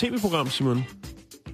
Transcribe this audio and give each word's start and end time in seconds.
Tv-program, 0.00 0.50
Simon, 0.50 0.84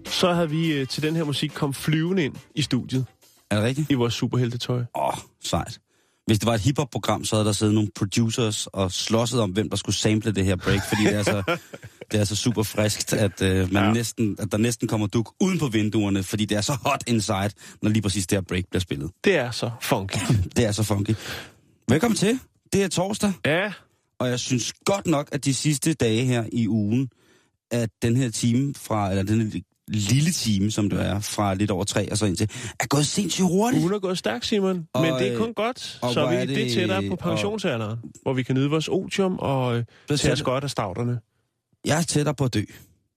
så 0.06 0.32
havde 0.32 0.50
vi 0.50 0.72
øh, 0.72 0.88
til 0.88 1.02
den 1.02 1.16
her 1.16 1.24
musik 1.24 1.50
kommet 1.54 1.76
flyvende 1.76 2.24
ind 2.24 2.34
i 2.54 2.62
studiet 2.62 3.06
Er 3.50 3.56
det 3.56 3.64
rigtigt? 3.64 3.90
i 3.90 3.94
vores 3.94 4.14
superheltetøj. 4.14 4.78
Åh, 4.78 4.84
oh, 4.94 5.14
sejt. 5.44 5.80
Hvis 6.26 6.38
det 6.38 6.46
var 6.46 6.54
et 6.54 6.60
hiphop-program, 6.60 7.24
så 7.24 7.36
havde 7.36 7.46
der 7.46 7.52
siddet 7.52 7.74
nogle 7.74 7.90
producers 7.96 8.66
og 8.66 8.92
slåsset 8.92 9.40
om, 9.40 9.50
hvem 9.50 9.70
der 9.70 9.76
skulle 9.76 9.96
sample 9.96 10.32
det 10.32 10.44
her 10.44 10.56
break, 10.56 10.80
fordi 10.88 11.04
det 11.04 11.14
er 11.14 11.22
så, 11.22 11.42
det 12.12 12.20
er 12.20 12.24
så 12.24 12.36
super 12.36 12.62
friskt, 12.62 13.12
at, 13.12 13.42
uh, 13.42 13.72
man 13.72 13.84
ja. 13.84 13.92
næsten, 13.92 14.36
at 14.38 14.52
der 14.52 14.58
næsten 14.58 14.88
kommer 14.88 15.06
duk 15.06 15.34
uden 15.40 15.58
på 15.58 15.66
vinduerne, 15.68 16.22
fordi 16.22 16.44
det 16.44 16.56
er 16.56 16.60
så 16.60 16.78
hot 16.84 17.04
inside, 17.06 17.50
når 17.82 17.90
lige 17.90 18.02
præcis 18.02 18.26
det 18.26 18.36
her 18.36 18.42
break 18.42 18.64
bliver 18.70 18.80
spillet. 18.80 19.10
Det 19.24 19.36
er 19.36 19.50
så 19.50 19.70
funky. 19.80 20.18
Det 20.56 20.66
er 20.66 20.72
så 20.72 20.82
funky. 20.82 21.14
Velkommen 21.88 22.16
til. 22.16 22.38
Det 22.72 22.82
er 22.82 22.88
torsdag, 22.88 23.32
Ja, 23.44 23.72
og 24.18 24.28
jeg 24.28 24.40
synes 24.40 24.72
godt 24.84 25.06
nok, 25.06 25.28
at 25.32 25.44
de 25.44 25.54
sidste 25.54 25.94
dage 25.94 26.24
her 26.24 26.44
i 26.52 26.68
ugen, 26.68 27.10
at 27.70 27.90
den 28.02 28.16
her 28.16 28.30
time 28.30 28.74
fra, 28.76 29.10
eller 29.10 29.22
den 29.22 29.40
her 29.52 29.60
lille 29.88 30.30
time, 30.32 30.70
som 30.70 30.90
det 30.90 31.00
er, 31.06 31.20
fra 31.20 31.54
lidt 31.54 31.70
over 31.70 31.84
tre 31.84 32.10
og 32.10 32.18
så 32.18 32.26
ind 32.26 32.36
til, 32.36 32.50
er 32.80 32.86
gået 32.86 33.06
sindssygt 33.06 33.46
hurtigt. 33.46 33.82
ugen 33.82 33.94
er 33.94 33.98
gået 33.98 34.18
stærkt, 34.18 34.46
Simon. 34.46 34.88
Og, 34.92 35.02
men 35.02 35.12
det 35.14 35.26
er 35.26 35.32
øh, 35.32 35.38
kun 35.38 35.54
godt, 35.54 35.98
og 36.02 36.12
så 36.14 36.20
hvor 36.20 36.30
vi 36.30 36.36
er 36.36 36.44
det, 36.44 36.56
det 36.56 36.72
tættere 36.72 37.02
på 37.02 37.12
og- 37.12 37.18
pensionsalderen, 37.18 37.98
hvor 38.22 38.32
vi 38.32 38.42
kan 38.42 38.54
nyde 38.54 38.70
vores 38.70 38.88
otium 38.88 39.38
og 39.38 39.78
øh, 39.78 39.84
tage 40.16 40.32
os 40.32 40.42
godt 40.42 40.64
af 40.64 40.70
stavterne. 40.70 41.20
Jeg 41.86 41.98
er 41.98 42.02
tættere 42.02 42.34
på 42.34 42.44
at 42.44 42.54
dø. 42.54 42.62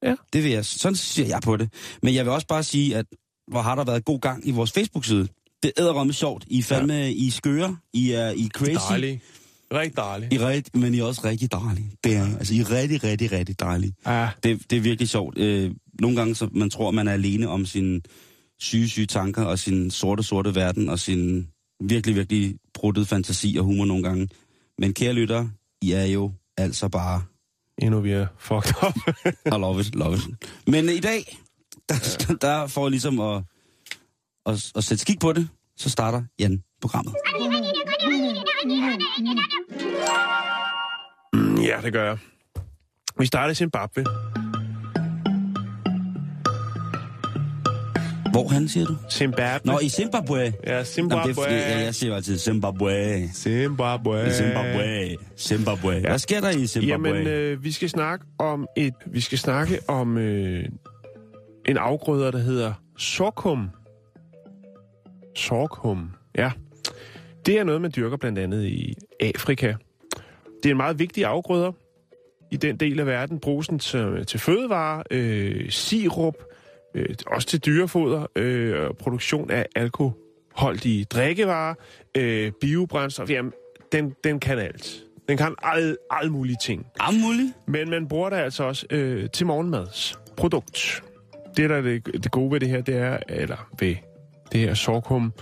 Ja. 0.04 0.16
Det 0.34 0.44
vil 0.44 0.52
jeg. 0.52 0.66
Sådan 0.66 0.96
ser 0.96 1.26
jeg 1.26 1.42
på 1.44 1.58
det. 1.58 1.74
Men 2.04 2.16
jeg 2.16 2.26
vil 2.26 2.34
også 2.34 2.48
bare 2.48 2.64
sige, 2.64 2.98
at 2.98 3.06
hvor 3.52 3.62
har 3.62 3.76
der 3.76 3.84
været 3.84 4.06
god 4.06 4.20
gang 4.20 4.48
i 4.48 4.52
vores 4.52 4.72
Facebook-side. 4.72 5.28
Det 5.64 5.72
er 5.78 6.04
med 6.04 6.14
sjovt. 6.14 6.46
I 6.48 6.60
er 6.60 6.64
fandme, 6.64 6.94
ja. 6.94 7.08
I 7.08 7.28
er 7.28 7.32
skøre. 7.32 7.78
I 7.94 8.12
er, 8.12 8.30
I 8.30 8.46
er 8.46 8.50
crazy. 8.50 8.72
Dejligt. 8.90 9.22
Rigtig 9.74 9.98
dejligt. 9.98 10.34
I 10.34 10.36
er 10.36 10.48
rigt, 10.50 10.76
men 10.76 10.94
I 10.94 11.00
er 11.00 11.04
også 11.04 11.22
rigtig 11.24 11.52
dejlige. 11.52 11.92
Det 12.04 12.16
er, 12.16 12.26
altså, 12.26 12.54
I 12.54 12.60
er 12.60 12.72
rigtig, 12.72 13.04
rigtig, 13.04 13.32
rigtig 13.32 13.60
dejlige. 13.60 13.94
Ja, 14.08 14.30
Det, 14.44 14.70
det 14.72 14.78
er 14.78 14.82
virkelig 14.82 15.10
sjovt. 15.10 15.38
Øh, 15.38 15.72
nogle 16.02 16.18
gange, 16.18 16.36
så 16.36 16.50
man 16.52 16.70
tror, 16.70 16.92
man 16.92 17.08
er 17.08 17.12
alene 17.14 17.48
om 17.48 17.66
sine 17.66 18.02
syge, 18.60 18.90
syge 18.90 19.06
tanker 19.06 19.44
og 19.44 19.60
sin 19.60 19.92
sorte, 19.92 20.24
sorte 20.24 20.56
verden 20.56 20.90
og 20.90 21.00
sin 21.00 21.48
virkelig, 21.84 22.16
virkelig 22.16 22.56
bruttede 22.74 23.06
fantasi 23.06 23.56
og 23.60 23.66
humor 23.66 23.86
nogle 23.86 24.04
gange. 24.04 24.30
Men 24.80 24.94
kære 24.94 25.14
lytter, 25.14 25.48
I 25.82 25.92
er 25.92 26.06
jo 26.06 26.32
altså 26.58 26.90
bare 26.90 27.22
endnu 27.82 28.00
vi 28.00 28.12
er 28.12 28.28
fucked 28.40 28.74
up. 28.88 28.96
I 29.46 29.50
love 29.50 29.82
it, 29.82 29.96
love 29.96 30.16
it. 30.16 30.22
Men 30.68 30.90
i 30.90 31.00
dag, 31.00 31.38
der, 31.90 32.36
der 32.42 32.68
får 32.68 32.86
jeg 32.86 32.92
ligesom 32.92 33.20
at, 33.20 33.44
at, 34.46 34.72
at 34.76 34.84
sætte 34.84 35.02
skik 35.02 35.20
på 35.20 35.34
det, 35.34 35.50
så 35.78 35.90
starter 35.90 36.24
Jan 36.40 36.64
programmet. 36.82 37.14
Mm, 41.34 41.56
ja, 41.62 41.78
det 41.84 41.94
gør 41.94 42.06
jeg. 42.06 42.18
Vi 43.20 43.26
starter 43.26 43.52
i 43.52 43.56
Zimbabwe. 43.56 44.04
Hvor 48.32 48.48
han 48.48 48.68
siger 48.68 48.86
du? 48.86 48.96
Zimbabwe. 49.12 49.72
Nå, 49.72 49.80
i 49.80 49.90
Zimbabwe. 49.90 50.38
Ja, 50.40 50.52
Jamen, 50.72 50.86
Zimbabwe. 50.86 51.24
det 51.24 51.30
er, 51.30 51.42
fordi, 51.42 51.54
ja, 51.56 51.80
jeg 51.80 51.96
siger 51.96 52.16
altid 52.16 52.38
Zimbabwe. 52.38 53.28
Zimbabwe. 53.34 54.28
I 54.28 54.32
Zimbabwe. 54.32 55.16
Zimbabwe. 55.38 55.92
Ja. 55.94 56.00
Hvad 56.00 56.20
sker 56.20 56.42
der 56.42 56.50
i 56.50 56.68
Zimbabwe? 56.68 57.10
Jamen, 57.10 57.28
øh, 57.28 57.64
vi 57.64 57.72
skal 57.72 57.90
snakke 57.90 58.26
om 58.40 58.68
et, 58.78 58.94
vi 59.06 59.22
skal 59.22 59.38
snakke 59.38 59.80
om 59.88 60.18
øh, 60.18 60.66
en 61.66 61.78
afgrøder, 61.78 62.32
der 62.32 62.40
hedder 62.40 62.74
sorghum. 62.98 63.70
Sorghum, 65.36 66.12
ja. 66.38 66.52
Det 67.46 67.60
er 67.60 67.64
noget, 67.64 67.82
man 67.82 67.92
dyrker 67.96 68.18
blandt 68.18 68.40
andet 68.40 68.66
i 68.66 68.96
Afrika. 69.20 69.74
Det 70.64 70.70
er 70.70 70.72
en 70.72 70.78
meget 70.78 71.00
vigtig 71.00 71.26
afgrøder. 71.26 71.72
I 72.52 72.58
den 72.58 72.78
del 72.78 73.00
af 73.00 73.06
verden 73.06 73.40
bruges 73.40 73.68
den 73.68 73.80
til, 73.80 74.26
til 74.26 74.40
fødevare, 74.40 75.04
øh, 75.12 75.70
sirup, 75.70 76.36
øh, 76.96 77.16
også 77.28 77.48
til 77.48 77.60
dyrefoder, 77.66 78.26
øh, 78.36 78.88
og 78.88 78.98
produktion 78.98 79.52
af 79.52 79.66
alkoholdige 79.76 81.06
drikkevarer, 81.06 81.74
øh, 82.18 82.52
biobrændstof. 82.62 83.30
Jamen, 83.30 83.54
den, 83.92 84.16
den 84.24 84.40
kan 84.40 84.60
alt. 84.60 85.04
Den 85.30 85.38
kan 85.38 85.56
alle, 85.64 85.98
alle 86.12 86.32
mulige 86.32 86.58
ting. 86.62 86.86
Amuli? 87.00 87.52
Men 87.68 87.90
man 87.90 88.08
bruger 88.08 88.30
det 88.30 88.38
altså 88.38 88.64
også 88.64 88.86
øh, 88.90 89.30
til 89.30 89.46
morgenmads 89.46 90.20
produkt. 90.38 91.04
Det, 91.58 91.70
der 91.70 91.76
er 91.76 91.82
det, 91.82 92.24
det 92.24 92.32
gode 92.32 92.52
ved 92.52 92.60
det 92.60 92.70
her, 92.70 92.82
det 92.82 92.96
er, 92.96 93.18
eller 93.30 93.70
ved 93.80 93.96
det 94.52 94.60
her 94.60 94.74
sorghum, 94.74 95.34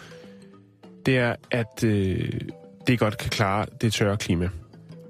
det 1.07 1.18
er, 1.18 1.35
at 1.51 1.84
øh, 1.84 2.31
det 2.88 3.00
godt 3.00 3.18
kan 3.18 3.29
klare 3.29 3.66
det 3.81 3.94
tørre 3.94 4.18
klima. 4.18 4.50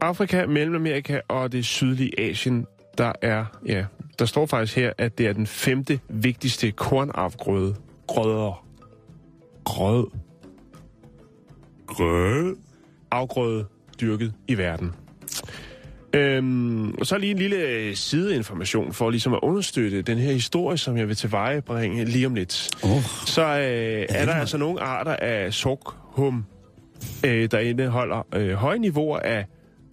Afrika, 0.02 0.46
Mellemamerika 0.46 1.20
og 1.28 1.52
det 1.52 1.66
sydlige 1.66 2.20
Asien, 2.20 2.66
der 2.98 3.12
er, 3.22 3.46
ja, 3.66 3.86
der 4.20 4.26
står 4.26 4.46
faktisk 4.46 4.76
her, 4.76 4.94
at 4.98 5.18
det 5.18 5.28
er 5.28 5.34
den 5.34 5.48
femte 5.48 6.00
vigtigste 6.10 6.72
kornafgrøde. 6.72 7.76
Grøder. 8.08 8.66
Grød. 9.64 10.08
Grød. 11.88 12.56
Afgrøde 13.12 13.66
dyrket 14.02 14.34
i 14.48 14.58
verden. 14.58 14.92
Øhm, 16.14 16.92
og 16.92 17.06
så 17.06 17.18
lige 17.18 17.32
en 17.32 17.38
lille 17.38 17.58
øh, 17.58 17.96
sideinformation 17.96 18.94
for 18.94 19.10
ligesom 19.10 19.34
at 19.34 19.40
understøtte 19.42 20.02
den 20.02 20.18
her 20.18 20.32
historie, 20.32 20.78
som 20.78 20.98
jeg 20.98 21.08
vil 21.08 21.16
tilvejebringe 21.16 22.06
lige 22.06 22.26
om 22.26 22.36
lidt. 22.36 22.70
Oh. 22.84 23.02
Så 23.26 23.42
øh, 23.44 24.06
er 24.10 24.26
der 24.26 24.34
altså 24.34 24.58
nogle 24.58 24.82
arter 24.82 25.16
af 25.16 25.54
sorghum, 25.54 26.46
øh, 27.26 27.52
der 27.52 27.60
indeholder 27.60 28.28
øh, 28.36 28.54
høje 28.54 28.80
niveauer 28.80 29.20
af 29.20 29.46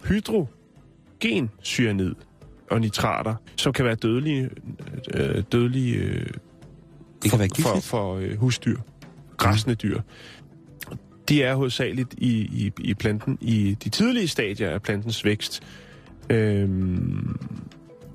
hydrogensyanid 0.07 2.15
og 2.71 2.81
nitrater, 2.81 3.35
som 3.55 3.73
kan 3.73 3.85
være 3.85 3.95
dødelige, 3.95 4.49
øh, 5.13 5.43
dødelige 5.51 5.95
øh, 5.95 6.25
Det 7.23 7.31
kan 7.31 7.39
være 7.39 7.49
for, 7.59 7.79
for 7.79 8.15
øh, 8.15 8.37
husdyr, 8.37 8.77
græsne 9.37 9.73
dyr. 9.73 10.01
De 11.29 11.43
er 11.43 11.55
hovedsageligt 11.55 12.13
i, 12.17 12.31
i, 12.37 12.71
i 12.79 12.93
planten, 12.93 13.37
i 13.41 13.77
de 13.83 13.89
tidlige 13.89 14.27
stadier 14.27 14.69
af 14.69 14.81
plantens 14.81 15.25
vækst. 15.25 15.63
Øhm, 16.29 17.39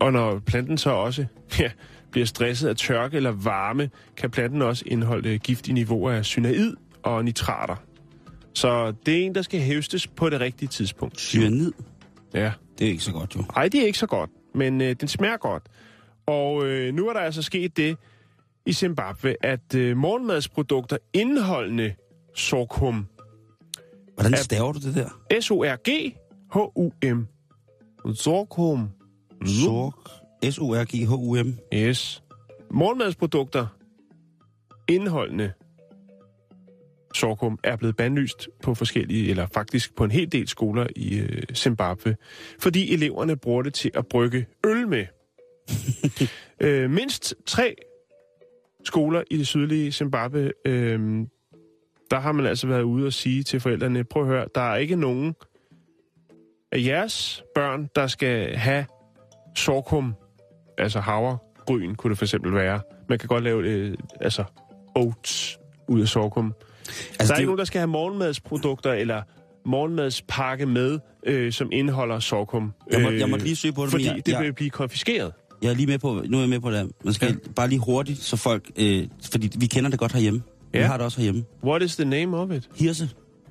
og 0.00 0.12
når 0.12 0.38
planten 0.38 0.78
så 0.78 0.90
også 0.90 1.26
ja, 1.60 1.70
bliver 2.10 2.26
stresset 2.26 2.68
af 2.68 2.76
tørke 2.76 3.16
eller 3.16 3.30
varme, 3.30 3.90
kan 4.16 4.30
planten 4.30 4.62
også 4.62 4.84
indeholde 4.86 5.38
giftige 5.38 5.74
niveauer 5.74 6.10
af 6.10 6.24
cyanid 6.24 6.76
og 7.02 7.24
nitrater. 7.24 7.76
Så 8.54 8.92
det 9.06 9.20
er 9.20 9.26
en, 9.26 9.34
der 9.34 9.42
skal 9.42 9.60
hævstes 9.60 10.06
på 10.06 10.30
det 10.30 10.40
rigtige 10.40 10.68
tidspunkt. 10.68 11.20
Cyanid? 11.20 11.72
Ja. 12.34 12.52
Det 12.78 12.86
er 12.86 12.90
ikke 12.90 13.04
så 13.04 13.12
godt, 13.12 13.36
jo. 13.36 13.44
Ej, 13.56 13.68
det 13.68 13.82
er 13.82 13.86
ikke 13.86 13.98
så 13.98 14.06
godt, 14.06 14.30
men 14.54 14.80
øh, 14.80 14.96
den 15.00 15.08
smager 15.08 15.36
godt. 15.36 15.62
Og 16.26 16.66
øh, 16.66 16.94
nu 16.94 17.08
er 17.08 17.12
der 17.12 17.20
altså 17.20 17.42
sket 17.42 17.76
det 17.76 17.96
i 18.66 18.72
Zimbabwe, 18.72 19.34
at 19.44 19.74
øh, 19.74 19.96
morgenmadsprodukter 19.96 20.96
indeholdende 21.12 21.94
sorghum, 22.36 23.06
Hvordan 24.14 24.36
staver 24.36 24.72
du 24.72 24.78
det 24.78 24.94
der? 24.94 25.08
S-O-R-G-H-U-M, 25.40 27.26
sorghum, 28.14 28.88
Sorg. 29.46 29.94
S-O-R-G-H-U-M. 30.50 31.58
yes, 31.74 32.22
morgenmadsprodukter 32.70 33.66
indeholdende 34.88 35.52
sorghum 37.14 37.58
er 37.64 37.76
blevet 37.76 37.96
bandlyst 37.96 38.48
på 38.62 38.74
forskellige, 38.74 39.30
eller 39.30 39.46
faktisk 39.46 39.96
på 39.96 40.04
en 40.04 40.10
hel 40.10 40.32
del 40.32 40.48
skoler 40.48 40.86
i 40.96 41.18
øh, 41.18 41.42
Zimbabwe, 41.54 42.16
fordi 42.58 42.94
eleverne 42.94 43.36
bruger 43.36 43.62
det 43.62 43.74
til 43.74 43.90
at 43.94 44.06
brygge 44.06 44.46
øl 44.66 44.88
med. 44.88 45.06
øh, 46.66 46.90
mindst 46.90 47.34
tre 47.46 47.74
skoler 48.84 49.22
i 49.30 49.36
det 49.36 49.46
sydlige 49.46 49.92
Zimbabwe, 49.92 50.52
øh, 50.66 51.26
der 52.10 52.20
har 52.20 52.32
man 52.32 52.46
altså 52.46 52.66
været 52.66 52.82
ude 52.82 53.06
og 53.06 53.12
sige 53.12 53.42
til 53.42 53.60
forældrene, 53.60 54.04
prøv 54.04 54.22
at 54.22 54.28
høre, 54.28 54.46
der 54.54 54.60
er 54.60 54.76
ikke 54.76 54.96
nogen 54.96 55.34
jeres 56.74 57.42
børn, 57.54 57.88
der 57.96 58.06
skal 58.06 58.56
have 58.56 58.86
sorghum, 59.56 60.14
altså 60.78 61.00
havre, 61.00 61.38
gryn 61.66 61.94
kunne 61.94 62.10
det 62.10 62.18
for 62.18 62.24
eksempel 62.24 62.54
være. 62.54 62.80
Man 63.08 63.18
kan 63.18 63.28
godt 63.28 63.44
lave 63.44 63.62
øh, 63.68 63.94
altså 64.20 64.44
oats 64.96 65.58
ud 65.88 66.00
af 66.00 66.08
sorghum. 66.08 66.54
Altså, 66.86 67.14
der 67.18 67.24
er 67.24 67.26
det- 67.26 67.38
ikke 67.38 67.46
nogen, 67.46 67.58
der 67.58 67.64
skal 67.64 67.78
have 67.78 67.88
morgenmadsprodukter 67.88 68.92
eller 68.92 69.22
morgenmadspakke 69.66 70.66
med, 70.66 70.98
øh, 71.26 71.52
som 71.52 71.68
indeholder 71.72 72.18
sorghum. 72.18 72.72
Jeg 72.92 73.00
må- 73.02 73.10
jeg 73.10 73.30
må 73.30 73.36
lige 73.36 73.56
søge 73.56 73.72
på 73.72 73.82
det, 73.82 73.90
Fordi 73.90 74.06
jeg- 74.06 74.26
det 74.26 74.32
jeg- 74.32 74.42
vil 74.42 74.52
blive 74.52 74.70
konfiskeret. 74.70 75.32
Jeg 75.62 75.70
er 75.70 75.74
lige 75.74 75.86
med 75.86 75.98
på, 75.98 76.22
nu 76.28 76.36
er 76.36 76.40
jeg 76.40 76.48
med 76.50 76.60
på 76.60 76.70
det. 76.70 76.90
Man 77.04 77.14
skal 77.14 77.28
Ja. 77.46 77.52
bare 77.56 77.68
lige 77.68 77.78
hurtigt, 77.78 78.18
så 78.18 78.36
folk, 78.36 78.70
øh, 78.76 79.06
fordi 79.32 79.50
vi 79.58 79.66
kender 79.66 79.90
det 79.90 79.98
godt 79.98 80.12
herhjemme. 80.12 80.42
Ja. 80.74 80.78
Vi 80.78 80.84
har 80.84 80.96
det 80.96 81.04
også 81.06 81.18
herhjemme. 81.18 81.44
What 81.64 81.82
is 81.82 81.96
the 81.96 82.04
name 82.04 82.36
of 82.36 82.50
it? 82.50 82.68
Hirse. 82.76 83.08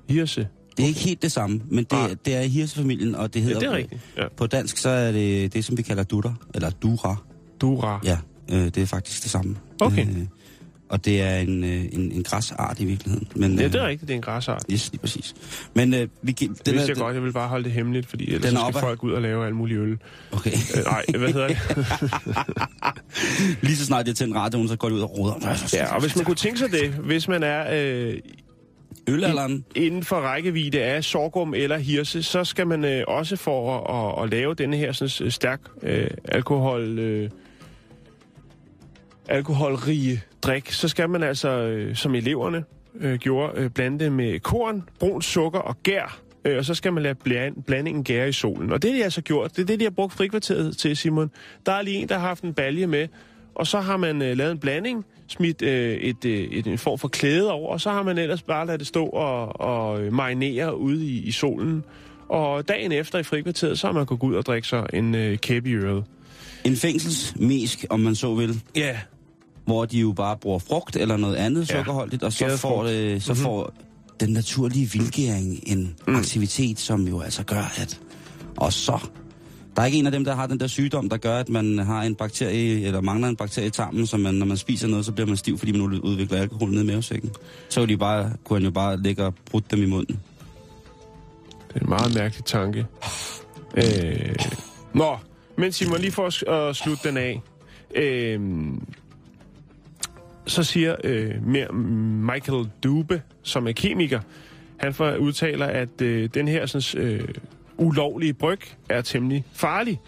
Hirse. 0.08 0.48
Det 0.76 0.82
er 0.82 0.86
ikke 0.88 1.00
helt 1.00 1.22
det 1.22 1.32
samme, 1.32 1.60
men 1.70 1.78
det, 1.84 1.92
Nej. 1.92 2.14
det 2.24 2.36
er 2.36 2.42
hirsefamilien, 2.42 3.14
og 3.14 3.34
det 3.34 3.40
Ja, 3.40 3.44
hedder... 3.44 3.60
det 3.60 3.68
er 3.68 3.72
rigtigt. 3.76 4.00
Ja. 4.16 4.22
På 4.36 4.46
dansk, 4.46 4.76
så 4.76 4.88
er 4.88 5.12
det 5.12 5.52
det, 5.54 5.64
som 5.64 5.76
vi 5.76 5.82
kalder 5.82 6.02
dutter, 6.02 6.32
eller 6.54 6.70
dura. 6.70 7.16
Dura. 7.60 8.00
Ja, 8.04 8.18
øh, 8.52 8.64
det 8.64 8.76
er 8.78 8.86
faktisk 8.86 9.22
det 9.22 9.30
samme. 9.30 9.56
Okay. 9.80 10.06
Øh, 10.06 10.16
og 10.88 11.04
det 11.04 11.20
er 11.22 11.36
en, 11.36 11.64
øh, 11.64 11.84
en, 11.92 12.12
en 12.12 12.22
græsart 12.22 12.80
i 12.80 12.84
virkeligheden. 12.84 13.28
Men, 13.36 13.58
Ja, 13.58 13.64
øh, 13.64 13.72
det 13.72 13.80
er 13.80 13.86
rigtigt. 13.86 14.08
Det 14.08 14.14
er 14.14 14.16
en 14.16 14.22
græsart. 14.22 14.62
Yes, 14.72 14.90
lige 14.92 15.00
præcis. 15.00 15.34
Men 15.74 15.94
øh, 15.94 16.08
vi, 16.22 16.32
gi- 16.32 16.46
Det 16.66 16.72
vidste 16.74 16.88
jeg 16.88 16.96
godt. 16.96 17.14
Jeg 17.14 17.22
vil 17.22 17.32
bare 17.32 17.48
holde 17.48 17.64
det 17.64 17.72
hemmeligt, 17.72 18.06
fordi 18.06 18.24
ellers 18.26 18.42
Den 18.50 18.56
så 18.58 18.66
skal 18.70 18.80
folk 18.80 19.04
ud 19.04 19.12
og 19.12 19.22
lave 19.22 19.46
alt 19.46 19.56
muligt 19.56 19.80
øl. 19.80 19.98
Okay. 20.32 20.50
Øh, 20.76 20.84
nej, 20.84 21.04
hvad 21.18 21.32
hedder 21.32 21.48
det? 21.48 21.58
Lige 23.62 23.76
så 23.76 23.84
snart 23.86 24.06
det 24.06 24.12
er 24.12 24.16
tændt 24.16 24.36
radioen, 24.36 24.68
så 24.68 24.76
går 24.76 24.88
det 24.88 24.96
ud 24.96 25.00
og 25.00 25.18
roder. 25.18 25.34
ja, 25.72 25.94
og 25.94 26.00
hvis 26.00 26.16
man 26.16 26.24
kunne 26.24 26.34
tænke 26.36 26.58
sig 26.58 26.72
det, 26.72 26.88
hvis 26.90 27.28
man 27.28 27.42
er 27.42 27.64
øh, 27.72 28.14
Ølalderen. 29.10 29.64
inden 29.74 30.04
for 30.04 30.16
rækkevidde 30.16 30.82
af 30.82 31.04
sorghum 31.04 31.54
eller 31.54 31.78
hirse, 31.78 32.22
så 32.22 32.44
skal 32.44 32.66
man 32.66 32.84
øh, 32.84 33.04
også 33.08 33.36
for 33.36 33.76
at, 33.76 34.18
at, 34.18 34.24
at 34.24 34.30
lave 34.30 34.54
denne 34.54 34.76
her 34.76 34.92
sådan, 34.92 35.26
øh, 35.26 35.32
stærk 35.32 35.60
øh, 35.82 36.10
alkohol... 36.24 36.98
Øh, 36.98 37.30
alkoholrige 39.28 40.22
drik, 40.42 40.72
så 40.72 40.88
skal 40.88 41.10
man 41.10 41.22
altså, 41.22 41.48
øh, 41.48 41.96
som 41.96 42.14
eleverne 42.14 42.64
øh, 43.00 43.18
gjorde, 43.18 43.60
øh, 43.60 43.70
blande 43.70 44.04
det 44.04 44.12
med 44.12 44.40
korn, 44.40 44.88
brun 44.98 45.22
sukker 45.22 45.58
og 45.58 45.82
gær, 45.82 46.20
øh, 46.44 46.58
og 46.58 46.64
så 46.64 46.74
skal 46.74 46.92
man 46.92 47.02
lade 47.02 47.14
bland, 47.14 47.62
blandingen 47.62 48.04
gære 48.04 48.28
i 48.28 48.32
solen. 48.32 48.72
Og 48.72 48.82
det 48.82 48.90
har 48.90 48.98
de 48.98 49.04
altså 49.04 49.22
gjort. 49.22 49.56
Det 49.56 49.62
er 49.62 49.66
det, 49.66 49.80
de 49.80 49.84
har 49.84 49.90
brugt 49.90 50.12
frikvarteret 50.12 50.76
til, 50.76 50.96
Simon. 50.96 51.30
Der 51.66 51.72
er 51.72 51.82
lige 51.82 51.96
en, 51.96 52.08
der 52.08 52.18
har 52.18 52.28
haft 52.28 52.42
en 52.42 52.54
balje 52.54 52.86
med, 52.86 53.08
og 53.54 53.66
så 53.66 53.80
har 53.80 53.96
man 53.96 54.22
øh, 54.22 54.36
lavet 54.36 54.52
en 54.52 54.58
blanding, 54.58 55.04
smidt 55.28 55.62
øh, 55.62 55.94
et, 55.96 56.24
øh, 56.24 56.38
et, 56.38 56.66
en 56.66 56.78
form 56.78 56.98
for 56.98 57.08
klæde 57.08 57.52
over, 57.52 57.72
og 57.72 57.80
så 57.80 57.90
har 57.90 58.02
man 58.02 58.18
ellers 58.18 58.42
bare 58.42 58.66
ladet 58.66 58.80
det 58.80 58.88
stå 58.88 59.06
og, 59.06 59.60
og 59.60 60.02
øh, 60.02 60.12
marinere 60.12 60.78
ude 60.78 61.06
i, 61.06 61.18
i 61.22 61.32
solen. 61.32 61.84
Og 62.28 62.68
dagen 62.68 62.92
efter 62.92 63.18
i 63.18 63.22
frikvarteret, 63.22 63.78
så 63.78 63.86
har 63.86 63.94
man 63.94 64.06
kunnet 64.06 64.20
gå 64.20 64.26
ud 64.26 64.34
og 64.34 64.46
drikke 64.46 64.68
sig 64.68 64.86
en 64.92 65.14
øh, 65.14 65.38
kæppe 65.38 65.70
i 65.70 65.72
øret. 65.72 66.04
En 66.64 66.76
fængselsmesk, 66.76 67.84
om 67.90 68.00
man 68.00 68.14
så 68.14 68.34
vil. 68.34 68.62
Ja, 68.76 68.96
hvor 69.64 69.84
de 69.84 69.98
jo 69.98 70.12
bare 70.12 70.36
bruger 70.36 70.58
frugt 70.58 70.96
eller 70.96 71.16
noget 71.16 71.36
andet 71.36 71.70
Ja, 71.70 71.76
sukkerholdigt, 71.76 72.22
og 72.22 72.32
så 72.32 72.44
gæret 72.44 72.60
får, 72.60 72.68
frugt. 72.68 72.88
det, 72.88 73.22
så 73.22 73.32
Mhm. 73.32 73.36
mm-hmm. 73.38 73.44
får 73.44 73.72
den 74.20 74.30
naturlige 74.32 74.90
vildgæring 74.92 75.60
en 75.66 75.96
mm. 76.08 76.14
aktivitet, 76.16 76.78
som 76.78 77.08
jo 77.08 77.20
altså 77.20 77.42
gør, 77.44 77.72
at... 77.80 78.00
Og 78.56 78.72
så... 78.72 78.98
Der 79.80 79.84
er 79.84 79.86
ikke 79.86 79.98
en 79.98 80.06
af 80.06 80.12
dem, 80.12 80.24
der 80.24 80.34
har 80.34 80.46
den 80.46 80.60
der 80.60 80.66
sygdom, 80.66 81.08
der 81.08 81.16
gør, 81.16 81.38
at 81.38 81.48
man 81.48 81.78
har 81.78 82.02
en 82.02 82.14
bakterie, 82.14 82.86
eller 82.86 83.00
mangler 83.00 83.28
en 83.28 83.36
bakterie 83.36 83.66
i 83.66 83.70
tarmen, 83.70 84.06
så 84.06 84.16
man, 84.16 84.34
når 84.34 84.46
man 84.46 84.56
spiser 84.56 84.88
noget, 84.88 85.04
så 85.04 85.12
bliver 85.12 85.26
man 85.26 85.36
stiv, 85.36 85.58
fordi 85.58 85.72
man 85.72 85.80
udvikler 85.80 86.38
alkohol 86.40 86.70
ned 86.70 86.82
i 86.82 86.86
mavesækken. 86.86 87.30
Så 87.68 87.80
kunne, 87.80 87.88
de 87.88 87.96
bare, 87.96 88.32
kunne 88.44 88.56
han 88.56 88.64
jo 88.64 88.70
bare 88.70 89.02
lægge 89.02 89.24
og 89.24 89.34
brutte 89.50 89.76
dem 89.76 89.82
i 89.82 89.86
munden. 89.86 90.20
Det 91.68 91.76
er 91.76 91.80
en 91.80 91.88
meget 91.88 92.14
mærkelig 92.14 92.44
tanke. 92.44 92.86
Øh, 93.76 94.34
nå, 94.94 95.16
men 95.56 95.72
Simon, 95.72 96.00
lige 96.00 96.12
for 96.12 96.50
at, 96.50 96.76
slutte 96.76 97.08
den 97.08 97.16
af. 97.16 97.40
Øh, 97.94 98.40
så 100.46 100.62
siger 100.62 100.96
øh, 101.04 101.74
Michael 102.24 102.70
Dube, 102.82 103.22
som 103.42 103.66
er 103.66 103.72
kemiker, 103.72 104.20
han 104.76 104.94
for, 104.94 105.16
udtaler, 105.16 105.66
at 105.66 106.00
øh, 106.02 106.28
den 106.34 106.48
her 106.48 106.66
sådan, 106.66 107.06
øh, 107.06 107.28
ulovlige 107.80 108.34
bryg 108.34 108.60
er 108.88 109.00
temmelig 109.02 109.44
farlig. 109.52 110.00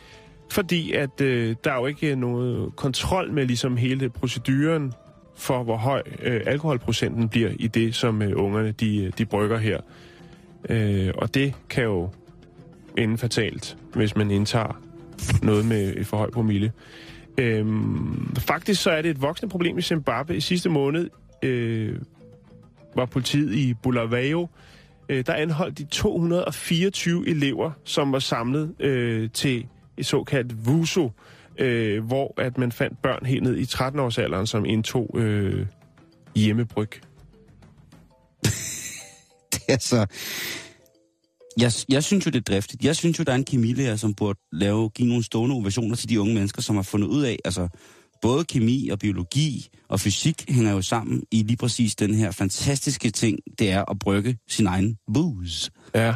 Fordi 0.51 0.93
at 0.93 1.21
øh, 1.21 1.57
der 1.65 1.73
er 1.73 1.77
jo 1.77 1.87
ikke 1.87 2.17
noget 2.17 2.77
kontrol 2.77 3.33
med 3.33 3.47
ligesom 3.47 3.77
hele 3.77 4.09
proceduren 4.09 4.93
for, 5.37 5.63
hvor 5.63 5.77
høj 5.77 6.03
øh, 6.23 6.41
alkoholprocenten 6.47 7.29
bliver 7.29 7.51
i 7.59 7.67
det, 7.67 7.95
som 7.95 8.23
øh, 8.23 8.33
ungerne 8.35 8.73
de, 8.73 9.05
øh, 9.05 9.13
de 9.19 9.25
brygger 9.25 9.59
her. 9.59 9.81
Øh, 10.69 11.13
og 11.19 11.35
det 11.35 11.55
kan 11.71 11.85
jo 11.85 12.11
ende 12.97 13.19
fatalt, 13.19 13.77
hvis 13.95 14.17
man 14.17 14.31
indtager 14.31 14.83
noget 15.43 15.65
med 15.65 15.97
et 15.97 16.07
for 16.07 16.17
høj 16.17 16.31
promille. 16.31 16.73
Øhm, 17.39 18.37
faktisk 18.39 18.83
så 18.83 18.91
er 18.91 19.03
det 19.03 19.11
et 19.11 19.23
voksende 19.23 19.51
problem 19.51 19.79
i 19.79 19.83
Zimbabwe. 19.83 20.37
I 20.37 20.41
sidste 20.41 20.69
måned 20.69 21.11
øh, 21.43 21.97
var 22.97 23.07
politiet 23.07 23.55
i 23.55 23.75
Bulawayo. 23.83 24.49
Øh, 25.09 25.27
der 25.27 25.35
anholdt 25.35 25.79
de 25.79 25.85
224 25.85 27.29
elever, 27.29 27.71
som 27.85 28.13
var 28.13 28.19
samlet 28.19 28.75
øh, 28.81 29.31
til 29.31 29.67
et 29.97 30.07
såkaldt 30.07 30.67
VUSO, 30.67 31.11
øh, 31.59 32.05
hvor 32.05 32.35
at 32.41 32.59
man 32.59 32.73
fandt 32.73 33.03
børn 33.03 33.27
helt 33.27 33.43
ned 33.43 33.57
i 33.57 33.63
13-årsalderen, 33.63 34.47
som 34.47 34.65
indtog 34.65 35.11
øh, 35.19 35.67
hjemmebryg. 36.37 36.91
det 39.53 39.63
er 39.69 39.79
så... 39.81 40.07
Jeg, 41.59 41.73
jeg 41.89 42.05
synes 42.05 42.27
jo, 42.27 42.31
det 42.31 42.39
er 42.39 42.53
driftigt. 42.53 42.85
Jeg 42.85 42.97
synes 42.97 43.19
jo, 43.19 43.25
der 43.25 43.33
er 43.33 43.37
en 43.37 43.45
kemilærer, 43.45 43.97
som 43.97 44.15
burde 44.15 44.39
lave, 44.53 44.91
give 44.91 45.09
nogle 45.09 45.25
stående 45.25 45.55
ovationer 45.55 45.97
til 45.97 46.09
de 46.09 46.21
unge 46.21 46.35
mennesker, 46.35 46.63
som 46.63 46.77
har 46.77 46.83
fundet 46.83 47.09
ud 47.09 47.23
af, 47.23 47.39
altså 47.45 47.69
både 48.23 48.45
kemi 48.45 48.89
og 48.89 48.99
biologi 48.99 49.69
og 49.89 50.01
fysik 50.01 50.45
hænger 50.51 50.73
jo 50.73 50.83
sammen 50.83 51.23
i 51.31 51.43
lige 51.43 51.57
præcis 51.57 51.97
den 51.97 52.15
her 52.15 52.31
fantastiske 52.31 53.11
ting, 53.11 53.39
det 53.59 53.71
er 53.71 53.85
at 53.91 53.99
brygge 53.99 54.39
sin 54.49 54.67
egen 54.67 54.99
booze. 55.15 55.71
Ja. 55.95 56.15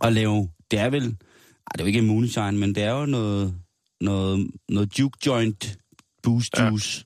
Og 0.00 0.12
lave, 0.12 0.48
det 0.70 0.78
er 0.78 0.90
vel, 0.90 1.02
ej, 1.04 1.72
det 1.72 1.80
er 1.80 1.84
jo 1.84 1.86
ikke 1.86 1.98
en 1.98 2.06
moonshine, 2.06 2.52
men 2.52 2.74
det 2.74 2.82
er 2.82 2.90
jo 3.00 3.06
noget, 3.06 3.54
noget, 4.00 4.50
noget 4.68 4.98
juke 4.98 5.18
joint 5.26 5.78
booze 6.22 6.50
juice 6.60 7.04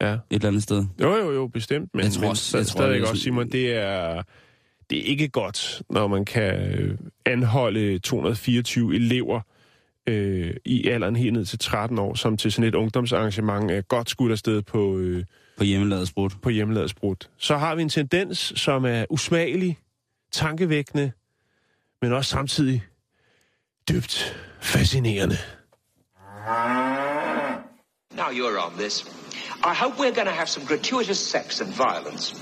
Ja. 0.00 0.12
et 0.12 0.20
eller 0.30 0.48
andet 0.48 0.62
sted. 0.62 0.86
Jo, 1.00 1.14
jo, 1.16 1.32
jo, 1.32 1.46
bestemt. 1.46 1.90
Men, 1.94 2.04
Jeg 2.04 2.12
tror 2.12 2.20
men 2.20 2.30
også- 2.30 2.58
jeg 2.58 2.66
tror, 2.66 2.70
stadig 2.72 3.00
også, 3.00 3.06
sådan- 3.06 3.20
Simon, 3.20 3.48
det 3.52 3.72
er, 3.72 4.22
det 4.90 4.98
er 4.98 5.02
ikke 5.02 5.28
godt, 5.28 5.82
når 5.90 6.06
man 6.08 6.24
kan 6.24 6.54
anholde 7.26 7.98
224 7.98 8.94
elever 8.94 9.40
øh, 10.08 10.54
i 10.64 10.88
alderen 10.88 11.16
helt 11.16 11.32
ned 11.32 11.44
til 11.44 11.58
13 11.58 11.98
år, 11.98 12.14
som 12.14 12.36
til 12.36 12.52
sådan 12.52 12.68
et 12.68 12.74
ungdomsarrangement 12.74 13.70
er 13.70 13.80
godt 13.80 14.10
skudt 14.10 14.32
afsted 14.32 14.62
på, 14.62 14.98
øh, 14.98 15.24
På 15.56 15.64
hjemmelavet 15.64 16.08
sprut. 16.08 16.32
på 16.42 16.50
hjemmeladsbrud. 16.50 17.16
Så 17.36 17.56
har 17.56 17.74
vi 17.74 17.82
en 17.82 17.88
tendens, 17.88 18.52
som 18.56 18.84
er 18.84 19.04
usmagelig, 19.10 19.78
tankevækkende, 20.32 21.12
men 22.02 22.12
også 22.12 22.30
samtidig 22.30 22.82
dybt 23.88 24.36
fascinerende. 24.60 25.36
Now 28.16 28.30
you're 28.32 28.66
on 28.66 28.72
this. 28.78 29.04
I 29.64 29.74
hope 29.82 29.94
we're 29.98 30.14
going 30.14 30.28
to 30.28 30.34
have 30.34 30.46
some 30.48 30.66
gratuitous 30.66 31.18
sex 31.18 31.60
and 31.60 31.72
violence. 31.72 32.34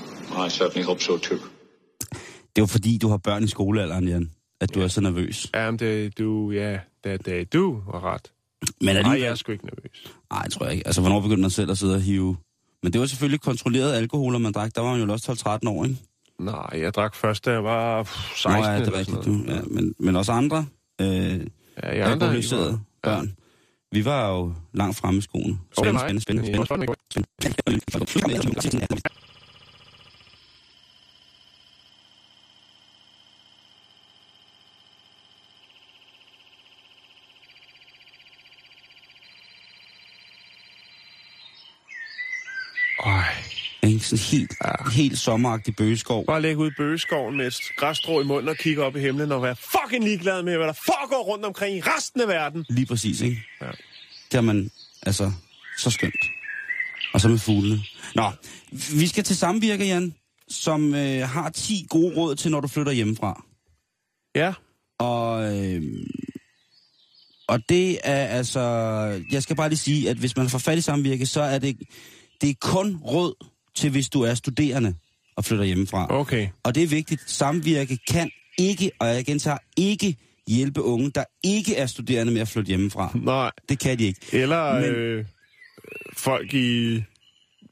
I 0.45 0.49
certainly 0.49 0.85
hope 0.85 1.01
so 1.01 1.17
too. 1.17 1.37
Det 2.55 2.61
er 2.61 2.61
jo 2.61 2.65
fordi, 2.65 2.97
du 3.01 3.07
har 3.09 3.17
børn 3.17 3.43
i 3.43 3.47
skolealderen, 3.47 4.07
Jan, 4.07 4.31
at 4.61 4.75
du 4.75 4.81
er 4.81 4.87
så 4.87 5.01
nervøs. 5.01 5.47
Ja, 5.53 5.71
men 5.71 5.79
det, 5.79 6.17
du, 6.17 6.51
ja, 6.51 6.79
det, 7.13 7.25
det, 7.25 7.53
du 7.53 7.81
har 7.91 8.13
ret. 8.13 8.31
Men 8.61 8.85
Nej, 8.85 8.95
alligevel... 8.97 9.21
jeg 9.21 9.31
er 9.31 9.35
sgu 9.35 9.51
ikke 9.51 9.65
nervøs. 9.65 10.13
Nej, 10.31 10.49
tror 10.49 10.65
jeg 10.65 10.73
ikke. 10.75 10.87
Altså, 10.87 11.01
hvornår 11.01 11.19
begyndte 11.21 11.41
man 11.41 11.49
selv 11.49 11.71
at 11.71 11.77
sidde 11.77 11.95
og 11.95 12.01
hive? 12.01 12.37
Men 12.83 12.93
det 12.93 13.01
var 13.01 13.07
selvfølgelig 13.07 13.41
kontrolleret 13.41 13.93
alkohol, 13.93 14.39
man 14.39 14.51
drak. 14.51 14.75
Der 14.75 14.81
var 14.81 14.91
man 14.97 15.07
jo 15.07 15.13
også 15.13 15.59
12-13 15.65 15.69
år, 15.69 15.83
ikke? 15.85 15.97
Nej, 16.39 16.69
jeg 16.73 16.93
drak 16.93 17.15
først, 17.15 17.45
da 17.45 17.51
jeg 17.51 17.63
var 17.63 18.03
pff, 18.03 18.35
16 18.35 18.51
Nå, 18.63 18.67
ja, 18.67 18.79
det 18.79 18.87
er 18.87 18.97
rigtigt, 18.99 19.25
du. 19.25 19.43
Ja, 19.47 19.59
men, 19.67 19.93
men 19.99 20.15
også 20.15 20.31
andre 20.31 20.65
øh, 21.01 21.07
Ja, 21.07 21.15
jeg 21.17 21.41
andre, 21.93 22.11
alkoholiserede 22.11 22.71
var- 22.71 22.79
børn. 23.03 23.35
Vi 23.91 24.05
var 24.05 24.29
jo 24.29 24.53
langt 24.73 24.97
fremme 24.97 25.17
i 25.17 25.21
skoene. 25.21 25.59
Spændende, 25.77 25.99
nej. 26.01 26.19
spændende, 26.19 26.51
Ja, 26.51 26.65
spændende, 26.65 26.95
spændende. 27.11 28.61
spændende. 28.61 29.01
Sådan 44.07 44.39
helt, 44.39 44.53
helt 44.93 45.19
sommeragtig 45.19 45.75
bøgeskov. 45.75 46.25
Bare 46.25 46.41
ligge 46.41 46.57
ud 46.57 46.67
i 46.67 46.73
bøgeskoven 46.77 47.37
med 47.37 47.47
et 47.47 47.55
græsstrå 47.77 48.21
i 48.21 48.23
munden 48.23 48.49
og 48.49 48.55
kigge 48.57 48.83
op 48.83 48.95
i 48.95 48.99
himlen 48.99 49.31
og 49.31 49.43
være 49.43 49.55
fucking 49.55 50.03
ligeglad 50.03 50.43
med, 50.43 50.57
hvad 50.57 50.67
der 50.67 50.73
foregår 50.73 51.23
rundt 51.23 51.45
omkring 51.45 51.77
i 51.77 51.81
resten 51.81 52.21
af 52.21 52.27
verden. 52.27 52.65
Lige 52.69 52.85
præcis, 52.85 53.21
ikke? 53.21 53.43
Ja. 53.61 53.65
Det 54.31 54.33
har 54.33 54.41
man, 54.41 54.71
altså, 55.05 55.31
så 55.77 55.89
skønt. 55.91 56.25
Og 57.13 57.21
så 57.21 57.27
med 57.27 57.37
fuglene. 57.37 57.79
Nå, 58.15 58.31
vi 58.71 59.07
skal 59.07 59.23
til 59.23 59.37
samvirke, 59.37 59.85
Jan, 59.85 60.13
som 60.49 60.95
øh, 60.95 61.29
har 61.29 61.49
10 61.49 61.85
gode 61.89 62.15
råd 62.15 62.35
til, 62.35 62.51
når 62.51 62.61
du 62.61 62.67
flytter 62.67 62.91
hjemmefra. 62.91 63.43
Ja, 64.35 64.53
Og 64.99 65.57
øh, 65.57 65.81
Og 67.47 67.59
det 67.69 67.99
er 68.03 68.25
altså... 68.27 68.59
Jeg 69.31 69.43
skal 69.43 69.55
bare 69.55 69.69
lige 69.69 69.79
sige, 69.79 70.09
at 70.09 70.17
hvis 70.17 70.37
man 70.37 70.49
får 70.49 70.57
fat 70.57 70.77
i 70.77 70.81
samvirke, 70.81 71.25
så 71.25 71.41
er 71.41 71.59
det, 71.59 71.77
det 72.41 72.49
er 72.49 72.53
kun 72.61 72.95
råd 72.95 73.33
til, 73.77 73.89
hvis 73.91 74.09
du 74.09 74.21
er 74.21 74.33
studerende 74.33 74.93
og 75.35 75.45
flytter 75.45 75.65
hjemmefra. 75.65 76.07
Okay. 76.09 76.47
Og 76.63 76.75
det 76.75 76.83
er 76.83 76.87
vigtigt. 76.87 77.21
Samvirke 77.31 77.97
kan 78.09 78.31
ikke, 78.57 78.91
og 78.99 79.07
jeg 79.07 79.25
gentager 79.25 79.57
ikke, 79.77 80.15
hjælpe 80.47 80.81
unge, 80.81 81.11
der 81.15 81.23
ikke 81.43 81.75
er 81.75 81.85
studerende 81.85 82.33
med 82.33 82.41
at 82.41 82.47
flytte 82.47 82.67
hjemmefra. 82.67 83.11
Nej. 83.15 83.51
Det 83.69 83.79
kan 83.79 83.99
de 83.99 84.03
ikke. 84.05 84.19
Eller 84.31 84.73
Men- 84.73 84.83
øh, 84.89 85.25
folk 86.17 86.53
i 86.53 87.01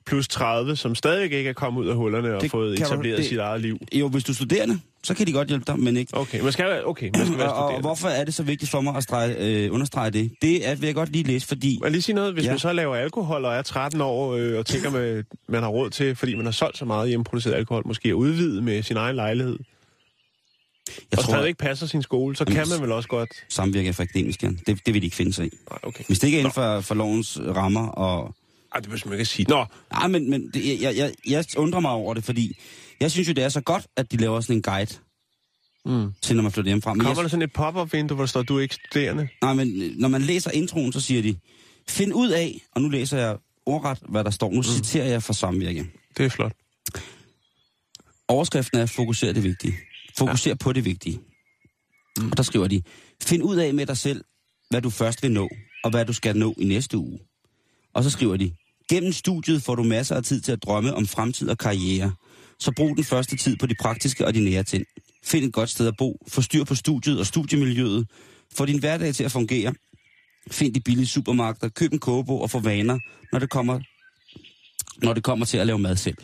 plus 0.06 0.28
30, 0.28 0.76
som 0.76 0.96
stadig 0.96 1.24
ikke 1.24 1.50
er 1.50 1.54
kommet 1.54 1.82
ud 1.82 1.88
af 1.88 1.96
hullerne 1.96 2.36
og 2.36 2.42
Det 2.42 2.52
fået 2.52 2.78
kan 2.78 2.86
du- 2.88 2.94
etableret 2.94 3.18
det- 3.18 3.26
sit 3.26 3.38
eget 3.38 3.62
liv. 3.62 3.78
Jo, 3.94 4.08
hvis 4.08 4.24
du 4.24 4.32
er 4.32 4.36
studerende, 4.36 4.80
så 5.04 5.14
kan 5.14 5.28
de 5.28 5.32
godt 5.32 5.48
hjælpe 5.48 5.64
dig, 5.68 5.80
men 5.80 5.98
ikke. 5.98 6.18
Okay, 6.18 6.40
man 6.42 6.52
skal, 6.52 6.66
være- 6.66 6.86
okay, 6.88 7.10
man 7.18 7.26
skal 7.26 7.38
være 7.40 7.54
Og, 7.64 7.66
og 7.76 7.80
hvorfor 7.82 8.08
er 8.08 8.24
det 8.24 8.34
så 8.34 8.44
vigtigt 8.44 8.72
for 8.72 8.82
mig 8.82 8.96
at 8.96 9.04
strege, 9.04 9.36
øh, 9.66 9.74
understrege 9.74 10.10
det? 10.12 10.32
Det 10.42 10.68
er, 10.68 10.76
vil 10.76 10.86
jeg 10.88 10.96
godt 10.96 11.12
lige 11.12 11.24
læse, 11.24 11.48
fordi... 11.48 11.80
Jeg 11.84 11.92
lige 11.92 12.02
sige 12.02 12.16
noget? 12.16 12.34
Hvis 12.34 12.46
Ja. 12.46 12.50
man 12.50 12.60
så 12.60 12.74
laver 12.74 12.96
alkohol 12.96 13.46
og 13.46 13.54
er 13.56 13.62
13 13.62 14.02
år 14.02 14.34
øh, 14.34 14.58
og 14.60 14.66
tænker, 14.66 14.90
med, 14.90 15.24
man 15.48 15.64
har 15.64 15.70
råd 15.70 15.90
til, 15.90 16.16
fordi 16.16 16.36
man 16.36 16.46
har 16.46 16.52
solgt 16.52 16.78
så 16.78 16.86
meget 16.86 17.08
hjemmeproduceret 17.10 17.54
alkohol, 17.56 17.84
måske 17.88 18.10
at 18.10 18.14
udvide 18.14 18.62
med 18.62 18.84
sin 18.84 18.98
egen 18.98 19.16
lejlighed, 19.16 19.58
Jeg 20.88 20.96
og 21.12 21.18
tror, 21.24 21.32
stadig 21.34 21.48
ikke 21.48 21.58
passer 21.58 21.88
sin 21.88 22.02
skole, 22.02 22.36
så 22.36 22.44
Jamen, 22.48 22.56
kan 22.56 22.70
man 22.70 22.82
vel 22.82 22.92
også 22.92 23.10
godt... 23.10 23.30
samvirke 23.50 23.94
for 23.94 24.04
akademisk. 24.04 24.42
Det, 24.42 24.60
det 24.86 24.94
vil 24.94 25.02
de 25.02 25.06
ikke 25.06 25.16
finde 25.16 25.34
sig 25.34 25.46
i. 25.46 25.50
Nej, 25.70 25.80
okay. 25.84 26.04
Hvis 26.08 26.20
det 26.20 26.28
ikke 26.28 26.36
er 26.36 26.40
inden 26.40 26.54
for, 26.54 26.82
for 26.82 26.96
lovens 26.96 27.40
rammer 27.56 27.88
og... 27.88 28.36
Ej, 28.76 28.82
det 28.82 28.90
behøver 28.90 29.10
man 29.10 29.20
ikke 29.20 29.26
sige. 29.26 29.46
Nå, 29.50 29.66
Nej, 29.92 30.08
men, 30.08 30.30
men 30.30 30.50
det, 30.54 30.82
jeg, 30.82 30.96
jeg, 30.98 31.14
jeg 31.28 31.46
undrer 31.58 31.80
mig 31.80 31.92
over 31.92 32.14
det, 32.14 32.24
fordi 32.24 32.58
jeg 33.00 33.12
synes 33.12 33.28
jo, 33.28 33.34
det 33.34 33.44
er 33.44 33.50
så 33.50 33.62
godt, 33.62 33.88
at 33.98 34.12
de 34.12 34.18
laver 34.18 34.42
sådan 34.42 34.56
en 34.56 34.62
guide 34.62 34.96
mm. 35.86 36.14
til, 36.22 36.36
når 36.36 36.44
man 36.44 36.52
flytter 36.52 36.70
hjemmefra. 36.70 36.94
Men 36.94 37.02
kommer 37.02 37.16
der 37.16 37.22
jeg, 37.22 37.30
sådan 37.30 37.42
et 37.42 37.54
pop-up 37.54 37.94
vindue, 37.94 38.16
hvor 38.16 38.24
der 38.24 38.28
står, 38.28 38.44
du 38.44 38.58
er 38.58 38.62
ikke 38.62 38.76
studerende? 38.76 39.28
nej, 39.42 39.54
men 39.54 39.82
øh, 39.82 39.92
når 39.98 40.08
man 40.08 40.22
læser 40.22 40.52
introen, 40.52 40.94
så 40.94 41.02
siger 41.02 41.22
de, 41.22 41.38
find 41.90 42.14
ud 42.14 42.30
af, 42.30 42.62
og 42.72 42.82
nu 42.82 42.90
læser 42.90 43.18
jeg 43.18 43.38
ordret, 43.66 44.00
hvad 44.10 44.24
der 44.24 44.30
står. 44.30 44.50
Nu 44.52 44.58
mm. 44.58 44.64
citerer 44.64 45.06
jeg 45.06 45.24
fra 45.24 45.34
samvirke. 45.34 45.86
Det 46.18 46.26
er 46.26 46.30
flot. 46.30 46.54
Overskriften 48.28 48.80
er, 48.80 48.86
fokuser 48.86 49.34
det 49.34 49.44
vigtige. 49.44 49.74
Fokuser 50.18 50.52
ja. 50.52 50.56
på 50.56 50.74
det 50.74 50.86
vigtige. 50.86 51.20
Mm. 52.20 52.32
Og 52.32 52.38
der 52.38 52.44
skriver 52.44 52.68
de, 52.68 52.82
find 53.24 53.44
ud 53.44 53.56
af 53.56 53.74
med 53.74 53.86
dig 53.86 53.98
selv, 53.98 54.24
hvad 54.70 54.82
du 54.82 54.90
først 54.90 55.24
vil 55.24 55.32
nå, 55.32 55.50
og 55.84 55.90
hvad 55.90 56.06
du 56.06 56.14
skal 56.14 56.38
nå 56.38 56.54
i 56.58 56.66
næste 56.66 56.98
uge. 56.98 57.20
Og 57.94 58.04
så 58.04 58.10
skriver 58.10 58.38
de, 58.38 58.52
gennem 58.90 59.12
studiet 59.14 59.64
får 59.64 59.76
du 59.76 59.84
masser 59.84 60.16
af 60.16 60.24
tid 60.24 60.42
til 60.42 60.52
at 60.52 60.64
drømme 60.64 60.94
om 60.94 61.08
fremtid 61.08 61.50
og 61.50 61.58
karriere. 61.58 62.14
Så 62.60 62.72
brug 62.76 62.96
den 62.96 63.04
første 63.04 63.38
tid 63.38 63.58
på 63.58 63.66
de 63.66 63.76
praktiske 63.82 64.26
og 64.26 64.34
de 64.34 64.40
nære 64.44 64.64
ting. 64.64 64.86
Find 65.24 65.46
et 65.46 65.54
godt 65.54 65.70
sted 65.70 65.88
at 65.88 65.98
bo, 65.98 66.26
få 66.28 66.42
styr 66.42 66.64
på 66.64 66.76
studiet 66.76 67.20
og 67.20 67.26
studiemiljøet, 67.26 68.08
få 68.56 68.66
din 68.66 68.80
hverdag 68.80 69.16
til 69.16 69.24
at 69.24 69.32
fungere. 69.32 69.74
Find 70.52 70.74
de 70.74 70.80
billige 70.82 71.08
supermarkeder, 71.08 71.70
køb 71.70 71.94
en 71.94 72.00
kogebog 72.00 72.42
og 72.42 72.50
få 72.52 72.60
vaner, 72.60 73.00
når 73.32 73.40
det 73.40 73.50
kommer, 73.50 73.80
når 75.06 75.14
det 75.14 75.24
kommer 75.24 75.46
til 75.46 75.58
at 75.58 75.68
lave 75.68 75.80
mad 75.80 75.96
selv. 75.96 76.18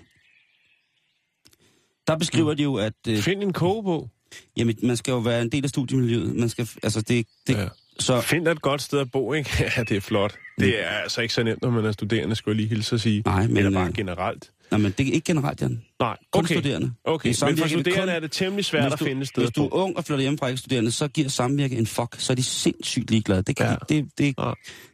Der 2.07 2.17
beskriver 2.17 2.53
de 2.53 2.63
jo, 2.63 2.75
at 2.75 2.93
øh, 3.07 3.17
Find 3.17 3.43
en 3.43 3.53
kogebog. 3.53 4.09
jamen, 4.57 4.77
man 4.83 4.97
skal 4.97 5.11
jo 5.11 5.17
være 5.17 5.41
en 5.41 5.51
del 5.51 5.63
af 5.63 5.69
studiemiljøet. 5.69 6.35
Man 6.35 6.49
skal, 6.49 6.69
altså 6.83 7.01
det, 7.01 7.27
det, 7.47 7.57
Ja. 7.57 7.67
Så, 8.01 8.21
Find 8.21 8.47
et 8.47 8.61
godt 8.61 8.81
sted 8.81 8.99
at 8.99 9.11
bo, 9.11 9.33
ikke? 9.33 9.49
Ja, 9.77 9.83
det 9.83 9.97
er 9.97 10.01
flot. 10.01 10.35
Det 10.59 10.83
er 10.83 10.87
altså 10.87 11.21
ikke 11.21 11.33
så 11.33 11.43
nemt, 11.43 11.61
når 11.61 11.69
man 11.69 11.85
er 11.85 11.91
studerende, 11.91 12.35
skulle 12.35 12.53
jeg 12.53 12.57
lige 12.57 12.69
hilse 12.75 12.95
at 12.95 13.01
sige. 13.01 13.21
Nej, 13.25 13.47
men, 13.47 13.57
Eller 13.57 13.71
bare 13.71 13.87
øh, 13.87 13.93
generelt. 13.93 14.51
nej, 14.71 14.79
men 14.79 14.93
det 14.97 15.07
er 15.07 15.11
ikke 15.13 15.25
generelt, 15.25 15.61
Jan. 15.61 15.81
Nej, 15.99 16.17
Kun 16.31 16.39
okay. 16.45 16.55
studerende. 16.55 16.93
Okay, 17.05 17.27
men 17.27 17.35
for 17.35 17.45
er 17.47 17.67
studerende 17.67 17.91
kun- 18.01 18.09
er 18.09 18.19
det 18.19 18.31
temmelig 18.31 18.65
svært 18.65 18.83
Hvis 18.83 18.93
at 18.93 18.99
du- 18.99 19.05
finde 19.05 19.21
et 19.21 19.27
sted 19.27 19.43
Hvis 19.43 19.51
du 19.51 19.63
er 19.65 19.73
ung 19.73 19.97
og 19.97 20.05
flytter 20.05 20.21
hjemme 20.21 20.37
fra 20.37 20.47
ikke 20.47 20.57
studerende, 20.57 20.91
så 20.91 21.07
giver 21.07 21.29
samvirke 21.29 21.75
en 21.77 21.87
fuck, 21.87 22.15
så 22.17 22.33
er 22.33 22.35
de 22.35 22.43
sindssygt 22.43 23.11
ligeglade. 23.11 23.41
Det 23.41 23.55
kan 23.55 23.65
Ja. 23.65 23.75
de, 23.89 23.95
det, 24.01 24.09
det, 24.17 24.35
Ja. 24.39 24.51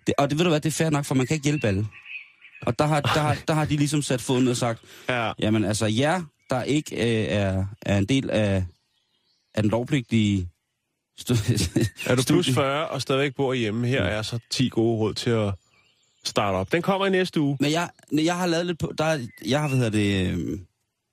det, 0.08 0.14
og 0.18 0.30
det 0.30 0.38
ved 0.38 0.46
du 0.46 0.50
hvad, 0.50 0.60
det 0.60 0.70
er 0.70 0.84
fair 0.84 0.90
nok, 0.90 1.06
for 1.06 1.16
man 1.16 1.28
kan 1.28 1.34
ikke 1.36 1.44
hjælpe 1.44 1.68
alle. 1.68 1.88
Og 2.62 2.80
der 2.80 2.86
har, 2.86 3.02
der, 3.02 3.10
har, 3.22 3.38
der 3.48 3.54
har 3.54 3.66
de 3.66 3.78
ligesom 3.78 4.02
sat 4.02 4.22
foden 4.22 4.44
ned 4.44 4.52
og 4.52 4.58
sagt, 4.58 4.80
Ja. 5.10 5.32
jamen 5.40 5.66
altså 5.66 5.86
jer, 5.86 6.22
der 6.50 6.64
ikke 6.64 6.96
øh, 6.96 7.26
er, 7.38 7.66
er 7.82 7.98
en 7.98 8.06
del 8.06 8.30
af, 8.30 8.66
af 9.56 9.64
den 9.64 9.72
lovpligtige... 9.72 10.50
Er 12.06 12.16
du 12.16 12.24
plus 12.24 12.46
studie- 12.46 12.54
40 12.54 12.88
og 12.88 13.02
stadigvæk 13.02 13.36
bor 13.36 13.54
hjemme, 13.54 13.88
her 13.88 14.04
er 14.04 14.22
så 14.22 14.40
10 14.50 14.70
gode 14.70 14.98
råd 14.98 15.14
til 15.14 15.30
at 15.30 15.54
starte 16.24 16.56
op. 16.56 16.72
Den 16.72 16.82
kommer 16.82 17.08
i 17.08 17.10
næste 17.10 17.42
uge. 17.42 17.58
Men 17.60 17.72
jeg, 17.72 17.90
jeg 18.12 18.36
har 18.38 18.46
lavet 18.46 18.66
lidt 18.66 18.80
på, 18.80 18.92
der, 18.98 19.04
er- 19.06 19.28
jeg 19.46 19.62
har, 19.62 19.68
hvad 19.68 19.78
hedder 19.78 19.92
det, 19.92 20.38
øh, 20.38 20.60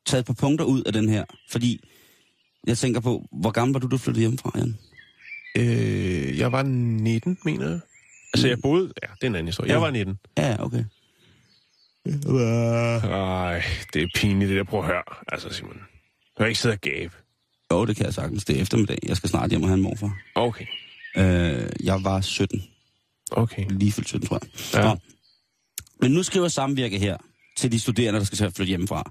taget 0.06 0.20
et 0.20 0.26
par 0.26 0.34
punkter 0.34 0.64
ud 0.64 0.82
af 0.82 0.92
den 0.92 1.08
her, 1.08 1.24
fordi 1.50 1.84
jeg 2.66 2.78
tænker 2.78 3.00
på, 3.00 3.26
hvor 3.32 3.50
gammel 3.50 3.72
var 3.72 3.80
du, 3.80 3.86
du 3.86 3.98
flyttede 3.98 4.20
hjemmefra, 4.20 4.50
Jan? 4.56 4.78
Øh, 5.56 6.38
jeg 6.38 6.52
var 6.52 6.62
19, 6.62 7.38
mener 7.44 7.68
jeg. 7.70 7.80
Altså, 8.34 8.48
jeg 8.48 8.58
boede... 8.62 8.92
Ja, 9.02 9.06
det 9.14 9.22
er 9.22 9.26
en 9.26 9.34
anden 9.34 9.46
historie. 9.48 9.68
Jeg 9.70 9.76
Ja. 9.76 9.80
var 9.80 9.90
19. 9.90 10.18
Ja, 10.38 10.56
okay. 10.64 10.84
Ej, 13.10 13.62
det 13.94 14.02
er 14.02 14.08
pinligt, 14.14 14.48
det 14.48 14.56
der. 14.56 14.64
Prøv 14.64 14.80
at 14.80 14.86
høre. 14.86 15.02
Altså, 15.32 15.48
Simon. 15.50 15.74
Du 16.38 16.42
har 16.42 16.46
ikke 16.46 16.60
siddet 16.60 16.76
og 16.76 16.80
gabe. 16.80 17.14
Jo, 17.74 17.84
det 17.84 17.96
kan 17.96 18.04
jeg 18.04 18.14
sagtens. 18.14 18.44
Det 18.44 18.56
er 18.56 18.62
eftermiddag. 18.62 18.98
Jeg 19.02 19.16
skal 19.16 19.30
snart 19.30 19.50
hjem 19.50 19.62
og 19.62 19.68
have 19.68 19.76
en 19.76 19.82
morfar. 19.82 20.18
Okay. 20.34 20.66
Øh, 21.16 21.66
jeg 21.82 22.04
var 22.04 22.20
17. 22.20 22.64
Okay. 23.30 23.64
Lige 23.70 23.92
fyldt 23.92 24.08
17, 24.08 24.28
tror 24.28 24.38
jeg. 24.42 24.82
Ja. 24.82 24.88
Nå. 24.88 24.96
Men 26.00 26.10
nu 26.10 26.22
skriver 26.22 26.48
samvirke 26.48 26.98
her 26.98 27.16
til 27.56 27.72
de 27.72 27.80
studerende, 27.80 28.18
der 28.18 28.26
skal 28.26 28.38
til 28.38 28.44
at 28.44 28.52
flytte 28.52 28.68
hjemmefra. 28.68 29.10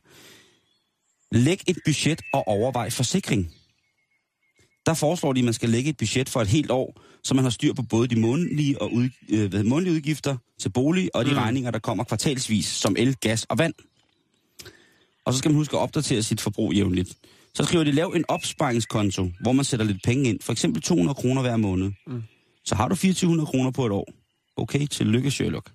Læg 1.32 1.62
et 1.68 1.78
budget 1.86 2.22
og 2.34 2.48
overvej 2.48 2.90
forsikring. 2.90 3.52
Der 4.86 4.94
foreslår 4.94 5.34
de, 5.34 5.40
at 5.40 5.46
man 5.46 5.54
skal 5.54 5.70
lægge 5.70 5.90
et 5.90 5.98
budget 5.98 6.30
for 6.30 6.42
et 6.42 6.48
helt 6.48 6.72
år, 6.72 7.02
så 7.24 7.34
man 7.34 7.44
har 7.44 7.52
styr 7.52 7.74
på 7.74 7.82
både 7.82 8.08
de 8.08 8.20
månedlige, 8.20 8.82
og 8.82 8.94
ud, 8.94 9.10
øh, 9.30 9.66
månedlige 9.66 9.96
udgifter 9.96 10.38
til 10.60 10.70
bolig 10.70 11.16
og 11.16 11.26
de 11.26 11.32
mm. 11.32 11.38
regninger, 11.38 11.72
der 11.72 11.80
kommer 11.80 12.04
kvartalsvis, 12.04 12.66
som 12.66 12.96
el, 13.00 13.16
gas 13.16 13.44
og 13.44 13.58
vand. 13.58 13.74
Og 15.26 15.34
så 15.34 15.40
skal 15.40 15.52
man 15.52 15.56
huske 15.56 15.78
at 15.78 15.82
opdatere 15.82 16.24
sit 16.24 16.42
forbrug 16.42 16.74
jævnligt. 16.74 17.18
Så 17.56 17.64
skriver 17.64 17.84
de, 17.84 17.92
lav 17.92 18.14
en 18.16 18.26
opsparingskonto, 18.28 19.32
hvor 19.42 19.52
man 19.52 19.66
sætter 19.66 19.86
lidt 19.86 20.04
penge 20.04 20.30
ind. 20.30 20.40
For 20.42 20.52
eksempel 20.52 20.82
200 20.82 21.16
kroner 21.16 21.42
hver 21.42 21.58
måned. 21.58 21.92
Mm. 22.08 22.24
Så 22.66 22.76
har 22.76 22.88
du 22.88 22.96
2400 22.96 23.48
kroner 23.48 23.72
på 23.72 23.86
et 23.86 23.92
år. 23.92 24.08
Okay, 24.56 24.86
tillykke 24.88 25.32
Sherlock. 25.32 25.72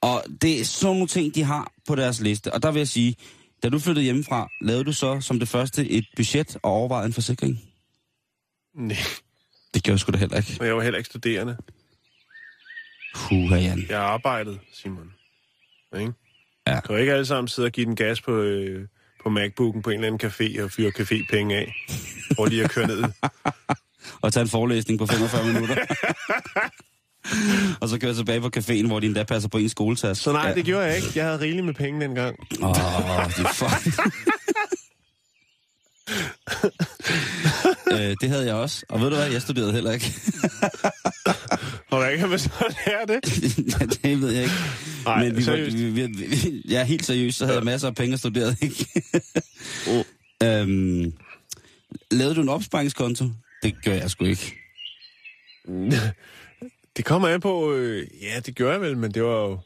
Og 0.00 0.24
det 0.42 0.60
er 0.60 0.64
sådan 0.64 0.94
nogle 0.96 1.06
ting, 1.08 1.34
de 1.34 1.42
har 1.42 1.72
på 1.88 1.94
deres 1.94 2.20
liste. 2.20 2.52
Og 2.54 2.62
der 2.62 2.70
vil 2.72 2.80
jeg 2.80 2.88
sige, 2.88 3.16
da 3.62 3.68
du 3.68 3.78
flyttede 3.78 4.04
hjemmefra, 4.04 4.48
lavede 4.60 4.84
du 4.84 4.92
så 4.92 5.20
som 5.20 5.38
det 5.38 5.48
første 5.48 5.88
et 5.90 6.04
budget 6.16 6.56
og 6.62 6.70
overvejede 6.72 7.06
en 7.06 7.12
forsikring? 7.12 7.60
Nej, 8.74 8.96
Det 9.74 9.82
gjorde 9.82 9.92
jeg 9.94 10.00
sgu 10.00 10.12
da 10.12 10.18
heller 10.18 10.36
ikke. 10.36 10.56
men 10.58 10.66
jeg 10.66 10.76
var 10.76 10.82
heller 10.82 10.98
ikke 10.98 11.08
studerende. 11.08 11.56
Puha, 13.14 13.56
Jan. 13.60 13.86
Jeg 13.88 14.00
arbejdede, 14.00 14.58
Simon. 14.72 15.12
Ikke? 16.00 16.12
Ja. 16.66 16.80
Kan 16.80 16.94
jo 16.94 17.00
ikke 17.00 17.12
alle 17.12 17.26
sammen 17.26 17.48
sidde 17.48 17.66
og 17.66 17.72
give 17.72 17.86
den 17.86 17.96
gas 17.96 18.20
på, 18.22 18.32
øh, 18.36 18.88
på 19.22 19.30
MacBooken 19.30 19.82
på 19.82 19.90
en 19.90 19.94
eller 19.94 20.06
anden 20.06 20.30
café 20.30 20.62
og 20.62 20.70
fyre 20.70 20.92
cafépenge 20.98 21.54
af. 21.54 21.74
Hvor 22.34 22.46
lige 22.46 22.64
at 22.64 22.70
køre 22.70 22.86
ned. 22.86 23.04
Og 24.22 24.32
tage 24.32 24.42
en 24.42 24.48
forelæsning 24.48 24.98
på 24.98 25.06
45 25.06 25.44
minutter. 25.46 25.76
og 27.80 27.88
så 27.88 27.98
køre 27.98 28.14
tilbage 28.14 28.40
på 28.40 28.50
caféen, 28.56 28.86
hvor 28.86 29.00
de 29.00 29.06
endda 29.06 29.22
passer 29.22 29.48
på 29.48 29.58
en 29.58 29.68
skoletas. 29.68 30.18
Så 30.18 30.32
nej, 30.32 30.54
det 30.54 30.64
gjorde 30.64 30.86
jeg 30.86 30.96
ikke. 30.96 31.08
Jeg 31.14 31.24
havde 31.24 31.40
rigeligt 31.40 31.66
med 31.66 31.74
penge 31.74 32.00
dengang. 32.00 32.36
Åh, 32.62 32.68
oh, 32.68 33.26
det 33.36 33.46
er 33.46 33.52
fuck. 33.52 33.98
øh, 37.92 38.16
det 38.20 38.28
havde 38.28 38.46
jeg 38.46 38.54
også. 38.54 38.84
Og 38.88 39.00
ved 39.00 39.10
du 39.10 39.16
hvad, 39.16 39.30
jeg 39.30 39.42
studerede 39.42 39.72
heller 39.72 39.92
ikke. 39.92 40.14
Hvordan 42.02 42.18
kan 42.18 42.28
man 42.28 42.38
så 42.38 42.74
lære 42.86 43.06
det? 43.06 43.24
det 44.02 44.20
ved 44.20 44.30
jeg 44.32 44.42
ikke. 44.42 44.54
Nej, 45.04 45.24
Men 45.24 45.30
vi 45.32 45.36
var, 45.36 45.42
seriøst. 45.42 45.76
vi, 45.76 45.90
vi, 45.90 46.06
vi, 46.06 46.62
ja, 46.68 46.84
helt 46.84 47.06
seriøst, 47.06 47.38
så 47.38 47.44
havde 47.44 47.58
jeg 47.58 47.64
masser 47.64 47.88
af 47.88 47.94
penge 47.94 48.14
og 48.14 48.18
studerede 48.18 48.56
ikke. 48.62 48.86
Oh. 49.88 50.04
øhm, 50.42 51.12
lavede 52.10 52.34
du 52.34 52.40
en 52.42 52.48
opsparingskonto? 52.48 53.24
Det 53.62 53.84
gør 53.84 53.92
jeg 53.92 54.10
sgu 54.10 54.24
ikke. 54.24 54.54
Det 56.96 57.04
kommer 57.04 57.28
an 57.28 57.40
på... 57.40 57.72
Øh, 57.74 58.06
ja, 58.22 58.40
det 58.40 58.56
gør 58.56 58.72
jeg 58.72 58.80
vel, 58.80 58.96
men 58.96 59.10
det 59.14 59.22
var 59.22 59.34
jo... 59.48 59.58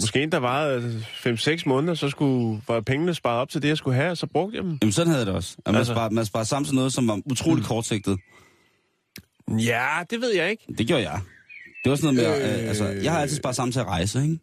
Måske 0.00 0.22
en, 0.22 0.32
der 0.32 0.38
varede 0.38 1.04
5-6 1.26 1.62
måneder, 1.66 1.94
så 1.94 2.10
skulle, 2.10 2.62
var 2.68 2.80
pengene 2.80 3.14
sparet 3.14 3.40
op 3.40 3.48
til 3.50 3.62
det, 3.62 3.68
jeg 3.68 3.76
skulle 3.76 3.96
have, 3.96 4.10
og 4.10 4.16
så 4.16 4.26
brugte 4.26 4.56
jeg 4.56 4.64
dem. 4.64 4.78
Jamen 4.82 4.92
sådan 4.92 5.08
havde 5.08 5.18
jeg 5.18 5.26
det 5.26 5.34
også. 5.34 5.56
At 5.66 5.72
man, 5.72 5.78
Altså- 5.78 5.92
sparer, 5.92 6.10
man 6.10 6.24
sparer 6.26 6.62
til 6.64 6.74
noget, 6.74 6.92
som 6.92 7.08
var 7.08 7.20
utrolig 7.24 7.64
kortsigtet. 7.64 8.18
Ja, 9.48 9.88
det 10.10 10.20
ved 10.20 10.34
jeg 10.34 10.50
ikke. 10.50 10.64
Det 10.78 10.86
gjorde 10.86 11.02
jeg. 11.10 11.20
Det 11.88 11.90
var 11.90 11.96
sådan 11.96 12.14
noget 12.14 12.40
med, 12.42 12.62
øh, 12.62 12.68
altså, 12.68 12.84
jeg 12.88 13.12
har 13.12 13.20
altid 13.20 13.36
sparet 13.36 13.56
sammen 13.56 13.72
til 13.72 13.80
at 13.80 13.86
rejse, 13.86 14.22
ikke? 14.22 14.38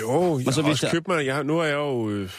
Jo, 0.00 0.38
jeg 0.38 0.44
så 0.44 0.52
så 0.52 0.62
har 0.62 0.70
også 0.70 0.86
jeg- 0.86 0.92
købt 0.92 1.08
mig... 1.08 1.26
Jeg, 1.26 1.34
har- 1.34 1.42
nu 1.42 1.56
har 1.56 1.64
jeg 1.64 1.74
jo... 1.74 2.10
Øh, 2.10 2.30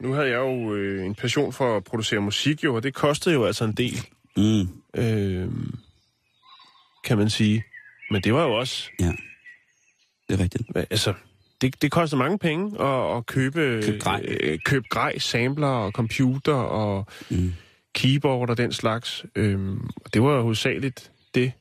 nu 0.00 0.12
havde 0.12 0.28
jeg 0.28 0.36
jo 0.36 0.74
øh, 0.74 1.06
en 1.06 1.14
passion 1.14 1.52
for 1.52 1.76
at 1.76 1.84
producere 1.84 2.20
musik, 2.20 2.64
jo, 2.64 2.74
og 2.74 2.82
det 2.82 2.94
kostede 2.94 3.34
jo 3.34 3.44
altså 3.44 3.64
en 3.64 3.72
del, 3.72 4.00
Mm, 4.36 4.68
øh, 4.96 5.48
kan 7.04 7.18
man 7.18 7.30
sige. 7.30 7.64
Men 8.10 8.22
det 8.22 8.34
var 8.34 8.42
jo 8.42 8.52
også... 8.52 8.90
ja. 9.00 9.12
Det 10.28 10.34
er 10.40 10.42
rigtigt. 10.42 10.62
Altså, 10.76 11.14
det, 11.60 11.82
det 11.82 11.90
koster 11.90 12.16
mange 12.16 12.38
penge 12.38 12.82
at, 12.82 13.16
at 13.16 13.26
købe, 13.26 13.80
Køb 13.84 14.00
grej. 14.00 14.24
øh, 14.28 14.58
købe 14.64 14.84
grej, 14.90 15.18
sampler 15.18 15.66
og 15.68 15.92
computer 15.92 16.54
og 16.54 17.06
Mm. 17.30 17.52
keyboard 17.94 18.50
og 18.50 18.56
den 18.56 18.72
slags. 18.72 19.24
Øhm, 19.34 19.80
og 20.04 20.14
det 20.14 20.22
var 20.22 20.34
jo 20.34 20.42
hovedsageligt 20.42 21.10
det, 21.34 21.52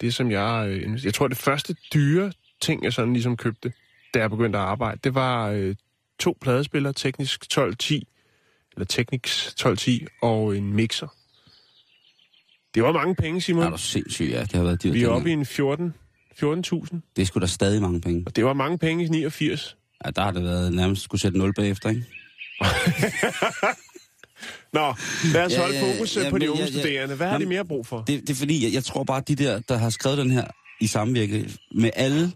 det, 0.00 0.14
som 0.14 0.30
jeg... 0.30 0.66
Øh, 0.68 1.04
jeg 1.04 1.14
tror, 1.14 1.28
det 1.28 1.36
første 1.36 1.76
dyre 1.94 2.32
ting, 2.60 2.84
jeg 2.84 2.92
sådan 2.92 3.12
ligesom 3.12 3.36
købte, 3.36 3.72
da 4.14 4.18
jeg 4.18 4.30
begyndte 4.30 4.58
at 4.58 4.64
arbejde, 4.64 5.00
det 5.04 5.14
var 5.14 5.48
øh, 5.48 5.74
to 6.18 6.36
pladespillere, 6.40 6.92
Teknisk 6.92 7.42
1210, 7.42 8.08
eller 8.76 8.86
Technics 8.86 9.46
1210, 9.48 10.06
og 10.22 10.56
en 10.56 10.72
mixer. 10.72 11.08
Det 12.74 12.82
var 12.82 12.92
mange 12.92 13.14
penge, 13.14 13.40
Simon. 13.40 13.62
Er 13.62 13.70
du 13.70 13.78
sindssyg, 13.78 14.28
ja. 14.30 14.40
Det 14.40 14.52
har 14.52 14.62
været 14.62 14.82
dyrt. 14.82 14.94
Vi 14.94 15.02
er 15.02 15.08
oppe 15.08 15.30
i 15.30 15.32
en 15.32 15.46
14 15.46 15.94
14.000, 16.44 17.00
Det 17.16 17.22
er 17.22 17.26
sgu 17.26 17.40
da 17.40 17.46
stadig 17.46 17.82
mange 17.82 18.00
penge. 18.00 18.22
og 18.26 18.36
det 18.36 18.44
var 18.44 18.52
mange 18.52 18.78
penge 18.78 19.04
i 19.04 19.08
89. 19.08 19.76
Ja, 20.04 20.10
der 20.10 20.22
har 20.22 20.30
det 20.30 20.44
været 20.44 20.72
nærmest 20.72 21.02
skulle 21.02 21.20
sætte 21.20 21.38
0 21.38 21.54
bagefter, 21.54 21.88
ikke? 21.88 22.04
Nå, 24.72 24.94
lad 25.32 25.44
os 25.46 25.52
Ja, 25.52 25.60
holde 25.60 25.74
ja, 25.78 25.92
fokus 25.94 26.16
ja, 26.16 26.24
øh, 26.24 26.30
på 26.30 26.38
de 26.38 26.50
unge 26.50 26.62
jeg- 26.62 26.72
studerende. 26.72 27.14
Hvad 27.14 27.26
har 27.26 27.38
Nå, 27.38 27.44
de 27.44 27.48
mere 27.48 27.64
brug 27.64 27.86
for? 27.86 27.98
Det, 28.06 28.20
det 28.20 28.30
er 28.30 28.34
fordi, 28.34 28.64
jeg, 28.64 28.72
jeg 28.74 28.84
tror 28.84 29.04
bare, 29.04 29.16
at 29.18 29.28
de 29.28 29.34
der, 29.34 29.60
der 29.68 29.76
har 29.76 29.90
skrevet 29.90 30.18
den 30.18 30.30
her 30.30 30.44
i 30.80 30.86
samvirke, 30.86 31.50
med 31.74 31.90
alle, 31.96 32.32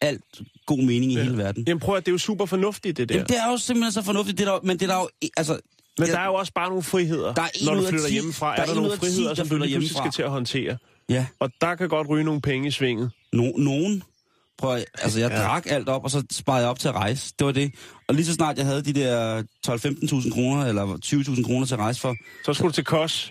alt 0.00 0.24
god 0.66 0.78
mening 0.78 1.12
i 1.12 1.16
Ja. 1.16 1.22
hele 1.22 1.36
verden. 1.38 1.64
Jamen 1.66 1.80
prøv 1.80 1.96
at 1.96 2.06
det 2.06 2.10
er 2.10 2.14
jo 2.14 2.18
super 2.18 2.46
fornuftigt, 2.46 2.96
det 2.96 3.08
der. 3.08 3.14
Jamen, 3.14 3.26
det 3.28 3.36
er 3.38 3.50
jo 3.50 3.56
simpelthen 3.56 3.92
så 3.92 4.02
fornuftigt, 4.02 4.38
det 4.38 4.46
der, 4.46 4.58
men 4.62 4.78
det 4.78 4.90
er 4.90 4.94
der 4.94 5.00
jo, 5.00 5.08
altså... 5.36 5.52
Men 5.98 6.06
jeg- 6.08 6.14
der 6.14 6.20
er 6.20 6.26
jo 6.26 6.34
også 6.34 6.52
bare 6.52 6.68
nogle 6.68 6.82
friheder, 6.82 7.34
Der 7.34 7.42
er 7.42 7.64
når 7.64 7.74
du 7.74 7.86
flytter 7.86 8.06
10 8.06 8.12
hjemmefra. 8.12 8.46
der 8.46 8.56
Er 8.56 8.62
er 8.62 8.66
der 8.66 8.74
nogle 8.74 8.90
10, 8.90 8.96
friheder, 8.98 9.28
der 9.28 9.34
som 9.34 9.48
du 9.48 9.56
lige 9.56 9.76
pludselig 9.78 9.98
skal 9.98 10.10
til 10.10 10.22
at 10.22 10.30
håndtere? 10.30 10.76
Ja, 11.08 11.26
Og 11.40 11.50
der 11.60 11.74
kan 11.74 11.88
godt 11.88 12.08
ryge 12.08 12.24
nogle 12.24 12.40
penge 12.40 12.68
i 12.68 12.70
svinget. 12.70 13.10
no, 13.32 13.42
nogen... 13.56 14.02
Prøv 14.62 14.74
at, 14.76 14.84
altså, 14.98 15.20
jeg 15.20 15.30
Ja. 15.30 15.42
drak 15.42 15.66
alt 15.66 15.88
op, 15.88 16.04
og 16.04 16.10
så 16.10 16.22
sparede 16.32 16.60
jeg 16.62 16.70
op 16.70 16.78
til 16.78 16.88
at 16.88 16.94
rejse. 16.94 17.32
Det 17.38 17.46
var 17.46 17.52
det. 17.52 17.74
Og 18.08 18.14
lige 18.14 18.26
så 18.26 18.32
snart 18.32 18.58
jeg 18.58 18.66
havde 18.66 18.82
de 18.82 18.92
der 18.92 19.42
12-15.000 19.66 20.32
kroner, 20.34 20.66
eller 20.66 20.98
20.000 21.04 21.44
kroner 21.44 21.66
til 21.66 21.74
at 21.74 21.80
rejse 21.80 22.00
for, 22.00 22.14
Så 22.44 22.54
skulle 22.54 22.68
du 22.70 22.74
til 22.74 22.84
Kos. 22.84 23.30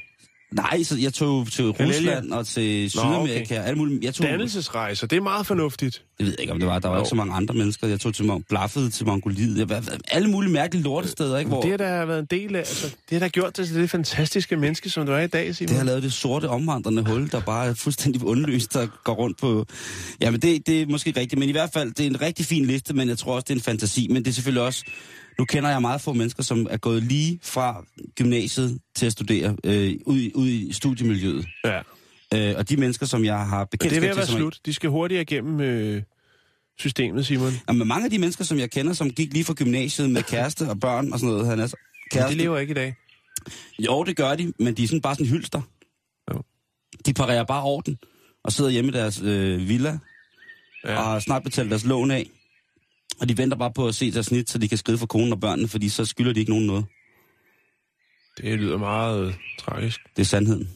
Nej, 0.55 0.83
så 0.83 0.97
jeg 0.97 1.13
tog 1.13 1.47
til? 1.51 1.65
Rusland 1.69 2.31
og 2.31 2.47
til 2.47 2.89
Sydamerika. 2.89 3.41
okay. 3.41 3.55
Alle 3.63 3.77
mulige, 3.77 3.99
jeg 4.03 4.13
tog, 4.13 4.25
Dannelsesrejser, 4.27 5.07
det 5.07 5.17
er 5.17 5.21
meget 5.21 5.47
fornuftigt. 5.47 6.03
Det 6.17 6.25
ved 6.25 6.31
jeg 6.33 6.39
ikke, 6.41 6.53
om 6.53 6.59
det 6.59 6.67
var. 6.67 6.79
Der 6.79 6.87
var 6.87 6.95
Jo. 6.95 7.01
ikke 7.01 7.09
så 7.09 7.15
mange 7.15 7.33
andre 7.33 7.55
mennesker. 7.55 7.87
Jeg 7.87 7.99
tog 7.99 8.13
til 8.13 8.23
Mon- 8.23 8.43
Blaffede 8.49 8.89
til 8.89 9.05
Mongoliet. 9.05 9.57
Jeg, 9.59 9.69
var- 9.69 9.97
alle 10.11 10.29
mulige 10.29 10.51
mærkelige 10.51 10.83
lortesteder, 10.83 11.37
ikke? 11.37 11.49
Hvor 11.49 11.61
Det 11.61 11.69
har 11.71 11.77
der 11.77 12.05
været 12.05 12.19
en 12.19 12.25
del 12.31 12.55
af. 12.55 12.59
Altså, 12.59 12.87
det 12.87 12.95
har 13.11 13.19
der 13.19 13.27
gjort 13.27 13.57
dig 13.57 13.67
til 13.67 13.75
det 13.75 13.89
fantastiske 13.89 14.57
menneske, 14.57 14.89
som 14.89 15.05
du 15.05 15.11
er 15.11 15.19
i 15.19 15.27
dag, 15.27 15.55
Simon. 15.55 15.69
det 15.69 15.77
har 15.77 15.83
lavet 15.83 16.03
det 16.03 16.13
sorte 16.13 16.49
omvandrende 16.49 17.03
hul, 17.09 17.29
der 17.31 17.39
bare 17.41 17.67
er 17.67 17.73
fuldstændig 17.73 18.23
undløst, 18.23 18.73
der 18.73 18.87
går 19.03 19.13
rundt 19.13 19.37
på... 19.39 19.65
Jamen, 20.21 20.39
det, 20.39 20.67
det 20.67 20.81
er 20.81 20.85
måske 20.85 21.09
rigtigt, 21.17 21.39
men 21.39 21.49
i 21.49 21.51
hvert 21.51 21.69
fald, 21.73 21.91
det 21.93 21.99
er 22.05 22.09
en 22.09 22.21
rigtig 22.21 22.45
fin 22.45 22.65
liste, 22.65 22.93
men 22.93 23.09
jeg 23.09 23.17
tror 23.17 23.33
også, 23.35 23.45
det 23.47 23.53
er 23.53 23.55
en 23.57 23.61
fantasi. 23.63 24.07
Men 24.07 24.23
det 24.25 24.29
er 24.31 24.33
selvfølgelig 24.33 24.63
også... 24.63 24.83
Nu 25.39 25.45
kender 25.45 25.69
jeg 25.69 25.81
meget 25.81 26.01
få 26.01 26.13
mennesker, 26.13 26.43
som 26.43 26.67
er 26.69 26.77
gået 26.77 27.03
lige 27.03 27.39
fra 27.43 27.85
gymnasiet 28.15 28.79
til 28.95 29.05
at 29.05 29.11
studere 29.11 29.55
øh, 29.63 29.95
ud, 30.05 30.17
i- 30.17 30.31
ud 30.35 30.47
i 30.47 30.73
studiemiljøet. 30.73 31.45
Ja. 31.65 31.81
Øh, 32.33 32.53
og 32.57 32.69
de 32.69 32.77
mennesker, 32.77 33.05
som 33.05 33.25
jeg 33.25 33.47
har 33.47 33.59
Men 33.59 33.67
bekendtskab 33.71 34.01
det 34.01 34.09
er 34.09 34.13
ved 34.13 34.21
at 34.21 34.27
til... 34.27 34.33
være 34.33 34.39
er- 34.39 34.51
slut. 34.51 34.59
De 34.65 34.73
skal 34.73 34.89
hurtigere 34.89 35.21
igennem 35.21 35.59
øh, 35.61 36.01
systemet, 36.79 37.25
Simon. 37.25 37.51
Jamen, 37.67 37.87
mange 37.87 38.05
af 38.05 38.11
de 38.11 38.17
mennesker, 38.19 38.43
som 38.43 38.59
jeg 38.59 38.71
kender, 38.71 38.93
som 38.93 39.09
gik 39.11 39.33
lige 39.33 39.43
fra 39.45 39.53
gymnasiet 39.53 40.09
med 40.09 40.23
kæreste 40.23 40.69
og 40.69 40.79
børn 40.79 41.13
og 41.13 41.19
sådan 41.19 41.33
noget, 41.33 41.47
han 41.49 41.59
er 41.59 41.63
Men 41.63 41.71
kæreste. 42.11 42.37
de 42.37 42.41
lever 42.43 42.57
ikke 42.57 42.71
i 42.71 42.73
dag. 42.73 42.95
Jo, 43.79 44.03
det 44.03 44.15
gør 44.15 44.35
de, 44.35 44.53
men 44.59 44.73
de 44.73 44.83
er 44.83 44.87
sådan 44.87 45.01
bare 45.01 45.15
sådan 45.15 45.27
hylster. 45.27 45.61
Jo. 46.33 46.41
De 47.05 47.13
parerer 47.13 47.43
bare 47.43 47.63
orden 47.63 47.97
og 48.43 48.51
sidder 48.51 48.69
hjemme 48.71 48.89
i 48.91 48.93
deres 48.93 49.21
øh, 49.21 49.67
villa. 49.69 49.99
Ja. 50.85 50.97
og 50.97 51.03
har 51.03 51.19
snart 51.19 51.43
betalt 51.43 51.69
deres 51.69 51.85
lån 51.85 52.11
af. 52.11 52.29
Og 53.21 53.29
de 53.29 53.37
venter 53.37 53.57
bare 53.57 53.71
på 53.73 53.87
at 53.87 53.95
se 53.95 54.11
deres 54.11 54.25
snit, 54.25 54.49
så 54.49 54.57
de 54.57 54.67
kan 54.67 54.77
skride 54.77 54.97
for 54.97 55.05
konen 55.05 55.33
og 55.33 55.39
børnene, 55.39 55.67
fordi 55.67 55.89
så 55.89 56.05
skylder 56.05 56.33
de 56.33 56.39
ikke 56.39 56.51
nogen 56.51 56.67
noget. 56.67 56.85
Det 58.37 58.59
lyder 58.59 58.77
meget 58.77 59.27
øh, 59.27 59.33
tragisk. 59.59 59.99
Det 60.15 60.21
er 60.21 60.25
sandheden. 60.25 60.69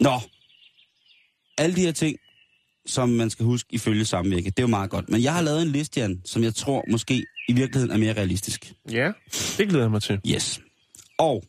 Nå, 0.00 0.20
alle 1.58 1.76
de 1.76 1.80
her 1.80 1.92
ting, 1.92 2.18
som 2.86 3.08
man 3.08 3.30
skal 3.30 3.46
huske 3.46 3.68
ifølge 3.72 4.04
samvirke, 4.04 4.50
det 4.50 4.58
er 4.58 4.62
jo 4.62 4.66
meget 4.66 4.90
godt. 4.90 5.08
Men 5.08 5.22
jeg 5.22 5.34
har 5.34 5.42
lavet 5.42 5.62
en 5.62 5.68
liste, 5.68 6.00
Jan, 6.00 6.20
som 6.24 6.42
jeg 6.42 6.54
tror 6.54 6.84
måske 6.90 7.24
i 7.48 7.52
virkeligheden 7.52 7.90
er 7.90 7.98
mere 7.98 8.12
realistisk. 8.12 8.72
Ja, 8.90 9.12
det 9.58 9.68
glæder 9.68 9.84
jeg 9.84 9.90
mig 9.90 10.02
til. 10.02 10.20
Yes. 10.26 10.60
Og 11.18 11.44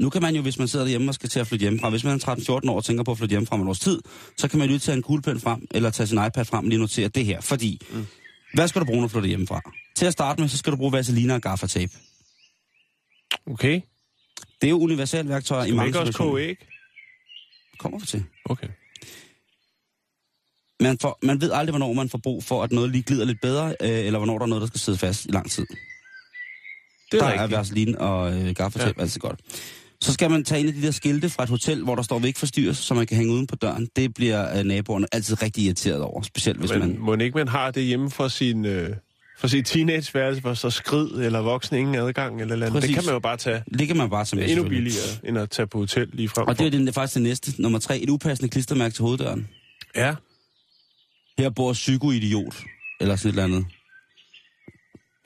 nu 0.00 0.10
kan 0.10 0.22
man 0.22 0.36
jo, 0.36 0.42
hvis 0.42 0.58
man 0.58 0.68
sidder 0.68 0.84
derhjemme 0.84 1.10
og 1.10 1.14
skal 1.14 1.28
til 1.28 1.40
at 1.40 1.46
flytte 1.46 1.62
hjemmefra, 1.62 1.90
hvis 1.90 2.04
man 2.04 2.14
er 2.14 2.60
13-14 2.64 2.70
år 2.70 2.76
og 2.76 2.84
tænker 2.84 3.04
på 3.04 3.10
at 3.10 3.18
flytte 3.18 3.32
hjemmefra 3.32 3.56
om 3.56 3.62
et 3.62 3.68
års 3.68 3.80
tid, 3.80 4.00
så 4.36 4.48
kan 4.48 4.58
man 4.58 4.68
jo 4.68 4.70
lige 4.70 4.78
tage 4.78 4.96
en 4.96 5.02
kuglepen 5.02 5.40
frem, 5.40 5.66
eller 5.70 5.90
tage 5.90 6.06
sin 6.06 6.18
iPad 6.26 6.44
frem 6.44 6.64
og 6.64 6.68
lige 6.68 6.80
notere 6.80 7.08
det 7.08 7.24
her. 7.24 7.40
Fordi, 7.40 7.80
mm. 7.90 8.06
hvad 8.54 8.68
skal 8.68 8.80
du 8.80 8.86
bruge, 8.86 9.00
når 9.00 9.08
du 9.08 9.12
flytter 9.12 9.28
hjemmefra? 9.28 9.60
Til 9.96 10.06
at 10.06 10.12
starte 10.12 10.40
med, 10.40 10.48
så 10.48 10.56
skal 10.56 10.72
du 10.72 10.76
bruge 10.76 10.92
vaseline 10.92 11.34
og 11.34 11.42
gaffatape. 11.42 11.92
Okay. 13.46 13.80
Det 14.60 14.66
er 14.66 14.70
jo 14.70 14.78
universelt 14.78 15.28
værktøjer 15.28 15.64
i 15.64 15.66
Skal 15.66 15.74
man 15.74 15.76
mange 15.76 15.88
ikke 15.88 16.00
også 16.00 16.12
koge 16.12 16.42
æg? 16.42 16.56
Kommer 17.78 17.98
vi 17.98 18.06
til. 18.06 18.24
Okay. 18.44 18.68
Man, 20.80 20.98
får, 20.98 21.18
man 21.22 21.40
ved 21.40 21.52
aldrig, 21.52 21.72
hvornår 21.72 21.92
man 21.92 22.08
får 22.08 22.18
brug 22.18 22.44
for, 22.44 22.62
at 22.62 22.72
noget 22.72 22.90
lige 22.90 23.02
glider 23.02 23.24
lidt 23.24 23.40
bedre, 23.40 23.68
øh, 23.80 24.06
eller 24.06 24.18
hvornår 24.18 24.38
der 24.38 24.44
er 24.44 24.48
noget, 24.48 24.60
der 24.60 24.66
skal 24.66 24.80
sidde 24.80 24.98
fast 24.98 25.24
i 25.24 25.30
lang 25.30 25.50
tid. 25.50 25.66
Det 27.12 27.20
er 27.20 27.24
der 27.24 27.32
rigtigt. 27.32 27.52
er 27.52 27.56
vaseline 27.58 28.00
og 28.00 28.34
øh, 28.34 28.54
gaffatape 28.54 28.94
ja. 28.96 29.02
altid 29.02 29.20
godt. 29.20 29.40
Så 30.02 30.12
skal 30.12 30.30
man 30.30 30.44
tage 30.44 30.60
en 30.60 30.66
af 30.68 30.72
de 30.74 30.82
der 30.82 30.90
skilte 30.90 31.28
fra 31.28 31.42
et 31.42 31.48
hotel, 31.48 31.82
hvor 31.84 31.94
der 31.94 32.02
står, 32.02 32.20
ikke 32.24 32.38
forstyrres, 32.38 32.76
så 32.78 32.94
man 32.94 33.06
kan 33.06 33.16
hænge 33.16 33.32
uden 33.32 33.46
på 33.46 33.56
døren. 33.56 33.88
Det 33.96 34.14
bliver 34.14 34.58
øh, 34.58 34.64
naboerne 34.64 35.06
altid 35.12 35.42
rigtig 35.42 35.64
irriteret 35.64 36.02
over, 36.02 36.22
specielt 36.22 36.58
hvis 36.58 36.70
Men 36.70 36.78
man... 36.80 36.96
må 36.98 37.14
ikke 37.14 37.36
man 37.38 37.48
har 37.48 37.70
det 37.70 37.82
hjemme 37.84 38.10
for 38.10 38.28
sin, 38.28 38.64
øh, 38.64 38.96
for 39.38 39.48
sin 39.48 39.64
teenageværelse, 39.64 40.40
hvor 40.40 40.54
så 40.54 40.70
skrid 40.70 41.10
eller 41.10 41.40
voksen 41.40 41.76
ingen 41.76 41.94
adgang 41.94 42.40
eller, 42.40 42.54
andet. 42.54 42.72
Det 42.72 42.80
Præcis. 42.82 42.94
kan 42.96 43.04
man 43.04 43.12
jo 43.14 43.18
bare 43.18 43.36
tage. 43.36 43.62
Det 43.78 43.86
kan 43.86 43.96
man 43.96 44.10
bare 44.10 44.24
tage 44.24 44.40
Det 44.40 44.48
med, 44.48 44.56
endnu 44.56 44.68
billigere, 44.68 45.06
end 45.24 45.38
at 45.38 45.50
tage 45.50 45.66
på 45.66 45.78
hotel 45.78 46.08
lige 46.12 46.28
frem 46.28 46.48
Og 46.48 46.58
det 46.58 46.66
er 46.66 46.70
for. 46.70 46.78
det, 46.78 46.88
er 46.88 46.92
faktisk 46.92 47.14
det 47.14 47.22
næste. 47.22 47.62
Nummer 47.62 47.78
tre, 47.78 47.98
et 47.98 48.10
upassende 48.10 48.50
klistermærke 48.50 48.94
til 48.94 49.02
hoveddøren. 49.02 49.48
Ja, 49.96 50.14
Her 51.38 51.50
bor 51.50 51.72
psykoidiot, 51.72 52.62
eller 53.00 53.16
sådan 53.16 53.28
et 53.28 53.32
eller 53.32 53.44
andet. 53.44 53.66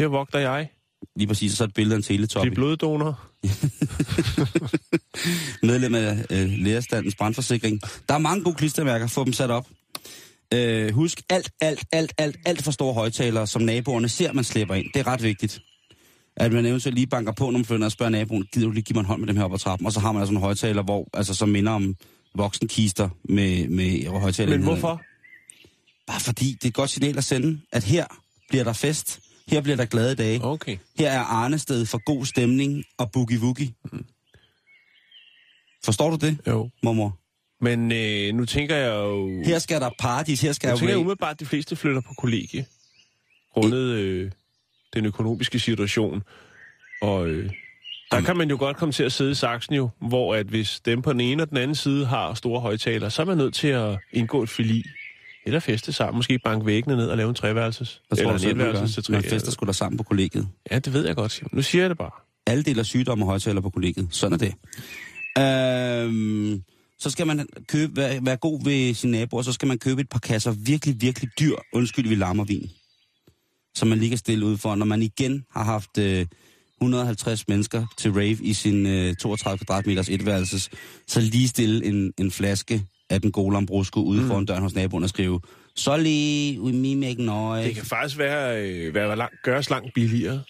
her 0.00 0.06
vogter 0.06 0.38
jeg. 0.38 0.68
Lige 1.16 1.28
præcis, 1.28 1.52
og 1.52 1.56
så 1.56 1.64
et 1.64 1.74
billede 1.74 1.94
af 1.94 1.96
en 1.96 2.02
teletop. 2.02 2.44
De 2.44 2.50
bloddonor. 2.50 3.20
medlem 5.66 5.94
af 5.94 6.24
øh, 6.30 6.50
lærerstandens 6.50 7.14
brandforsikring. 7.14 7.80
Der 8.08 8.14
er 8.14 8.18
mange 8.18 8.44
gode 8.44 8.56
klistermærker, 8.56 9.06
få 9.06 9.24
dem 9.24 9.32
sat 9.32 9.50
op. 9.50 9.66
Øh, 10.54 10.94
husk, 10.94 11.22
alt, 11.30 11.50
alt, 11.60 11.84
alt, 11.92 12.12
alt, 12.18 12.36
alt 12.44 12.62
for 12.62 12.70
store 12.70 12.94
højtalere, 12.94 13.46
som 13.46 13.62
naboerne 13.62 14.08
ser, 14.08 14.32
man 14.32 14.44
slipper 14.44 14.74
ind. 14.74 14.86
Det 14.94 15.00
er 15.00 15.06
ret 15.06 15.22
vigtigt. 15.22 15.60
At 16.36 16.52
man 16.52 16.66
eventuelt 16.66 16.94
lige 16.94 17.06
banker 17.06 17.32
på, 17.32 17.44
når 17.44 17.58
man 17.58 17.64
flytter 17.64 17.86
og 17.86 17.92
spørger 17.92 18.10
naboen, 18.10 18.46
gider 18.52 18.66
du 18.66 18.72
lige 18.72 18.82
give 18.82 18.94
mig 18.94 19.00
en 19.00 19.06
hånd 19.06 19.20
med 19.20 19.28
dem 19.28 19.36
her 19.36 19.44
op 19.44 19.54
ad 19.54 19.58
trappen? 19.58 19.86
Og 19.86 19.92
så 19.92 20.00
har 20.00 20.12
man 20.12 20.20
altså 20.20 20.32
nogle 20.32 20.44
højtaler, 20.44 20.82
hvor, 20.82 21.08
altså, 21.14 21.34
som 21.34 21.48
minder 21.48 21.72
om 21.72 21.96
voksenkister 22.34 23.08
med, 23.24 23.68
med 23.68 24.06
højtaler. 24.06 24.56
Men 24.56 24.62
hvorfor? 24.62 25.02
Bare 26.06 26.20
fordi 26.20 26.52
det 26.52 26.64
er 26.64 26.68
et 26.68 26.74
godt 26.74 26.90
signal 26.90 27.18
at 27.18 27.24
sende, 27.24 27.60
at 27.72 27.84
her 27.84 28.06
bliver 28.48 28.64
der 28.64 28.72
fest. 28.72 29.20
Her 29.48 29.60
bliver 29.60 29.76
der 29.76 29.84
glade 29.84 30.14
dage. 30.14 30.44
Okay. 30.44 30.76
Her 30.98 31.10
er 31.10 31.20
Arnested 31.20 31.86
for 31.86 31.98
god 32.04 32.24
stemning 32.26 32.84
og 32.98 33.10
boogie-woogie. 33.16 33.72
Forstår 35.84 36.10
du 36.10 36.26
det, 36.26 36.38
Jo. 36.46 36.70
mormor? 36.82 37.18
Men 37.60 37.92
øh, 37.92 38.34
nu 38.34 38.44
tænker 38.44 38.76
jeg 38.76 38.94
jo... 38.94 39.42
Her 39.44 39.58
skal 39.58 39.80
der 39.80 39.90
paradis, 39.98 40.40
her 40.40 40.52
skal 40.52 40.66
Nu 40.66 40.70
jeg 40.70 40.78
tænker 40.78 40.92
jeg 40.94 40.98
umiddelbart, 40.98 41.30
at 41.34 41.40
de 41.40 41.46
fleste 41.46 41.76
flytter 41.76 42.00
på 42.00 42.14
kollegie. 42.18 42.66
Grundet 43.54 43.88
øh, 43.88 44.30
den 44.94 45.06
økonomiske 45.06 45.58
situation. 45.58 46.22
Og 47.02 47.28
øh, 47.28 47.50
der 48.10 48.20
kan 48.20 48.36
man 48.36 48.50
jo 48.50 48.56
godt 48.58 48.76
komme 48.76 48.92
til 48.92 49.02
at 49.02 49.12
sidde 49.12 49.30
i 49.30 49.34
saksen 49.34 49.74
jo, 49.74 49.90
hvor 50.00 50.34
at 50.34 50.46
hvis 50.46 50.80
dem 50.84 51.02
på 51.02 51.12
den 51.12 51.20
ene 51.20 51.42
og 51.42 51.48
den 51.50 51.56
anden 51.56 51.74
side 51.74 52.06
har 52.06 52.34
store 52.34 52.60
højtaler, 52.60 53.08
så 53.08 53.22
er 53.22 53.26
man 53.26 53.38
nødt 53.38 53.54
til 53.54 53.68
at 53.68 53.98
indgå 54.12 54.42
et 54.42 54.48
fili. 54.48 54.84
Eller 55.46 55.60
feste 55.60 55.92
sammen. 55.92 56.18
Måske 56.18 56.38
banke 56.38 56.66
væggene 56.66 56.96
ned 56.96 57.08
og 57.08 57.16
lave 57.16 57.28
en 57.28 57.34
treværelses. 57.34 58.02
Hvad 58.08 58.18
tror 58.18 58.30
Eller 58.30 58.38
du 58.38 58.48
en 58.48 58.60
etværelses 58.60 58.94
til 58.94 59.04
tre. 59.04 59.12
Man 59.12 59.22
fester 59.22 59.50
sgu 59.50 59.66
da 59.66 59.72
sammen 59.72 59.96
på 59.96 60.02
kollegiet. 60.02 60.48
Ja, 60.70 60.78
det 60.78 60.92
ved 60.92 61.06
jeg 61.06 61.16
godt, 61.16 61.32
Simon. 61.32 61.50
Nu 61.52 61.62
siger 61.62 61.82
jeg 61.82 61.90
det 61.90 61.98
bare. 61.98 62.10
Alle 62.46 62.62
deler 62.62 62.82
sygdomme 62.82 63.24
og 63.24 63.28
højtaler 63.28 63.60
på 63.60 63.70
kollegiet. 63.70 64.08
Sådan 64.10 64.32
er 64.32 64.38
det. 64.38 64.54
Øhm, 65.38 66.62
så 66.98 67.10
skal 67.10 67.26
man 67.26 67.46
købe, 67.68 67.96
være, 67.96 68.26
være 68.26 68.36
god 68.36 68.64
ved 68.64 68.94
sine 68.94 69.12
naboer, 69.12 69.42
så 69.42 69.52
skal 69.52 69.68
man 69.68 69.78
købe 69.78 70.00
et 70.00 70.08
par 70.08 70.18
kasser 70.18 70.50
virkelig, 70.52 71.00
virkelig 71.00 71.30
dyr, 71.40 71.56
undskyld, 71.72 72.08
vi 72.08 72.14
lammer 72.14 72.44
vin. 72.44 72.70
Som 73.74 73.88
man 73.88 73.98
lige 73.98 74.08
kan 74.08 74.18
stille 74.18 74.46
ud 74.46 74.56
for, 74.56 74.74
når 74.74 74.86
man 74.86 75.02
igen 75.02 75.44
har 75.50 75.64
haft 75.64 75.98
øh, 75.98 76.26
150 76.80 77.48
mennesker 77.48 77.86
til 77.98 78.12
rave 78.12 78.38
i 78.42 78.52
sin 78.52 78.86
øh, 78.86 79.16
32 79.16 79.58
kvadratmeters 79.58 80.08
etværelses, 80.08 80.70
så 81.06 81.20
lige 81.20 81.48
stille 81.48 81.84
en, 81.84 82.12
en 82.18 82.30
flaske 82.30 82.86
af 83.10 83.20
den 83.20 83.32
gode 83.32 83.52
Lambrusco 83.52 84.00
ude 84.00 84.20
mm. 84.20 84.28
foran 84.28 84.44
døren 84.44 84.62
hos 84.62 84.74
naboen 84.74 85.02
og 85.02 85.08
skrive, 85.08 85.40
så 85.74 85.96
lige 85.96 86.60
we 86.60 86.72
me 86.72 86.96
make 86.96 87.22
noise. 87.22 87.68
Det 87.68 87.74
kan 87.74 87.84
faktisk 87.84 88.18
være, 88.18 88.62
øh, 88.62 88.94
være 88.94 89.16
langt, 89.16 89.42
gøres 89.42 89.70
langt 89.70 89.94
billigere. 89.94 90.42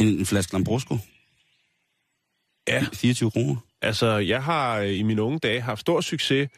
En, 0.00 0.06
en 0.06 0.26
flaske 0.26 0.52
Lambrusco. 0.52 0.98
Ja. 2.68 2.84
24 2.92 3.30
kroner. 3.30 3.56
Altså, 3.82 4.06
jeg 4.06 4.42
har 4.42 4.78
øh, 4.78 4.98
i 4.98 5.02
mine 5.02 5.22
unge 5.22 5.38
dage 5.38 5.60
haft 5.60 5.80
stor 5.80 6.00
succes 6.00 6.48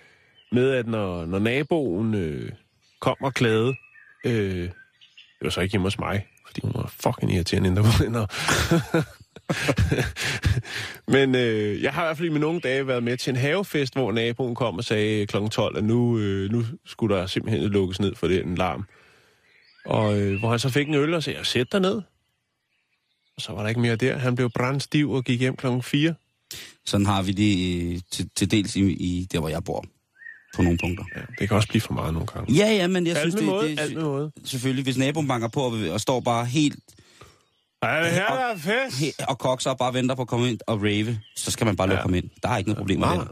med, 0.52 0.70
at 0.70 0.86
når, 0.86 1.26
når 1.26 1.38
naboen 1.38 2.14
øh, 2.14 2.52
kom 3.00 3.16
og 3.20 3.34
klagede, 3.34 3.74
øh, 4.24 4.62
det 4.62 5.42
var 5.42 5.50
så 5.50 5.60
ikke 5.60 5.72
hjemme 5.72 5.86
hos 5.86 5.98
mig, 5.98 6.26
fordi 6.46 6.60
hun 6.64 6.72
var 6.74 6.94
fucking 7.00 7.34
irriterende 7.34 7.68
indre. 7.68 7.82
Men 11.14 11.34
øh, 11.34 11.82
jeg 11.82 11.92
har 11.92 12.02
i 12.02 12.06
hvert 12.06 12.16
fald 12.16 12.28
i 12.28 12.32
mine 12.32 12.46
unge 12.46 12.60
dage 12.60 12.86
været 12.86 13.02
med 13.02 13.16
til 13.16 13.30
en 13.30 13.36
havefest, 13.36 13.94
hvor 13.94 14.12
naboen 14.12 14.54
kom 14.54 14.78
og 14.78 14.84
sagde 14.84 15.26
kl. 15.26 15.36
12, 15.50 15.76
at 15.76 15.84
nu, 15.84 16.18
øh, 16.18 16.50
nu 16.50 16.64
skulle 16.86 17.16
der 17.16 17.26
simpelthen 17.26 17.70
lukkes 17.70 18.00
ned 18.00 18.14
for 18.14 18.28
den 18.28 18.54
larm. 18.54 18.84
Og 19.84 20.20
øh, 20.20 20.38
hvor 20.38 20.50
han 20.50 20.58
så 20.58 20.68
fik 20.68 20.88
en 20.88 20.94
øl 20.94 21.14
og 21.14 21.22
sagde, 21.22 21.44
sæt 21.44 21.72
dig 21.72 21.80
ned. 21.80 22.02
Og 23.36 23.42
så 23.42 23.52
var 23.52 23.62
der 23.62 23.68
ikke 23.68 23.80
mere 23.80 23.96
der. 23.96 24.18
Han 24.18 24.34
blev 24.34 24.50
brandstiv 24.50 25.10
og 25.10 25.24
gik 25.24 25.40
hjem 25.40 25.56
klokken 25.56 25.82
4. 25.82 26.14
Sådan 26.84 27.06
har 27.06 27.22
vi 27.22 27.32
det 27.32 27.82
øh, 27.92 28.00
til, 28.10 28.30
til 28.36 28.50
dels 28.50 28.76
i, 28.76 28.80
i 28.80 29.28
der, 29.32 29.38
hvor 29.38 29.48
jeg 29.48 29.64
bor. 29.64 29.84
På 30.56 30.62
nogle 30.62 30.78
punkter. 30.78 31.04
Ja, 31.16 31.20
det 31.38 31.48
kan 31.48 31.56
også 31.56 31.68
blive 31.68 31.80
for 31.80 31.94
meget 31.94 32.12
nogle 32.12 32.26
gange. 32.26 32.54
Ja, 32.54 32.72
ja, 32.72 32.86
men 32.86 33.06
jeg 33.06 33.16
alt 33.16 33.22
synes, 33.22 33.34
det, 33.34 33.44
måde, 33.44 33.68
det, 33.68 33.80
alt 33.80 33.94
med 33.94 34.02
måde. 34.02 34.32
selvfølgelig, 34.44 34.84
hvis 34.84 34.98
naboen 34.98 35.28
banker 35.28 35.48
på 35.48 35.60
og, 35.60 35.72
og 35.90 36.00
står 36.00 36.20
bare 36.20 36.44
helt 36.44 36.78
Ej, 37.82 38.10
her 38.10 38.22
er 38.26 38.48
der 38.54 38.56
fest! 38.58 38.96
he- 39.02 39.24
og 39.28 39.38
kokser 39.38 39.70
og 39.70 39.78
bare 39.78 39.94
venter 39.94 40.14
på 40.14 40.22
at 40.22 40.28
komme 40.28 40.48
ind 40.50 40.58
og 40.66 40.82
rave, 40.82 41.20
så 41.36 41.50
skal 41.50 41.64
man 41.64 41.76
bare 41.76 41.88
lukke 41.88 41.98
Ja. 41.98 42.02
ham 42.02 42.14
ind. 42.14 42.30
Der 42.42 42.48
er 42.48 42.56
ikke 42.58 42.70
noget 42.70 42.78
problem 42.78 42.98
med 42.98 43.08
det. 43.08 43.28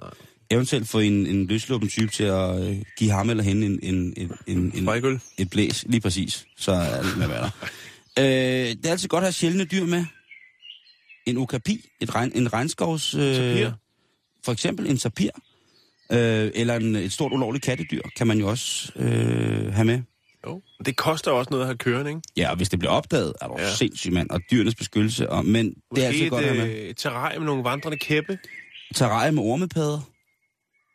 Eventuelt 0.50 0.88
få 0.88 0.98
en, 0.98 1.26
en 1.26 1.46
løsluppen 1.46 1.90
type 1.90 2.12
til 2.12 2.24
at 2.24 2.62
øh, 2.70 2.76
give 2.98 3.10
ham 3.10 3.30
eller 3.30 3.42
hende 3.44 3.66
en, 3.66 3.78
en, 3.82 4.14
en, 4.16 4.32
en, 4.46 4.88
en, 4.88 5.20
et 5.38 5.50
blæs. 5.50 5.84
Lige 5.88 6.00
præcis. 6.00 6.46
Så 6.56 6.72
er 6.72 7.02
det 7.02 7.16
med 7.18 7.26
hvad 7.26 7.36
der. 7.38 7.50
Øh, 8.18 8.24
det 8.24 8.86
er 8.86 8.90
altid 8.90 9.08
godt 9.08 9.22
at 9.22 9.26
have 9.26 9.32
sjældne 9.32 9.64
dyr 9.64 9.86
med. 9.86 10.04
En 11.26 11.36
okapi, 11.36 11.88
et 12.00 12.14
regn, 12.14 12.32
en 12.34 12.52
regnskovs... 12.52 13.14
Øh, 13.14 13.34
Tapir. 13.34 13.70
For 14.44 14.52
eksempel 14.52 14.90
en 14.90 14.96
tapir. 14.98 15.30
Øh, 16.12 16.50
eller 16.54 16.74
en, 16.76 16.96
et 16.96 17.12
stort 17.12 17.32
ulovligt 17.32 17.64
kattedyr 17.64 18.02
kan 18.16 18.26
man 18.26 18.38
jo 18.38 18.48
også 18.48 18.92
øh, 18.96 19.72
have 19.74 19.84
med. 19.84 20.00
Jo. 20.46 20.62
Det 20.84 20.96
koster 20.96 21.30
også 21.30 21.50
noget 21.50 21.62
at 21.62 21.68
have 21.68 21.76
kørende, 21.78 22.10
ikke? 22.10 22.20
Ja, 22.36 22.50
og 22.50 22.56
hvis 22.56 22.68
det 22.68 22.78
bliver 22.78 22.92
opdaget, 22.92 23.32
er 23.40 23.46
du 23.48 23.56
Ja. 23.58 23.74
sindssygt, 23.74 24.12
mand. 24.14 24.30
Og 24.30 24.40
dyrenes 24.50 24.74
beskyttelse. 24.74 25.30
Og, 25.30 25.44
men 25.46 25.66
det 25.68 25.74
Måske 25.90 26.04
er 26.04 26.08
altid 26.08 26.28
godt 26.30 26.44
at 26.44 26.50
et, 26.52 26.56
have 26.56 26.68
med. 26.68 26.76
øh, 26.82 26.88
et 26.88 26.96
terrarie 26.96 27.38
med 27.38 27.46
nogle 27.46 27.64
vandrende 27.64 27.98
kæppe. 27.98 28.38
Terrarie 28.94 29.32
med 29.32 29.42
ormepadder. 29.42 30.00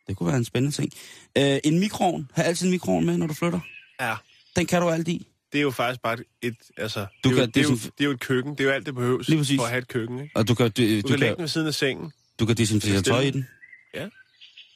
Det 0.08 0.16
kunne 0.16 0.26
være 0.26 0.36
en 0.36 0.44
spændende 0.44 0.76
ting. 0.76 0.92
Øh, 1.38 1.58
en 1.64 1.78
mikroovn. 1.78 2.30
Ha' 2.34 2.42
altid 2.42 2.66
en 2.66 2.70
mikroovn 2.70 3.06
med, 3.06 3.16
når 3.16 3.26
du 3.26 3.34
flytter. 3.34 3.60
Ja. 4.00 4.14
Den 4.56 4.66
kan 4.66 4.82
du 4.82 4.88
alt 4.90 5.08
i. 5.08 5.26
Det 5.52 5.58
er 5.58 5.62
jo 5.62 5.70
faktisk 5.70 6.02
bare 6.02 6.16
et, 6.42 6.56
altså, 6.76 7.06
Du 7.24 7.28
det, 7.30 7.36
er 7.36 7.40
jo, 7.40 7.46
kan- 7.46 7.50
det, 7.50 7.56
jo, 7.56 7.68
det 7.68 7.74
er 7.74 7.78
sådan- 7.78 7.92
det 7.98 8.04
er 8.04 8.08
jo 8.08 8.10
et 8.10 8.20
køkken. 8.20 8.52
Det 8.52 8.60
er 8.60 8.64
jo 8.64 8.70
alt, 8.70 8.86
det 8.86 8.94
behøves 8.94 9.28
Lige 9.28 9.38
præcis. 9.38 9.56
for 9.58 9.64
at 9.64 9.70
have 9.70 9.78
et 9.78 9.88
køkken, 9.88 10.18
ikke? 10.20 10.36
Og 10.36 10.48
du 10.48 10.54
kan, 10.54 10.70
du, 10.70 10.82
Du, 10.82 10.88
du, 10.96 11.02
kan 11.02 11.02
kan, 11.10 11.18
lægge 11.18 11.34
den 11.34 11.40
ved 11.42 11.48
siden 11.48 11.66
af 11.66 11.74
sengen. 11.74 12.12
du 12.40 12.46
kan 12.46 12.56
desinficere 12.56 13.02
tøj 13.02 13.20
i 13.20 13.30
den. 13.30 13.46
Ja. 13.94 14.06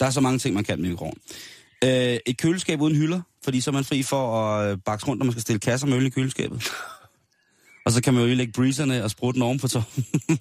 Der 0.00 0.06
er 0.06 0.10
så 0.10 0.20
mange 0.20 0.38
ting, 0.38 0.54
man 0.54 0.64
kan 0.64 0.80
med 0.80 0.88
mikroovn. 0.90 1.18
Øh, 1.84 1.90
et 2.26 2.36
køleskab 2.38 2.80
uden 2.80 2.96
hylder, 2.96 3.20
fordi 3.44 3.60
så 3.60 3.70
er 3.70 3.72
man 3.72 3.84
fri 3.84 4.02
for 4.02 4.42
at 4.42 4.70
øh, 4.72 4.78
bakse 4.84 5.06
rundt, 5.06 5.18
når 5.18 5.24
man 5.24 5.32
skal 5.32 5.42
stille 5.42 5.60
kasser 5.60 5.86
med 5.86 5.96
øl 5.96 6.06
i 6.06 6.10
køleskabet. 6.10 6.70
og 7.86 7.92
så 7.92 8.02
kan 8.02 8.14
man 8.14 8.20
jo 8.22 8.26
lige 8.26 8.36
lægge 8.36 8.52
breezerne 8.52 9.04
og 9.04 9.10
sprutte 9.10 9.34
den 9.34 9.42
oven 9.42 9.58
på 9.58 9.68
toppen. 9.68 10.04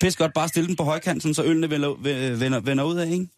Pis 0.00 0.16
godt, 0.16 0.32
bare 0.34 0.48
stille 0.48 0.66
den 0.66 0.76
på 0.76 0.84
højkanten, 0.84 1.34
så 1.34 1.44
ølene 1.44 1.70
vender, 1.70 1.94
vender, 2.38 2.60
vender 2.60 2.84
ud 2.84 2.96
af, 2.96 3.10
ikke? 3.10 3.28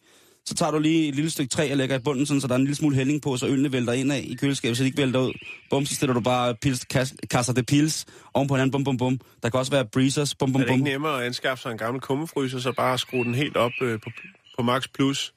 Så 0.45 0.53
tager 0.55 0.71
du 0.71 0.79
lige 0.79 1.07
et 1.07 1.15
lille 1.15 1.29
stykke 1.29 1.49
træ 1.49 1.71
og 1.71 1.77
lægger 1.77 1.95
i 1.95 1.99
bunden, 1.99 2.25
sådan, 2.25 2.41
så 2.41 2.47
der 2.47 2.53
er 2.53 2.57
en 2.57 2.63
lille 2.63 2.75
smule 2.75 2.95
hældning 2.95 3.21
på, 3.21 3.37
så 3.37 3.47
ølene 3.47 3.71
vælter 3.71 3.93
ind 3.93 4.11
af 4.11 4.21
i 4.27 4.33
køleskabet, 4.35 4.77
så 4.77 4.83
de 4.83 4.87
ikke 4.87 4.97
vælter 4.97 5.19
ud. 5.19 5.33
Bum, 5.69 5.85
så 5.85 5.95
stiller 5.95 6.13
du 6.13 6.19
bare 6.19 6.55
pils, 6.55 6.85
kas, 6.85 7.13
kasser 7.29 7.53
det 7.53 7.65
pils 7.65 8.05
oven 8.33 8.47
på 8.47 8.55
hinanden, 8.55 8.71
bum, 8.71 8.83
bum, 8.83 8.97
bum. 8.97 9.19
Der 9.43 9.49
kan 9.49 9.59
også 9.59 9.71
være 9.71 9.85
breezers, 9.85 10.35
bum, 10.35 10.53
bum, 10.53 10.61
Er 10.61 10.65
det 10.65 10.73
ikke 10.73 10.81
bum. 10.83 10.87
nemmere 10.89 11.19
at 11.19 11.25
anskaffe 11.25 11.61
sig 11.61 11.71
en 11.71 11.77
gammel 11.77 12.01
kummefryser, 12.01 12.59
så 12.59 12.71
bare 12.71 12.97
skrue 12.97 13.25
den 13.25 13.35
helt 13.35 13.57
op 13.57 13.71
øh, 13.81 13.99
på, 14.03 14.09
på 14.57 14.63
max 14.63 14.87
plus? 14.93 15.33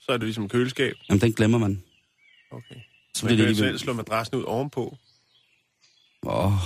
Så 0.00 0.12
er 0.12 0.16
det 0.16 0.24
ligesom 0.24 0.48
køleskab. 0.48 0.94
Jamen, 1.08 1.20
den 1.20 1.32
glemmer 1.32 1.58
man. 1.58 1.82
Okay. 2.56 2.80
Så 3.14 3.26
Man 3.26 3.34
bliver 3.34 3.46
kan 3.46 3.54
det 3.54 3.60
jo 3.60 3.66
selv 3.66 3.78
slå 3.78 3.92
madrassen 3.92 4.36
ud 4.36 4.42
ovenpå. 4.42 4.96
Og, 6.22 6.58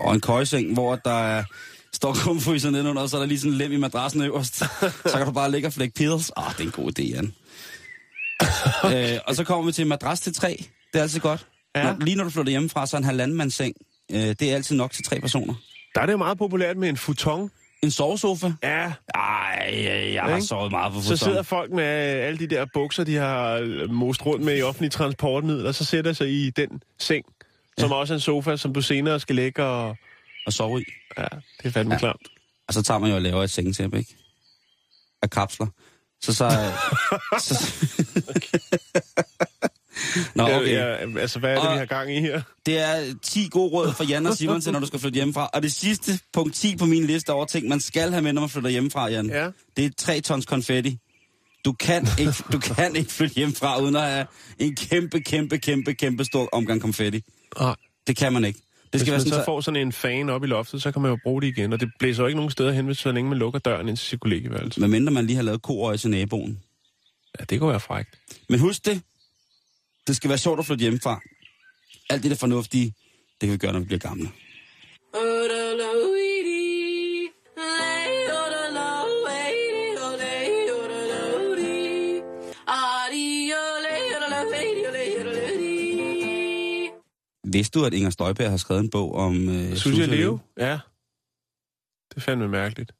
og 0.00 0.14
en 0.14 0.20
køjeseng, 0.20 0.72
hvor 0.72 0.96
der 0.96 1.22
er, 1.22 1.44
står 1.92 2.14
kumfryser 2.14 2.70
nedenunder, 2.70 3.02
og 3.02 3.08
så 3.08 3.16
er 3.16 3.20
der 3.20 3.26
lige 3.26 3.38
sådan 3.38 3.52
en 3.52 3.58
lem 3.58 3.72
i 3.72 3.76
madrassen 3.76 4.22
øverst. 4.22 4.56
så 4.56 5.14
kan 5.16 5.26
du 5.26 5.32
bare 5.32 5.50
ligge 5.50 5.68
og 5.68 5.72
flække 5.72 5.94
pills. 5.94 6.32
Åh, 6.36 6.46
oh, 6.46 6.52
det 6.52 6.60
er 6.60 6.64
en 6.64 6.70
god 6.70 6.98
idé, 6.98 7.02
Jan. 7.02 7.34
øh, 9.14 9.18
og 9.26 9.36
så 9.36 9.44
kommer 9.44 9.66
vi 9.66 9.72
til 9.72 9.86
madras 9.86 10.20
til 10.20 10.34
tre. 10.34 10.64
Det 10.92 10.98
er 10.98 11.02
altid 11.02 11.20
godt. 11.20 11.46
Ja. 11.76 11.82
Når, 11.82 12.04
lige 12.04 12.16
når 12.16 12.24
du 12.24 12.30
flytter 12.30 12.50
hjemmefra, 12.50 12.86
så 12.86 12.96
er 12.96 12.98
en 12.98 13.04
halvandmandsseng. 13.04 13.74
Øh, 14.10 14.18
det 14.18 14.42
er 14.42 14.54
altid 14.54 14.76
nok 14.76 14.92
til 14.92 15.04
tre 15.04 15.20
personer. 15.20 15.54
Der 15.94 16.00
er 16.00 16.06
det 16.06 16.12
jo 16.12 16.18
meget 16.18 16.38
populært 16.38 16.76
med 16.76 16.88
en 16.88 16.96
futon. 16.96 17.50
En 17.82 17.90
sovesofa. 17.90 18.52
Ja, 18.62 18.92
Ej, 19.14 20.12
jeg 20.14 20.22
har 20.22 20.34
Ikke? 20.34 20.46
sovet 20.46 20.70
meget 20.70 20.92
på 20.92 21.00
så 21.00 21.04
futon. 21.04 21.16
sidder 21.18 21.42
folk 21.42 21.72
med 21.72 21.84
alle 21.84 22.38
de 22.38 22.46
der 22.46 22.66
bukser, 22.74 23.04
de 23.04 23.16
har 23.16 23.52
øh, 23.54 23.90
most 23.90 24.26
rundt 24.26 24.44
med 24.44 24.58
i 24.58 24.62
offentlige 24.62 24.90
transportmidler, 24.90 25.72
så 25.72 25.84
sætter 25.84 26.12
sig 26.12 26.28
i 26.30 26.50
den 26.50 26.82
seng, 26.98 27.24
som 27.78 27.92
også 27.92 28.14
er 28.14 28.16
en 28.16 28.20
sofa, 28.20 28.56
som 28.56 28.74
du 28.74 28.82
senere 28.82 29.20
skal 29.20 29.36
lægge 29.36 29.64
og... 29.64 29.96
og 30.46 30.52
sove 30.52 30.80
i. 30.80 30.84
Ja, 31.18 31.22
det 31.58 31.66
er 31.66 31.70
fandme 31.70 31.92
ja. 31.92 31.96
Ja. 31.96 31.98
klart. 31.98 32.16
Og 32.68 32.74
så 32.74 32.82
tager 32.82 32.98
man 32.98 33.10
jo 33.10 33.16
og 33.16 33.22
laver 33.22 33.42
et 33.42 33.50
sengetæppe, 33.50 33.98
ikke? 33.98 34.16
Af 35.22 35.30
kapsler. 35.30 35.66
Så 36.22 36.34
så... 36.34 36.50
så 37.38 37.64
Nå, 40.34 40.42
okay. 40.44 40.72
Ja, 40.72 41.18
altså, 41.20 41.38
hvad 41.38 41.50
er 41.50 41.54
det, 41.54 41.68
Og- 41.68 41.74
vi 41.74 41.78
har 41.78 41.84
gang 41.86 42.16
i 42.16 42.20
her? 42.20 42.42
Det 42.66 42.78
er 42.78 43.14
10 43.22 43.48
gode 43.50 43.70
råd 43.72 43.92
fra 43.92 44.04
Jan 44.04 44.26
og 44.26 44.36
Simon 44.36 44.60
til, 44.60 44.72
når 44.72 44.80
du 44.80 44.86
skal 44.86 45.00
flytte 45.00 45.14
hjemmefra. 45.14 45.46
Og 45.54 45.62
det 45.62 45.72
sidste 45.72 46.18
punkt 46.32 46.54
10 46.54 46.76
på 46.76 46.84
min 46.84 47.04
liste 47.04 47.30
over 47.30 47.44
ting, 47.44 47.68
man 47.68 47.80
skal 47.80 48.10
have 48.10 48.22
med, 48.22 48.32
når 48.32 48.40
man 48.40 48.50
flytter 48.50 48.70
hjemmefra, 48.70 49.08
Jan. 49.08 49.26
Ja. 49.26 49.48
Det 49.76 49.84
er 49.84 49.90
3 49.98 50.20
tons 50.20 50.46
konfetti. 50.46 50.98
Du 51.64 51.72
kan, 51.72 52.06
ikke, 52.18 52.34
du 52.52 52.58
kan 52.58 52.96
ikke 52.96 53.12
flytte 53.12 53.34
hjemmefra, 53.34 53.80
uden 53.80 53.96
at 53.96 54.02
have 54.02 54.26
en 54.58 54.76
kæmpe, 54.76 55.20
kæmpe, 55.20 55.58
kæmpe, 55.58 55.94
kæmpe 55.94 56.24
stor 56.24 56.48
omgang 56.52 56.80
konfetti. 56.80 57.22
Nej. 57.60 57.74
Det 58.06 58.16
kan 58.16 58.32
man 58.32 58.44
ikke. 58.44 58.58
Det 58.58 58.88
Hvis 58.90 59.00
skal 59.00 59.10
man 59.10 59.14
være 59.14 59.20
så 59.20 59.28
sådan, 59.28 59.40
så... 59.42 59.44
får 59.44 59.60
sådan 59.60 59.80
en 59.80 59.92
fan 59.92 60.30
op 60.30 60.44
i 60.44 60.46
loftet, 60.46 60.82
så 60.82 60.92
kan 60.92 61.02
man 61.02 61.10
jo 61.10 61.18
bruge 61.22 61.42
det 61.42 61.48
igen. 61.48 61.72
Og 61.72 61.80
det 61.80 61.90
blæser 61.98 62.22
jo 62.22 62.26
ikke 62.26 62.36
nogen 62.36 62.50
steder 62.50 62.72
hen, 62.72 62.86
hvis 62.86 62.98
så 62.98 63.12
længe 63.12 63.28
man 63.30 63.38
lukker 63.38 63.58
døren 63.60 63.88
ind 63.88 63.96
til 63.96 64.06
sit 64.06 64.20
kollegeværelse. 64.20 64.80
Medmindre 64.80 65.12
man 65.12 65.26
lige 65.26 65.36
har 65.36 65.42
lavet 65.42 65.62
koøje 65.62 65.96
til 65.96 66.10
naboen. 66.10 66.58
Ja, 67.40 67.44
det 67.44 67.60
kunne 67.60 67.70
være 67.70 67.80
frækt. 67.80 68.18
Men 68.48 68.60
husk 68.60 68.86
det. 68.86 69.02
Det 70.10 70.16
skal 70.16 70.28
være 70.28 70.38
sjovt 70.38 70.58
at 70.58 70.66
flytte 70.66 70.82
hjemmefra. 70.82 71.20
Alt 72.10 72.22
det 72.22 72.30
der 72.30 72.36
fornuftige, 72.36 72.94
det 73.40 73.46
kan 73.48 73.52
vi 73.52 73.56
gøre, 73.56 73.72
når 73.72 73.80
vi 73.80 73.84
bliver 73.84 73.98
gamle. 73.98 74.28
Vidste 87.44 87.78
du, 87.78 87.84
at 87.84 87.94
Inger 87.94 88.10
Støjberg 88.10 88.50
har 88.50 88.56
skrevet 88.56 88.80
en 88.82 88.90
bog 88.90 89.14
om 89.14 89.48
øh, 89.48 89.76
Susie 89.76 90.06
Leo? 90.06 90.38
Ja. 90.58 90.78
Det 92.08 92.16
er 92.16 92.20
fandme 92.20 92.48
mærkeligt. 92.48 92.92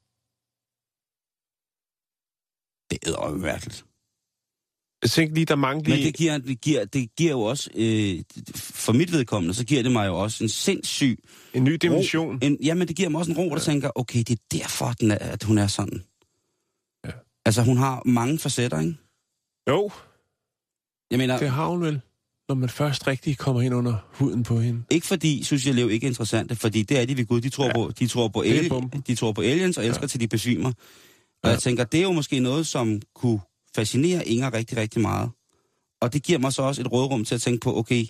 Det 2.91 2.99
er 3.03 3.37
mærkeligt. 3.37 3.90
Jeg 5.03 5.11
tænkte 5.11 5.35
lige, 5.35 5.45
der 5.45 5.55
mangler 5.57 5.97
Men 5.97 6.05
det 6.07 6.15
giver, 6.15 6.39
det 6.39 6.61
giver, 6.61 6.85
det 6.85 7.17
giver 7.17 7.31
jo 7.31 7.41
også, 7.41 7.71
øh, 7.75 8.19
for 8.55 8.93
mit 8.93 9.13
vedkommende, 9.13 9.55
så 9.55 9.65
giver 9.65 9.83
det 9.83 9.93
mig 9.93 10.07
jo 10.07 10.19
også 10.19 10.45
en 10.45 10.49
sindssyg 10.49 11.19
En 11.55 11.65
ny 11.65 11.75
dimension. 11.75 12.35
ro. 12.35 12.47
En, 12.47 12.57
jamen, 12.63 12.89
det 12.89 12.97
giver 12.97 13.09
mig 13.09 13.19
også 13.19 13.31
en 13.33 13.39
ro, 13.39 13.49
der 13.51 13.59
tænker, 13.59 13.91
okay, 13.95 14.19
det 14.19 14.31
er 14.31 14.59
derfor, 14.59 14.93
den 14.93 15.11
er, 15.11 15.17
at 15.19 15.43
hun 15.43 15.59
er 15.59 15.67
sådan. 15.67 16.03
Ja. 17.07 17.11
Altså, 17.47 17.63
hun 17.63 17.77
har 17.77 18.03
mange 18.05 18.39
facetter, 18.39 18.81
ikke? 18.81 18.95
Jo, 19.69 19.91
Jeg 21.11 21.19
mener, 21.19 21.39
det 21.39 21.51
har 21.51 21.67
hun 21.67 21.81
vel. 21.81 22.01
Når 22.49 22.55
man 22.55 22.69
først 22.69 23.07
rigtig 23.07 23.39
kommer 23.39 23.63
ind 23.63 23.75
under 23.75 23.95
huden 24.13 24.43
på 24.43 24.61
hende. 24.61 24.83
ikke 24.91 25.07
fordi 25.07 25.43
synes 25.43 25.67
jeg 25.67 25.75
lev 25.75 25.91
ikke 25.91 26.05
er 26.07 26.09
interessante, 26.11 26.57
fordi 26.57 26.83
det 26.83 26.99
er 27.01 27.05
de 27.05 27.17
ved 27.17 27.27
Gud. 27.27 27.41
De 27.41 27.49
tror, 27.49 27.65
Ja. 27.67 27.73
på, 27.75 27.93
de 27.99 28.07
tror, 28.07 28.29
på, 28.29 28.43
bomben. 28.69 29.01
de 29.07 29.15
tror 29.15 29.33
på 29.33 29.41
aliens 29.41 29.79
og 29.79 29.85
elsker 29.87 30.03
Ja. 30.03 30.07
til 30.07 30.21
de 30.21 30.29
besvimer. 30.29 30.69
Og 30.69 30.75
ja. 31.45 31.49
jeg 31.51 31.59
tænker, 31.59 31.85
det 31.85 31.99
er 32.01 32.03
jo 32.05 32.13
måske 32.13 32.41
noget, 32.41 32.67
som 32.67 33.01
kunne 33.15 33.41
fascinere 33.77 34.29
Inger 34.29 34.55
rigtig, 34.55 34.77
rigtig 34.79 35.01
meget. 35.01 35.31
Og 36.01 36.13
det 36.13 36.23
giver 36.23 36.39
mig 36.39 36.53
så 36.53 36.63
også 36.63 36.81
et 36.81 36.93
rådrum 36.93 37.25
til 37.25 37.35
at 37.35 37.41
tænke 37.41 37.61
på, 37.61 37.77
okay, 37.79 38.05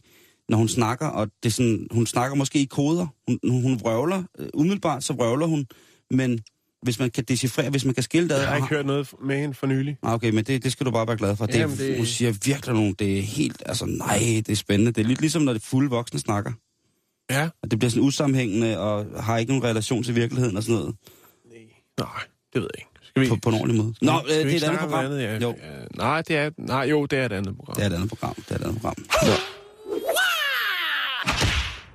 når 0.49 0.57
hun 0.57 0.68
snakker, 0.68 1.07
og 1.07 1.27
det 1.42 1.49
er 1.49 1.53
sådan, 1.53 1.87
hun 1.90 2.07
snakker 2.07 2.37
måske 2.37 2.59
i 2.59 2.64
koder, 2.64 3.07
hun, 3.29 3.62
hun, 3.62 3.81
vrøvler, 3.81 4.23
øh, 4.38 4.49
umiddelbart 4.55 5.05
så 5.05 5.12
vrøvler 5.12 5.46
hun, 5.46 5.66
men 6.11 6.40
hvis 6.83 6.99
man 6.99 7.11
kan 7.11 7.25
decifrere, 7.25 7.70
hvis 7.70 7.85
man 7.85 7.94
kan 7.94 8.03
skille 8.03 8.29
det 8.29 8.35
ad, 8.35 8.40
Jeg 8.40 8.49
har 8.49 8.57
ikke 8.57 8.68
hørt 8.68 8.87
noget 8.87 9.14
med 9.25 9.40
hende 9.40 9.55
for 9.55 9.66
nylig. 9.66 9.96
Ah, 10.03 10.14
Okay, 10.14 10.31
men 10.31 10.44
det, 10.44 10.64
det 10.64 10.73
skal 10.73 10.87
du 10.87 10.90
bare 10.90 11.07
være 11.07 11.16
glad 11.16 11.37
for. 11.37 11.46
Det, 11.46 11.59
Jamen, 11.59 11.79
det-. 11.79 11.96
Hun 11.96 12.07
siger 12.07 12.33
virkelig 12.44 12.75
nogle, 12.75 12.94
det 12.99 13.18
er 13.18 13.23
helt, 13.23 13.62
altså 13.66 13.87
nej, 13.87 14.18
det 14.18 14.49
er 14.49 14.57
spændende. 14.57 14.92
Det 14.92 15.01
er 15.01 15.09
lidt 15.09 15.20
ligesom, 15.20 15.42
når 15.42 15.53
det 15.53 15.62
fulde 15.62 15.90
voksne 15.90 16.20
snakker. 16.20 16.53
Ja. 17.31 17.49
Og 17.62 17.70
det 17.70 17.79
bliver 17.79 17.90
sådan 17.90 18.07
usammenhængende, 18.07 18.79
og 18.79 19.23
har 19.23 19.38
ikke 19.38 19.53
nogen 19.53 19.64
relation 19.64 20.03
til 20.03 20.14
virkeligheden 20.14 20.57
og 20.57 20.62
sådan 20.62 20.75
noget, 20.75 20.94
Nej, 22.01 22.23
det 22.53 22.62
ved 22.62 22.68
jeg 22.75 22.79
ikke. 22.79 22.89
Skal 23.11 23.23
vi, 23.23 23.29
på, 23.29 23.37
på 23.42 23.49
en 23.49 23.55
ordentlig 23.55 23.83
måde. 23.85 23.94
Nå, 24.03 24.12
øh, 24.12 24.20
skal 24.31 24.46
vi 24.46 24.53
det 24.53 24.62
er 24.62 24.66
et 24.66 24.68
andet 24.68 24.81
program. 24.81 25.05
Andet, 25.05 25.23
ja. 25.23 25.38
Jo, 25.38 25.55
Ja, 25.62 25.85
nej, 25.94 26.23
det 26.23 26.37
er, 26.37 26.51
nej, 26.59 26.83
jo, 26.83 27.07
det 27.07 27.18
er 27.18 27.27
et 27.27 27.33
andet 27.33 27.57
program. 27.57 27.75
det 27.77 27.83
er 27.83 27.87
et 27.88 27.92
andet 27.94 28.09
program. 28.09 28.35
Det 28.35 28.51
er 28.51 28.55
et 28.55 28.62
andet 28.62 28.81
program. 28.81 28.96
Jo. 29.27 29.33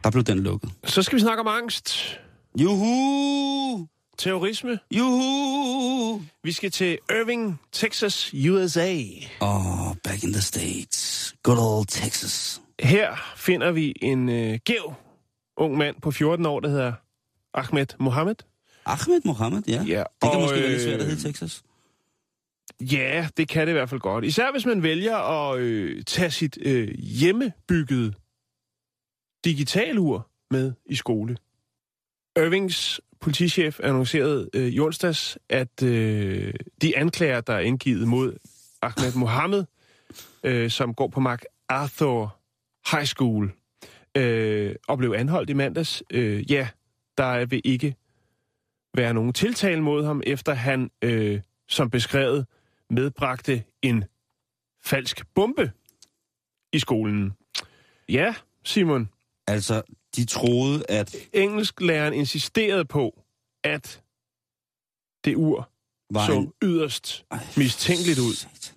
Der 0.03 0.11
blev 0.11 0.23
den 0.23 0.39
lukket. 0.39 0.69
Så 0.83 1.01
skal 1.03 1.15
vi 1.15 1.21
snakke 1.21 1.41
om 1.41 1.47
angst. 1.47 2.19
Juhu! 2.59 3.87
Terrorisme. 4.17 4.79
Juhu! 4.91 6.21
Vi 6.43 6.51
skal 6.51 6.71
til 6.71 6.97
Irving, 7.09 7.61
Texas, 7.71 8.33
USA. 8.49 8.93
Oh, 9.39 9.95
back 10.03 10.23
in 10.23 10.33
the 10.33 10.41
States. 10.41 11.33
Good 11.43 11.57
old 11.57 11.85
Texas. 11.87 12.61
Her 12.79 13.33
finder 13.37 13.71
vi 13.71 13.93
en 14.01 14.29
øh, 14.29 14.59
gæv 14.65 14.93
ung 15.57 15.77
mand 15.77 15.95
på 16.01 16.11
14 16.11 16.45
år, 16.45 16.59
der 16.59 16.69
hedder 16.69 16.93
Ahmed 17.53 17.85
Mohammed. 17.99 18.35
Ahmed 18.85 19.21
Mohammed, 19.25 19.63
ja. 19.67 19.83
Ja, 19.83 20.03
Det 20.21 20.21
kan 20.21 20.31
og, 20.31 20.41
måske 20.41 20.55
være 20.55 20.69
lidt 20.69 20.81
øh, 20.81 20.87
svært 20.87 20.99
at 20.99 21.05
hedde 21.07 21.27
Texas. 21.27 21.63
Ja, 22.81 23.27
det 23.37 23.47
kan 23.47 23.67
det 23.67 23.71
i 23.71 23.73
hvert 23.73 23.89
fald 23.89 24.01
godt. 24.01 24.25
Især 24.25 24.51
hvis 24.51 24.65
man 24.65 24.83
vælger 24.83 25.17
at 25.17 25.59
øh, 25.59 26.03
tage 26.03 26.31
sit 26.31 26.57
øh, 26.61 26.87
hjemmebyggede 26.97 28.13
digitalur 29.45 30.29
med 30.51 30.73
i 30.85 30.95
skole. 30.95 31.37
Irvings 32.37 33.01
politichef 33.21 33.79
annoncerede 33.83 34.49
øh, 34.53 34.67
i 34.67 34.79
onsdags, 34.79 35.37
at 35.49 35.83
øh, 35.83 36.53
de 36.81 36.97
anklager, 36.97 37.41
der 37.41 37.53
er 37.53 37.59
indgivet 37.59 38.07
mod 38.07 38.33
Ahmed 38.81 39.15
Mohammed, 39.15 39.65
øh, 40.43 40.69
som 40.69 40.93
går 40.93 41.07
på 41.07 41.19
MacArthur 41.19 42.37
High 42.91 43.05
School, 43.05 43.51
øh, 44.17 44.75
og 44.87 44.97
blev 44.97 45.13
anholdt 45.17 45.49
i 45.49 45.53
mandags. 45.53 46.03
Øh, 46.09 46.51
ja, 46.51 46.67
der 47.17 47.45
vil 47.45 47.61
ikke 47.63 47.95
være 48.97 49.13
nogen 49.13 49.33
tiltale 49.33 49.81
mod 49.81 50.05
ham, 50.05 50.21
efter 50.25 50.53
han, 50.53 50.89
øh, 51.01 51.41
som 51.67 51.89
beskrevet, 51.89 52.45
medbragte 52.89 53.63
en 53.81 54.03
falsk 54.83 55.25
bombe 55.35 55.71
i 56.73 56.79
skolen. 56.79 57.33
Ja, 58.09 58.35
Simon. 58.63 59.09
Altså, 59.47 59.81
de 60.15 60.25
troede, 60.25 60.85
at 60.89 61.15
Engelsklæreren 61.33 62.13
insisterede 62.13 62.85
på, 62.85 63.21
at 63.63 64.03
det 65.25 65.35
ur 65.35 65.69
var 66.13 66.25
så 66.25 66.33
en... 66.33 66.53
yderst 66.63 67.25
mistænkeligt 67.57 68.19
ud. 68.19 68.33
Satan. 68.33 68.75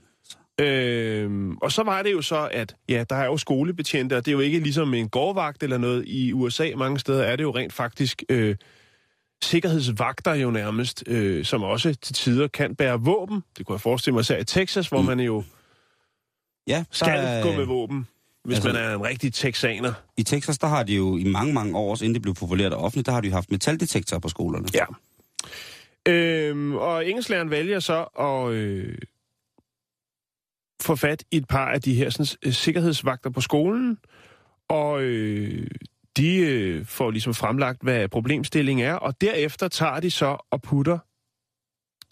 Øhm, 0.61 1.57
og 1.57 1.73
så 1.73 1.83
var 1.83 2.03
det 2.03 2.13
jo 2.13 2.23
så, 2.23 2.49
at 2.53 2.77
ja, 2.89 3.05
der 3.11 3.17
er 3.17 3.25
jo 3.25 3.37
skolebetjente, 3.37 4.17
og 4.17 4.25
det 4.25 4.31
er 4.31 4.33
jo 4.33 4.41
ikke 4.41 4.59
ligesom 4.59 4.95
en 4.95 5.09
gårdvagt 5.09 5.63
eller 5.63 5.79
noget 5.79 6.05
i 6.07 6.33
USA. 6.33 6.71
Mange 6.77 6.99
steder 6.99 7.23
er 7.23 7.37
det 7.37 7.43
jo 7.43 7.51
rent 7.51 7.73
faktisk 7.73 8.23
øh, 8.29 8.57
sikkerhedsvagter 9.43 10.35
jo 10.35 10.51
nærmest, 10.51 11.05
øh, 11.07 11.45
som 11.45 11.63
også 11.63 11.95
til 11.95 12.15
tider 12.15 12.49
kan 12.49 12.77
bære 12.77 13.01
våben. 13.01 13.43
Det 13.59 13.67
kunne 13.67 13.75
jeg 13.75 13.81
forestille 13.81 14.15
mig 14.15 14.21
især 14.21 14.39
i 14.39 14.45
Texas, 14.45 14.89
hvor 14.89 15.01
Mm. 15.01 15.07
man 15.07 15.21
jo 15.21 15.45
Ja, 16.67 16.85
skal 16.91 17.09
der, 17.19 17.43
gå 17.43 17.53
med 17.53 17.65
våben, 17.65 18.07
hvis 18.45 18.57
altså- 18.57 18.73
man 18.73 18.83
er 18.83 18.95
en 18.95 19.03
rigtig 19.03 19.35
texaner. 19.35 19.93
I 20.17 20.23
Texas, 20.23 20.59
der 20.59 20.67
har 20.67 20.83
de 20.83 20.95
jo 20.95 21.17
i 21.17 21.25
mange, 21.25 21.53
mange 21.55 21.79
år, 21.79 21.95
inden 22.03 22.15
det 22.15 22.23
blev 22.23 22.35
populært 22.35 22.73
og 22.73 22.81
offentligt, 22.81 23.07
der 23.07 23.13
har 23.13 23.21
de 23.21 23.29
jo 23.29 23.35
haft 23.35 23.51
metaldetektorer 23.51 24.21
på 24.21 24.29
skolerne. 24.29 24.69
Ja. 24.75 24.85
Øhm, 26.09 26.75
og 26.75 27.09
engelsklæreren 27.09 27.51
vælger 27.51 27.81
så 27.81 28.03
at 28.21 28.53
øh, 28.53 28.99
få 30.83 30.97
fat 30.97 31.25
i 31.31 31.37
et 31.37 31.49
par 31.49 31.69
af 31.69 31.83
de 31.83 31.95
her 31.95 32.11
sådan, 32.11 32.27
øh, 32.43 32.53
sikkerhedsvagter 32.53 33.31
på 33.31 33.41
skolen, 33.41 33.99
og 34.69 35.03
øh, 35.03 35.67
de 36.19 36.37
øh, 36.37 36.87
får 36.87 37.11
ligesom 37.11 37.35
fremlagt, 37.35 37.83
hvad 37.83 38.09
problemstillingen 38.09 38.87
er, 38.87 38.95
og 38.95 39.21
derefter 39.21 39.69
tager 39.69 40.01
de 40.01 40.11
så 40.11 40.47
og 40.51 40.63
putter 40.63 40.99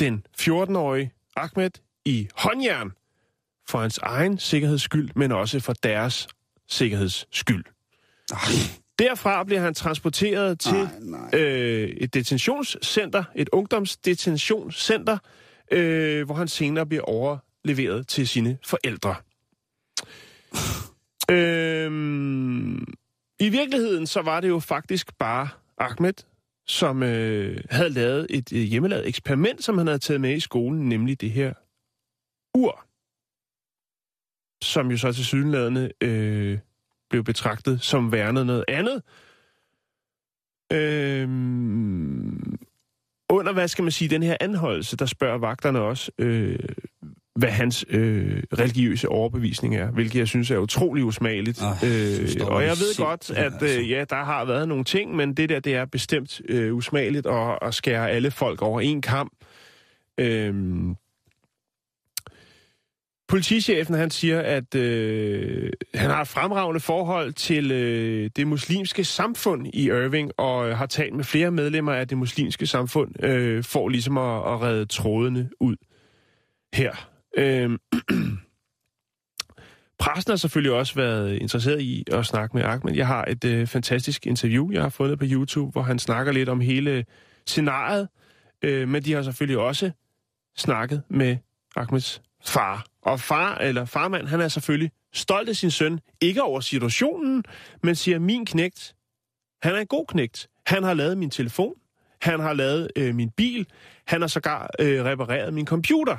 den 0.00 0.26
14-årige 0.40 1.12
Ahmed 1.36 1.70
i 2.04 2.28
håndjern 2.36 2.92
for 3.68 3.78
hans 3.78 3.98
egen 3.98 4.38
sikkerheds 4.38 4.82
skyld, 4.82 5.10
men 5.14 5.32
også 5.32 5.60
for 5.60 5.72
deres 5.72 6.28
sikkerheds 6.68 7.26
skyld. 7.30 7.64
Ej, 8.32 8.38
Derfra 8.98 9.44
bliver 9.44 9.60
han 9.60 9.74
transporteret 9.74 10.60
til 10.60 10.88
nej. 11.00 11.40
øh, 11.40 11.88
et 11.88 12.14
detentionscenter, 12.14 13.24
et 13.34 13.48
ungdomsdetentionscenter, 13.52 15.18
øh, 15.70 16.24
hvor 16.24 16.34
han 16.34 16.48
senere 16.48 16.86
bliver 16.86 17.02
overleveret 17.02 18.08
til 18.08 18.28
sine 18.28 18.58
forældre. 18.64 19.14
øhm, 21.36 22.86
i 23.40 23.48
virkeligheden 23.48 24.06
så 24.06 24.22
var 24.22 24.40
det 24.40 24.48
jo 24.48 24.58
faktisk 24.58 25.18
bare 25.18 25.48
Ahmed, 25.78 26.14
som 26.66 27.02
øh, 27.02 27.64
havde 27.70 27.90
lavet 27.90 28.26
et 28.30 28.52
øh, 28.52 28.60
hjemmelavet 28.60 29.08
eksperiment, 29.08 29.64
som 29.64 29.78
han 29.78 29.86
havde 29.86 29.98
taget 29.98 30.20
med 30.20 30.36
i 30.36 30.40
skolen, 30.40 30.88
nemlig 30.88 31.20
det 31.20 31.30
her 31.30 31.54
ur, 32.54 32.86
som 34.64 34.90
jo 34.90 34.96
så 34.96 35.12
til 35.12 35.24
sydenladende 35.24 35.92
øh, 36.00 36.58
blev 37.10 37.24
betragtet 37.24 37.82
som 37.82 38.12
værende 38.12 38.44
noget 38.44 38.64
andet. 38.68 39.02
Øh, 40.72 41.28
under, 43.30 43.52
hvad 43.52 43.68
skal 43.68 43.82
man 43.82 43.92
sige, 43.92 44.08
den 44.08 44.22
her 44.22 44.36
anholdelse, 44.40 44.96
der 44.96 45.06
spørger 45.06 45.38
vagterne 45.38 45.80
også, 45.80 46.12
øh, 46.18 46.58
hvad 47.36 47.48
hans 47.48 47.84
øh, 47.88 48.42
religiøse 48.58 49.08
overbevisning 49.08 49.76
er, 49.76 49.90
hvilket 49.90 50.18
jeg 50.18 50.28
synes 50.28 50.50
er 50.50 50.58
utrolig 50.58 51.04
usmageligt. 51.04 51.60
Jeg 51.60 51.90
øh, 52.40 52.46
og 52.46 52.62
jeg 52.62 52.70
ved 52.70 52.96
godt, 52.96 53.24
simpelthen, 53.24 53.54
at 53.54 53.62
altså. 53.62 53.80
øh, 53.80 53.90
ja, 53.90 54.04
der 54.10 54.24
har 54.24 54.44
været 54.44 54.68
nogle 54.68 54.84
ting, 54.84 55.16
men 55.16 55.34
det 55.34 55.48
der, 55.48 55.60
det 55.60 55.74
er 55.74 55.84
bestemt 55.84 56.40
øh, 56.48 56.74
usmageligt 56.74 57.26
at, 57.26 57.58
at 57.62 57.74
skære 57.74 58.10
alle 58.10 58.30
folk 58.30 58.62
over 58.62 58.80
en 58.80 59.02
kamp. 59.02 59.32
Øhm, 60.18 60.96
Politichefen 63.28 63.94
han 63.94 64.10
siger, 64.10 64.40
at 64.40 64.74
øh, 64.74 65.70
han 65.94 66.10
har 66.10 66.20
et 66.20 66.28
fremragende 66.28 66.80
forhold 66.80 67.32
til 67.32 67.72
øh, 67.72 68.30
det 68.36 68.46
muslimske 68.46 69.04
samfund 69.04 69.66
i 69.66 69.86
Irving, 69.86 70.30
og 70.38 70.68
øh, 70.68 70.76
har 70.76 70.86
talt 70.86 71.14
med 71.14 71.24
flere 71.24 71.50
medlemmer 71.50 71.92
af 71.92 72.08
det 72.08 72.18
muslimske 72.18 72.66
samfund, 72.66 73.24
øh, 73.24 73.64
for 73.64 73.88
ligesom 73.88 74.18
at, 74.18 74.36
at 74.36 74.62
redde 74.62 74.86
trådene 74.86 75.50
ud 75.60 75.76
her. 76.74 77.15
Øh, 77.36 77.70
Pressen 79.98 80.30
har 80.30 80.36
selvfølgelig 80.36 80.72
også 80.72 80.94
været 80.94 81.32
interesseret 81.32 81.80
i 81.80 82.04
at 82.12 82.26
snakke 82.26 82.56
med 82.56 82.64
Ahmed. 82.64 82.94
Jeg 82.94 83.06
har 83.06 83.24
et 83.24 83.44
øh, 83.44 83.66
fantastisk 83.66 84.26
interview, 84.26 84.70
jeg 84.72 84.82
har 84.82 84.88
fundet 84.88 85.18
på 85.18 85.24
YouTube, 85.28 85.72
hvor 85.72 85.82
han 85.82 85.98
snakker 85.98 86.32
lidt 86.32 86.48
om 86.48 86.60
hele 86.60 87.04
scenariet, 87.46 88.08
øh, 88.62 88.88
men 88.88 89.02
de 89.02 89.12
har 89.12 89.22
selvfølgelig 89.22 89.58
også 89.58 89.90
snakket 90.56 91.02
med 91.08 91.36
Ahmeds 91.76 92.22
far. 92.44 92.86
Og 93.02 93.20
far, 93.20 93.58
eller 93.58 93.84
farmand, 93.84 94.26
han 94.26 94.40
er 94.40 94.48
selvfølgelig 94.48 94.90
stolt 95.12 95.48
af 95.48 95.56
sin 95.56 95.70
søn, 95.70 96.00
ikke 96.20 96.42
over 96.42 96.60
situationen, 96.60 97.44
men 97.82 97.94
siger, 97.94 98.18
min 98.18 98.46
knægt, 98.46 98.94
han 99.62 99.74
er 99.74 99.78
en 99.78 99.86
god 99.86 100.06
knægt. 100.08 100.48
Han 100.66 100.82
har 100.82 100.94
lavet 100.94 101.18
min 101.18 101.30
telefon, 101.30 101.74
han 102.22 102.40
har 102.40 102.52
lavet 102.52 102.88
øh, 102.96 103.14
min 103.14 103.30
bil, 103.30 103.66
han 104.06 104.20
har 104.20 104.28
sågar 104.28 104.70
øh, 104.80 105.04
repareret 105.04 105.54
min 105.54 105.66
computer. 105.66 106.16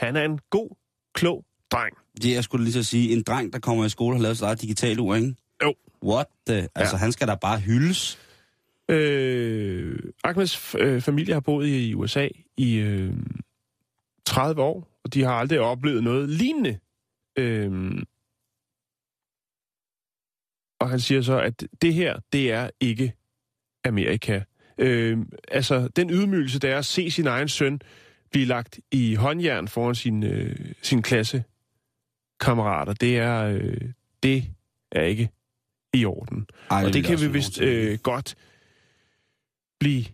Han 0.00 0.16
er 0.16 0.24
en 0.24 0.38
god, 0.50 0.76
klog 1.14 1.44
dreng. 1.70 1.96
Det 2.22 2.34
jeg 2.34 2.44
skulle 2.44 2.64
lige 2.64 2.72
så 2.72 2.82
sige, 2.82 3.12
en 3.12 3.22
dreng, 3.22 3.52
der 3.52 3.58
kommer 3.58 3.84
i 3.84 3.88
skole, 3.88 4.16
har 4.16 4.22
lavet 4.22 4.36
sit 4.36 4.44
eget 4.44 4.60
digital 4.60 5.00
ur, 5.00 5.14
ikke? 5.14 5.34
Jo. 5.62 5.74
What 6.04 6.26
the? 6.46 6.68
Altså, 6.74 6.96
han 6.96 7.12
skal 7.12 7.28
da 7.28 7.34
bare 7.34 7.60
hyldes. 7.60 8.18
Øh, 8.88 9.98
Ahmeds 10.24 10.74
øh, 10.78 11.00
familie 11.00 11.34
har 11.34 11.40
boet 11.40 11.66
i 11.66 11.94
USA 11.94 12.28
i 12.56 12.76
øh, 12.76 13.12
30 14.26 14.62
år, 14.62 14.88
og 15.04 15.14
de 15.14 15.22
har 15.22 15.32
aldrig 15.32 15.60
oplevet 15.60 16.04
noget 16.04 16.28
lignende. 16.28 16.78
Øh, 17.38 18.02
og 20.80 20.90
han 20.90 21.00
siger 21.00 21.22
så, 21.22 21.40
at 21.40 21.64
det 21.82 21.94
her, 21.94 22.20
det 22.32 22.52
er 22.52 22.70
ikke 22.80 23.12
Amerika. 23.84 24.40
Øh, 24.78 25.18
altså, 25.48 25.88
den 25.88 26.10
ydmygelse, 26.10 26.58
der 26.58 26.70
er 26.70 26.78
at 26.78 26.86
se 26.86 27.10
sin 27.10 27.26
egen 27.26 27.48
søn 27.48 27.80
blive 28.30 28.46
lagt 28.46 28.80
i 28.90 29.14
håndjern 29.14 29.68
foran 29.68 29.94
sin, 29.94 30.22
øh, 30.22 30.56
sin 30.82 31.02
klasse 31.02 31.44
kammerater, 32.40 32.92
det 32.92 33.18
er, 33.18 33.44
øh, 33.44 33.80
det 34.22 34.44
er 34.92 35.02
ikke 35.02 35.30
i 35.94 36.04
orden. 36.04 36.46
Ej, 36.70 36.84
Og 36.84 36.92
det 36.92 37.04
kan 37.04 37.20
vi 37.20 37.32
vist 37.32 37.60
øh, 37.60 37.98
godt 37.98 38.34
blive 39.80 40.04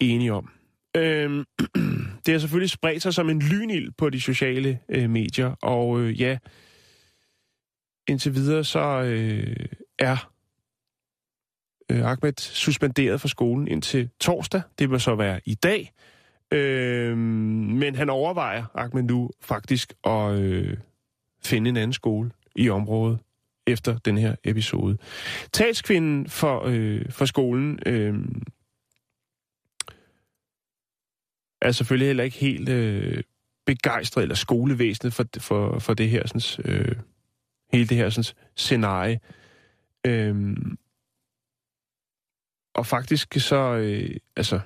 enige 0.00 0.32
om. 0.32 0.50
Øhm, 0.96 1.44
det 2.26 2.32
har 2.32 2.38
selvfølgelig 2.38 2.70
spredt 2.70 3.02
sig 3.02 3.14
som 3.14 3.30
en 3.30 3.42
lynild 3.42 3.92
på 3.92 4.10
de 4.10 4.20
sociale 4.20 4.80
øh, 4.88 5.10
medier, 5.10 5.54
og 5.62 6.00
øh, 6.00 6.20
ja, 6.20 6.38
indtil 8.08 8.34
videre 8.34 8.64
så 8.64 9.02
øh, 9.02 9.66
er 9.98 10.30
øh, 11.90 12.10
Ahmed 12.10 12.40
suspenderet 12.40 13.20
fra 13.20 13.28
skolen 13.28 13.68
indtil 13.68 14.10
torsdag. 14.20 14.62
Det 14.78 14.90
vil 14.90 15.00
så 15.00 15.14
være 15.14 15.40
i 15.44 15.54
dag. 15.54 15.92
Øh, 16.52 17.18
men 17.18 17.94
han 17.94 18.10
overvejer, 18.10 18.64
Ahmed 18.74 19.02
nu, 19.02 19.30
faktisk 19.40 19.92
at 20.04 20.38
øh, 20.38 20.76
finde 21.44 21.68
en 21.68 21.76
anden 21.76 21.92
skole 21.92 22.30
i 22.56 22.68
området 22.68 23.18
efter 23.66 23.98
den 23.98 24.18
her 24.18 24.36
episode. 24.44 24.98
Talskvinden 25.52 26.28
for, 26.28 26.62
øh, 26.66 27.10
for 27.10 27.24
skolen 27.24 27.78
øh, 27.86 28.14
er 31.62 31.72
selvfølgelig 31.72 32.06
heller 32.06 32.24
ikke 32.24 32.36
helt 32.36 32.68
øh, 32.68 33.22
begejstret, 33.66 34.22
eller 34.22 34.34
skolevæsenet 34.34 35.14
for, 35.14 35.24
for, 35.38 35.78
for 35.78 35.94
det 35.94 36.10
her 36.10 36.26
sådan, 36.26 36.72
øh, 36.72 36.96
hele 37.72 37.86
det 37.86 37.96
her 37.96 38.10
sådan, 38.10 38.36
scenarie. 38.56 39.20
Øh, 40.06 40.56
og 42.74 42.86
faktisk 42.86 43.34
så, 43.34 43.56
øh, 43.56 44.16
altså, 44.36 44.60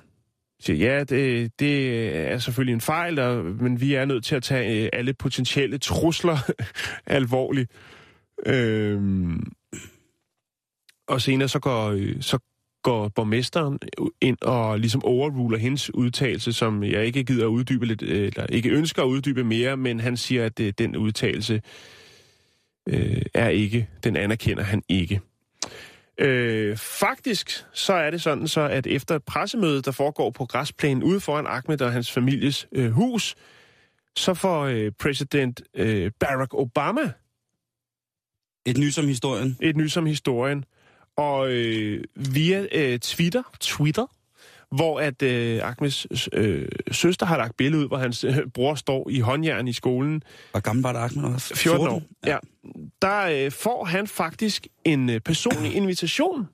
siger, 0.63 0.93
ja, 0.93 1.03
det, 1.03 1.51
det 1.59 2.07
er 2.31 2.37
selvfølgelig 2.37 2.73
en 2.73 2.81
fejl, 2.81 3.19
og, 3.19 3.45
men 3.45 3.81
vi 3.81 3.93
er 3.93 4.05
nødt 4.05 4.25
til 4.25 4.35
at 4.35 4.43
tage 4.43 4.83
øh, 4.83 4.89
alle 4.93 5.13
potentielle 5.13 5.77
trusler 5.77 6.37
alvorligt. 7.05 7.71
Øhm, 8.45 9.51
og 11.07 11.21
senere 11.21 11.47
så 11.47 11.59
går, 11.59 11.89
øh, 11.89 12.21
så 12.21 12.39
går 12.83 13.07
borgmesteren 13.07 13.79
ind 14.21 14.37
og 14.41 14.79
ligesom 14.79 15.03
overruler 15.05 15.57
hendes 15.57 15.93
udtalelse, 15.93 16.53
som 16.53 16.83
jeg 16.83 17.05
ikke 17.05 17.23
gider 17.23 17.43
at 17.43 17.49
uddybe 17.49 17.85
lidt, 17.85 18.01
øh, 18.01 18.27
eller 18.27 18.45
ikke 18.49 18.69
ønsker 18.69 19.03
at 19.03 19.07
uddybe 19.07 19.43
mere, 19.43 19.77
men 19.77 19.99
han 19.99 20.17
siger, 20.17 20.45
at 20.45 20.59
øh, 20.59 20.73
den 20.77 20.97
udtalelse 20.97 21.61
øh, 22.89 23.21
er 23.33 23.49
ikke, 23.49 23.87
den 24.03 24.15
anerkender 24.15 24.63
han 24.63 24.83
ikke. 24.89 25.21
Øh, 26.21 26.77
faktisk 26.77 27.65
så 27.73 27.93
er 27.93 28.11
det 28.11 28.21
sådan 28.21 28.47
så, 28.47 28.61
at 28.61 28.87
efter 28.87 29.15
et 29.15 29.23
pressemøde, 29.23 29.81
der 29.81 29.91
foregår 29.91 30.29
på 30.29 30.45
græsplænen 30.45 31.03
ude 31.03 31.19
foran 31.19 31.47
Ahmed 31.47 31.81
og 31.81 31.91
hans 31.91 32.11
families 32.11 32.67
øh, 32.71 32.91
hus, 32.91 33.35
så 34.15 34.33
får 34.33 34.61
øh, 34.63 34.91
præsident 34.99 35.61
øh, 35.73 36.11
Barack 36.19 36.53
Obama 36.53 37.11
Et 38.65 38.77
nys 38.77 38.97
om 38.97 39.07
historien. 39.07 39.57
et 39.61 39.77
nys 39.77 39.97
om 39.97 40.05
historien. 40.05 40.65
Og 41.17 41.51
øh, 41.51 42.03
via 42.15 42.65
øh, 42.71 42.99
Twitter, 42.99 43.43
Twitter, 43.59 44.05
hvor 44.71 44.99
at 44.99 45.21
øh, 45.21 45.59
Ahmeds 45.63 46.07
øh, 46.33 46.67
søster 46.91 47.25
har 47.25 47.37
lagt 47.37 47.57
billede 47.57 47.83
ud, 47.83 47.87
hvor 47.87 47.97
hans 47.97 48.23
øh, 48.23 48.37
bror 48.53 48.75
står 48.75 49.09
i 49.09 49.19
håndjern 49.19 49.67
i 49.67 49.73
skolen. 49.73 50.23
Hvor 50.51 50.59
gammel 50.59 50.83
var 50.83 50.93
det, 50.93 50.99
Ahmed? 50.99 51.33
også? 51.33 51.55
14 51.55 51.87
år. 51.87 52.01
Ja. 52.25 52.37
Der 53.01 53.45
øh, 53.45 53.51
får 53.51 53.85
han 53.85 54.07
faktisk 54.07 54.67
en 54.85 55.09
øh, 55.09 55.19
personlig 55.19 55.75
invitation 55.81 56.47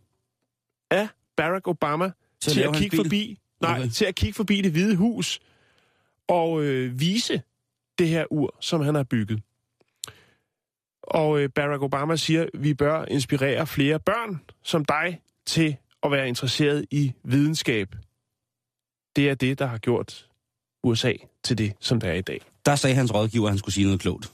af 0.91 1.07
Barack 1.37 1.67
Obama 1.67 2.11
Til 2.41 2.51
til, 2.53 2.61
at 2.61 2.75
kigge 2.75 2.97
forbi, 2.97 3.39
nej, 3.61 3.79
Okay. 3.79 3.89
til 3.89 4.05
at 4.05 4.15
kigge 4.15 4.33
forbi 4.35 4.61
det 4.61 4.71
hvide 4.71 4.95
hus 4.95 5.39
og 6.27 6.63
øh, 6.63 6.99
vise 6.99 7.41
det 7.99 8.07
her 8.07 8.25
ur, 8.31 8.55
som 8.59 8.81
han 8.81 8.95
har 8.95 9.03
bygget. 9.03 9.41
Og 11.03 11.39
øh, 11.39 11.49
Barack 11.49 11.81
Obama 11.83 12.15
siger, 12.15 12.45
vi 12.53 12.73
bør 12.73 13.05
inspirere 13.05 13.67
flere 13.67 13.99
børn 13.99 14.41
som 14.63 14.85
dig 14.85 15.21
til 15.45 15.75
at 16.03 16.11
være 16.11 16.27
interesseret 16.27 16.85
i 16.91 17.13
videnskab. 17.23 17.95
Det 19.17 19.29
er 19.29 19.35
det, 19.35 19.59
der 19.59 19.65
har 19.65 19.77
gjort 19.77 20.27
USA 20.83 21.13
til 21.43 21.57
det, 21.57 21.73
som 21.79 21.99
det 21.99 22.09
er 22.09 22.13
i 22.13 22.21
dag. 22.21 22.41
Der 22.65 22.75
sagde 22.75 22.95
hans 22.95 23.13
rådgiver, 23.13 23.45
at 23.45 23.51
han 23.51 23.57
skulle 23.59 23.73
sige 23.75 23.85
noget 23.85 23.99
klogt. 23.99 24.31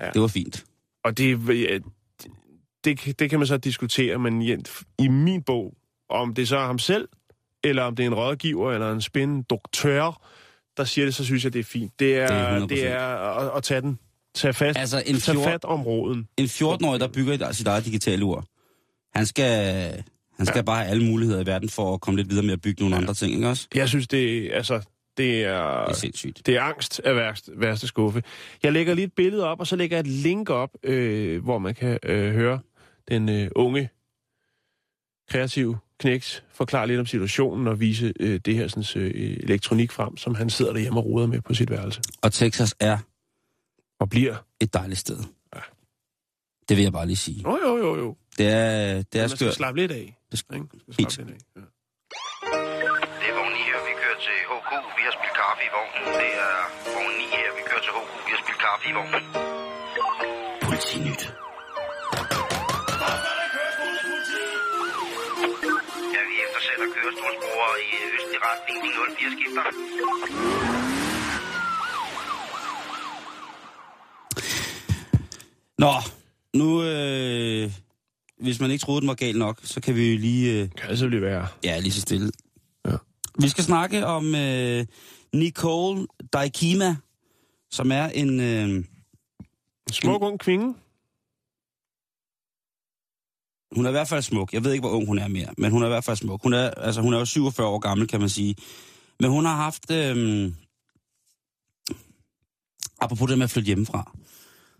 Ja. 0.00 0.10
Det 0.10 0.20
var 0.22 0.28
fint. 0.28 0.64
Og 1.04 1.18
det, 1.18 1.48
ja, 1.48 1.78
det, 2.84 3.18
det 3.18 3.30
kan 3.30 3.38
man 3.38 3.46
så 3.46 3.56
diskutere, 3.56 4.18
men 4.18 4.42
i, 4.98 5.08
min 5.08 5.42
bog, 5.42 5.74
om 6.10 6.34
det 6.34 6.48
så 6.48 6.56
er 6.56 6.66
ham 6.66 6.78
selv, 6.78 7.08
eller 7.64 7.82
om 7.82 7.96
det 7.96 8.02
er 8.02 8.06
en 8.06 8.14
rådgiver, 8.14 8.72
eller 8.72 8.92
en 8.92 9.00
spændende 9.00 9.44
doktør, 9.50 10.28
der 10.76 10.84
siger 10.84 11.04
det, 11.04 11.14
så 11.14 11.24
synes 11.24 11.44
jeg, 11.44 11.52
det 11.52 11.58
er 11.58 11.64
fint. 11.64 11.92
Det 11.98 12.18
er, 12.18 12.26
Det 12.26 12.36
er 12.36 12.60
100%. 12.60 12.66
det 12.66 12.86
er 12.86 13.06
at, 13.38 13.56
at 13.56 13.62
tage 13.62 13.80
den. 13.80 13.98
Tage 14.34 14.54
fast, 14.54 14.78
Altså, 14.78 15.02
en 15.06 15.16
tage 15.20 15.34
fjord- 15.36 15.44
fat 15.44 15.64
om 15.64 15.82
råden. 15.82 16.28
En 16.36 16.44
14-årig, 16.44 17.00
der 17.00 17.08
bygger 17.08 17.52
sit 17.52 17.66
eget 17.66 17.84
digitale 17.84 18.24
ur, 18.24 18.44
han 19.14 19.26
skal, 19.26 20.04
han 20.36 20.46
skal 20.46 20.58
ja. 20.58 20.62
bare 20.62 20.76
have 20.78 20.90
alle 20.90 21.04
muligheder 21.04 21.40
i 21.40 21.46
verden 21.46 21.68
for 21.68 21.94
at 21.94 22.00
komme 22.00 22.20
lidt 22.20 22.30
videre 22.30 22.44
med 22.44 22.52
at 22.52 22.60
bygge 22.60 22.82
nogle 22.82 22.96
ja. 22.96 23.00
andre 23.00 23.14
ting, 23.14 23.34
ikke 23.34 23.48
også? 23.48 23.68
Jeg 23.74 23.88
synes, 23.88 24.08
det, 24.08 24.50
altså, 24.52 24.80
det 25.16 25.44
er... 25.44 25.84
Det 25.84 25.90
er 25.90 25.92
sindssygt. 25.92 26.46
Det 26.46 26.56
er 26.56 26.62
angst 26.62 27.00
af 27.04 27.16
værste, 27.16 27.52
værste 27.56 27.86
skuffe. 27.86 28.22
Jeg 28.62 28.72
lægger 28.72 28.94
lige 28.94 29.04
et 29.04 29.12
billede 29.12 29.46
op, 29.46 29.60
og 29.60 29.66
så 29.66 29.76
lægger 29.76 29.96
jeg 29.96 30.00
et 30.00 30.06
link 30.06 30.50
op, 30.50 30.70
øh, 30.82 31.42
hvor 31.44 31.58
man 31.58 31.74
kan 31.74 31.98
øh, 32.02 32.32
høre 32.34 32.60
den 33.08 33.28
øh, 33.28 33.48
unge, 33.56 33.88
kreative 35.30 35.78
knæks 35.98 36.44
forklare 36.52 36.86
lidt 36.86 37.00
om 37.00 37.06
situationen 37.06 37.66
og 37.68 37.80
vise 37.80 38.12
øh, 38.20 38.40
det 38.44 38.54
her 38.54 38.68
sådan, 38.68 39.02
øh, 39.02 39.36
elektronik 39.40 39.92
frem, 39.92 40.16
som 40.16 40.34
han 40.34 40.50
sidder 40.50 40.72
derhjemme 40.72 41.00
og 41.00 41.06
roder 41.06 41.26
med 41.26 41.40
på 41.40 41.54
sit 41.54 41.70
værelse. 41.70 42.00
Og 42.22 42.32
Texas 42.32 42.74
er 42.80 42.98
Og 44.00 44.10
bliver... 44.10 44.36
et 44.60 44.74
dejligt 44.74 45.00
sted. 45.00 45.18
Ja. 45.54 45.60
Det 46.68 46.76
vil 46.76 46.82
jeg 46.82 46.92
bare 46.92 47.06
lige 47.06 47.16
sige. 47.16 47.42
Jo, 47.44 47.58
jo, 47.66 47.76
jo, 47.76 47.96
jo. 47.96 48.16
Det 48.38 48.46
er, 48.48 49.02
det 49.02 49.14
er 49.14 49.22
Man 49.22 49.28
skal 49.28 49.38
skørt. 49.38 49.54
slappe 49.54 49.80
lidt 49.80 49.92
af. 49.92 50.16
Det 50.32 50.38
skal- 50.40 50.54
Ikke? 50.56 50.68
Helt 50.72 51.12
skal 51.12 51.12
slappe 51.12 51.32
lidt 51.32 51.42
af. 51.56 51.60
Ja. 51.60 51.64
Det 53.20 53.26
er 53.30 53.34
vogn 53.38 53.52
9 53.58 53.62
her, 53.70 53.78
vi 53.88 53.92
kører 54.02 54.18
til 54.26 54.36
HK. 54.50 54.70
Vi 54.98 55.02
har 55.06 55.12
spillet 55.18 55.36
kaffe 55.42 55.62
i 55.68 55.70
vognen. 55.76 56.02
Det 56.20 56.30
er 56.46 56.54
vogn 56.94 57.14
9 57.20 57.26
her, 57.36 57.48
vi 57.58 57.62
kører 57.68 57.82
til 57.86 57.92
HK. 57.98 58.10
Vi 58.26 58.30
har 58.34 58.40
spillet 58.44 58.62
kaffe 58.66 58.84
i 58.90 58.92
vognen. 58.98 59.22
Politinyt. 60.68 61.22
Ja, 66.14 66.20
vi 66.30 66.34
eftersætter 66.46 66.86
kørestolsbrugere 66.94 67.76
i 67.86 67.90
østlig 68.16 68.40
retning. 68.48 68.76
De 68.84 68.88
04 69.16 69.30
skifter. 69.36 69.64
Nå, 75.78 75.92
nu... 76.54 76.82
Øh, 76.82 77.70
hvis 78.42 78.60
man 78.60 78.70
ikke 78.70 78.82
troede, 78.82 79.00
den 79.00 79.08
var 79.08 79.14
gal 79.14 79.38
nok, 79.38 79.60
så 79.62 79.80
kan 79.80 79.94
vi 79.96 80.12
jo 80.12 80.18
lige... 80.18 80.60
Øh, 80.62 80.70
Kan 80.70 80.90
altså 80.90 81.06
blive 81.08 81.22
værre. 81.22 81.48
ja, 81.64 81.78
lige 81.78 81.92
så 81.92 82.00
stille. 82.00 82.30
Ja. 82.86 82.96
Vi 83.38 83.48
skal 83.48 83.64
snakke 83.64 84.06
om 84.06 84.34
øh, 84.34 84.86
Nicole 85.34 86.06
Daikima, 86.32 86.96
som 87.70 87.92
er 87.92 88.04
en... 88.06 88.40
Øh, 88.40 88.84
Smuk 89.92 90.22
ung 90.22 90.40
kvinde. 90.40 90.74
hun 93.74 93.84
er 93.86 93.90
i 93.90 93.92
hvert 93.92 94.08
fald 94.08 94.22
smuk. 94.22 94.52
Jeg 94.52 94.64
ved 94.64 94.72
ikke, 94.72 94.80
hvor 94.88 94.96
ung 94.96 95.06
hun 95.06 95.18
er 95.18 95.28
mere, 95.28 95.48
men 95.58 95.70
hun 95.70 95.82
er 95.82 95.86
i 95.86 95.90
hvert 95.90 96.04
fald 96.04 96.16
smuk. 96.16 96.42
Hun 96.42 96.52
er, 96.52 96.70
altså, 96.70 97.00
hun 97.00 97.14
er 97.14 97.18
jo 97.18 97.24
47 97.24 97.66
år 97.66 97.78
gammel, 97.78 98.06
kan 98.08 98.20
man 98.20 98.28
sige. 98.28 98.56
Men 99.20 99.30
hun 99.30 99.44
har 99.44 99.56
haft... 99.56 99.90
Øh, 99.90 100.52
apropos 103.00 103.28
det 103.28 103.38
med 103.38 103.44
at 103.44 103.50
flytte 103.50 103.66
hjemmefra, 103.66 104.12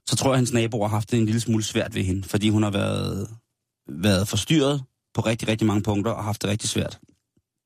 så 0.07 0.17
tror 0.17 0.29
jeg, 0.31 0.33
at 0.33 0.39
hendes 0.39 0.53
naboer 0.53 0.89
har 0.89 0.97
haft 0.97 1.11
det 1.11 1.19
en 1.19 1.25
lille 1.27 1.41
smule 1.41 1.63
svært 1.63 1.95
ved 1.95 2.03
hende, 2.05 2.29
fordi 2.29 2.49
hun 2.49 2.63
har 2.63 2.71
været, 2.71 3.29
været 3.89 4.29
forstyrret 4.29 4.83
på 5.15 5.21
rigtig, 5.21 5.49
rigtig 5.49 5.67
mange 5.67 5.83
punkter 5.83 6.13
og 6.13 6.25
haft 6.25 6.43
det 6.43 6.51
rigtig 6.51 6.69
svært. 6.69 7.01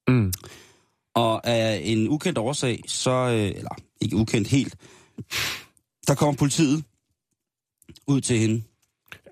Mm. 0.08 0.32
Og 1.14 1.46
af 1.46 1.80
en 1.84 2.08
ukendt 2.08 2.38
årsag, 2.38 2.82
så, 2.86 3.10
øh, 3.10 3.58
eller 3.58 3.74
ikke 4.00 4.16
ukendt 4.16 4.48
helt, 4.48 4.76
der 6.06 6.14
kommer 6.14 6.36
politiet 6.36 6.84
ud 8.06 8.20
til 8.20 8.38
hende. 8.38 8.62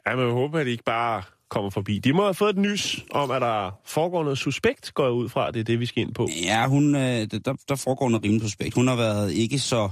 Ja, 0.06 0.16
men 0.16 0.24
jeg 0.24 0.32
håber, 0.32 0.58
at 0.58 0.66
de 0.66 0.70
ikke 0.70 0.84
bare 0.84 1.22
kommer 1.48 1.70
forbi. 1.70 1.98
De 1.98 2.12
må 2.12 2.22
have 2.22 2.34
fået 2.34 2.50
et 2.50 2.62
nys 2.62 3.04
om, 3.10 3.30
at 3.30 3.42
der 3.42 3.80
foregår 3.84 4.22
noget 4.22 4.38
suspekt, 4.38 4.94
går 4.94 5.04
jeg 5.04 5.12
ud 5.12 5.28
fra. 5.28 5.50
Det 5.50 5.60
er 5.60 5.64
det, 5.64 5.80
vi 5.80 5.86
skal 5.86 6.02
ind 6.02 6.14
på. 6.14 6.28
Ja, 6.42 6.66
hun, 6.66 6.94
øh, 6.94 7.26
der, 7.44 7.54
der 7.68 7.76
foregår 7.76 8.08
noget 8.08 8.24
rimelig 8.24 8.42
suspekt. 8.42 8.74
Hun 8.74 8.88
har 8.88 8.96
været 8.96 9.32
ikke 9.32 9.58
så 9.58 9.88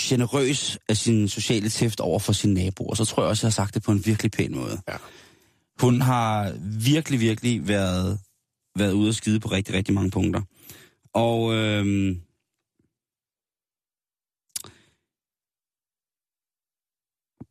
generøs 0.00 0.78
af 0.88 0.96
sin 0.96 1.28
sociale 1.28 1.68
tæft 1.68 2.00
over 2.00 2.18
for 2.18 2.32
sine 2.32 2.54
naboer. 2.54 2.94
Så 2.94 3.04
tror 3.04 3.22
jeg 3.22 3.30
også, 3.30 3.46
jeg 3.46 3.50
har 3.50 3.52
sagt 3.52 3.74
det 3.74 3.82
på 3.82 3.92
en 3.92 4.06
virkelig 4.06 4.32
pæn 4.32 4.54
måde. 4.54 4.82
Ja. 4.88 4.96
Hun 5.80 6.00
har 6.00 6.52
virkelig, 6.92 7.20
virkelig 7.20 7.68
været, 7.68 8.20
været 8.78 8.92
ude 8.92 9.08
at 9.08 9.14
skide 9.14 9.40
på 9.40 9.48
rigtig, 9.48 9.74
rigtig 9.74 9.94
mange 9.94 10.10
punkter. 10.10 10.42
Og 11.14 11.54
øhm, 11.54 12.22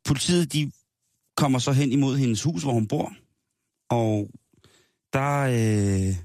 politiet, 0.05 0.53
de 0.53 0.71
kommer 1.37 1.59
så 1.59 1.71
hen 1.71 1.91
imod 1.91 2.17
hendes 2.17 2.43
hus, 2.43 2.63
hvor 2.63 2.73
hun 2.73 2.87
bor. 2.87 3.13
Og 3.89 4.29
der, 5.13 5.41
øh, 5.41 6.15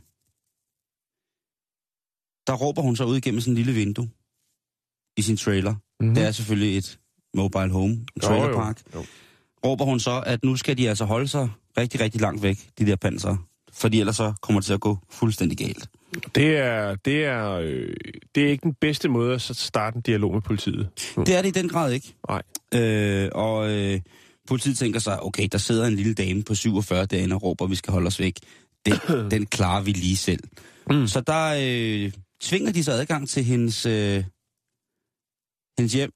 der 2.46 2.55
råber 2.55 2.83
hun 2.83 2.96
så 2.96 3.05
ud 3.05 3.16
igennem 3.16 3.40
sådan 3.40 3.52
en 3.52 3.57
lille 3.57 3.72
vindue 3.72 4.11
i 5.16 5.22
sin 5.22 5.37
trailer. 5.37 5.74
Mm-hmm. 6.01 6.15
Det 6.15 6.25
er 6.25 6.31
selvfølgelig 6.31 6.79
et 6.79 6.99
mobile 7.35 7.71
home, 7.71 7.93
en 7.93 8.23
trailerpark. 8.23 8.83
Jo, 8.95 8.99
jo. 8.99 9.05
Råber 9.65 9.85
hun 9.85 10.01
så, 10.01 10.23
at 10.27 10.45
nu 10.45 10.57
skal 10.57 10.79
de 10.79 10.89
altså 10.89 11.05
holde 11.05 11.29
sig 11.29 11.49
rigtig, 11.79 12.01
rigtig 12.01 12.21
langt 12.21 12.43
væk, 12.43 12.59
de 12.79 12.87
der 12.87 12.97
panser. 12.97 13.37
Fordi 13.73 14.01
ellers 14.01 14.17
så 14.17 14.33
kommer 14.43 14.61
det 14.61 14.67
til 14.67 14.75
at 14.75 14.81
gå 14.81 14.99
fuldstændig 15.11 15.59
galt. 15.59 15.89
Det 16.35 16.57
er, 16.57 16.95
det, 16.95 17.25
er, 17.25 17.51
øh, 17.53 17.95
det 18.35 18.45
er 18.45 18.49
ikke 18.49 18.63
den 18.63 18.75
bedste 18.81 19.09
måde 19.09 19.35
at 19.35 19.41
starte 19.41 19.97
en 19.97 20.03
dialog 20.03 20.35
med 20.35 20.41
politiet. 20.41 20.89
Det 21.17 21.37
er 21.37 21.43
det 21.43 21.49
i 21.49 21.61
den 21.61 21.69
grad 21.69 21.93
ikke. 21.93 22.15
Nej. 22.29 22.43
Øh, 22.75 23.29
og 23.35 23.71
øh, 23.71 24.01
politiet 24.49 24.79
tænker 24.79 25.01
sig, 25.01 25.23
okay, 25.23 25.49
der 25.53 25.59
sidder 25.59 25.87
en 25.87 25.97
lille 25.97 26.15
dame 26.15 26.43
på 26.43 26.55
47 26.55 27.07
dage 27.07 27.35
og 27.35 27.43
råber, 27.43 27.65
at 27.65 27.71
vi 27.71 27.77
skal 27.77 27.93
holde 27.93 28.07
os 28.07 28.21
væk. 28.21 28.39
Den, 28.87 28.95
den 29.31 29.47
klarer 29.47 29.83
vi 29.83 29.93
lige 29.93 30.17
selv. 30.17 30.43
Mm. 30.91 31.07
Så 31.07 31.21
der 31.21 31.55
øh, 31.61 32.13
tvinger 32.40 32.73
de 32.73 32.85
sig 32.85 32.94
adgang 32.94 33.29
til 33.29 33.44
hendes, 33.44 33.87
øh, 33.87 34.25
hendes 35.79 35.92
hjem. 35.92 36.10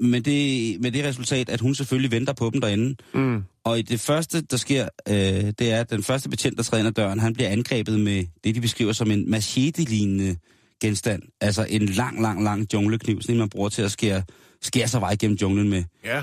Med 0.00 0.20
det, 0.20 0.80
med 0.80 0.92
det 0.92 1.04
resultat, 1.04 1.48
at 1.48 1.60
hun 1.60 1.74
selvfølgelig 1.74 2.10
venter 2.10 2.32
på 2.32 2.50
dem 2.52 2.60
derinde. 2.60 2.96
Mm. 3.14 3.42
Og 3.64 3.78
i 3.78 3.82
det 3.82 4.00
første, 4.00 4.40
der 4.40 4.56
sker, 4.56 4.88
øh, 5.08 5.14
det 5.58 5.60
er, 5.60 5.80
at 5.80 5.90
den 5.90 6.02
første 6.02 6.28
betjent, 6.28 6.56
der 6.56 6.62
træder 6.62 6.80
ind 6.80 6.88
ad 6.88 6.92
døren, 6.92 7.18
han 7.18 7.34
bliver 7.34 7.48
angrebet 7.48 8.00
med 8.00 8.24
det, 8.44 8.54
de 8.54 8.60
beskriver 8.60 8.92
som 8.92 9.10
en 9.10 9.30
machete-lignende 9.30 10.36
genstand. 10.80 11.22
Altså 11.40 11.66
en 11.68 11.86
lang, 11.86 12.22
lang, 12.22 12.44
lang 12.44 12.74
junglekniv, 12.74 13.22
sådan 13.22 13.34
en, 13.34 13.38
man 13.38 13.48
bruger 13.48 13.68
til 13.68 13.82
at 13.82 13.92
skære, 13.92 14.22
skære 14.62 14.88
sig 14.88 15.00
vej 15.00 15.16
gennem 15.20 15.38
junglen 15.42 15.68
med. 15.68 15.84
Ja. 16.04 16.22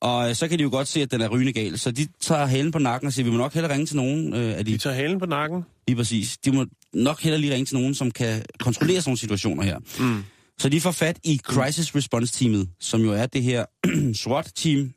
Og 0.00 0.28
øh, 0.28 0.34
så 0.34 0.48
kan 0.48 0.58
de 0.58 0.62
jo 0.62 0.70
godt 0.70 0.88
se, 0.88 1.02
at 1.02 1.10
den 1.10 1.20
er 1.20 1.28
rygende 1.28 1.52
gal, 1.52 1.78
så 1.78 1.90
de 1.90 2.06
tager 2.20 2.46
halen 2.46 2.72
på 2.72 2.78
nakken 2.78 3.06
og 3.06 3.12
siger, 3.12 3.24
vi 3.24 3.30
må 3.30 3.36
nok 3.36 3.54
hellere 3.54 3.72
ringe 3.72 3.86
til 3.86 3.96
nogen 3.96 4.34
øh, 4.34 4.58
af 4.58 4.64
de... 4.64 4.72
De 4.72 4.78
tager 4.78 4.96
halen 4.96 5.18
på 5.18 5.26
nakken. 5.26 5.62
Lige 5.88 5.96
præcis. 5.96 6.38
De 6.38 6.52
må 6.52 6.66
nok 6.92 7.20
hellere 7.20 7.40
lige 7.40 7.54
ringe 7.54 7.66
til 7.66 7.76
nogen, 7.76 7.94
som 7.94 8.10
kan 8.10 8.42
kontrollere 8.60 9.00
sådan 9.00 9.10
nogle 9.10 9.18
situationer 9.18 9.62
her. 9.62 9.78
Mm. 10.00 10.24
Så 10.60 10.68
de 10.68 10.80
får 10.80 10.90
fat 10.90 11.18
i 11.24 11.36
Crisis 11.38 11.94
Response 11.94 12.32
Teamet, 12.32 12.70
som 12.78 13.00
jo 13.00 13.12
er 13.12 13.26
det 13.26 13.42
her 13.42 13.64
SWAT-team 14.22 14.94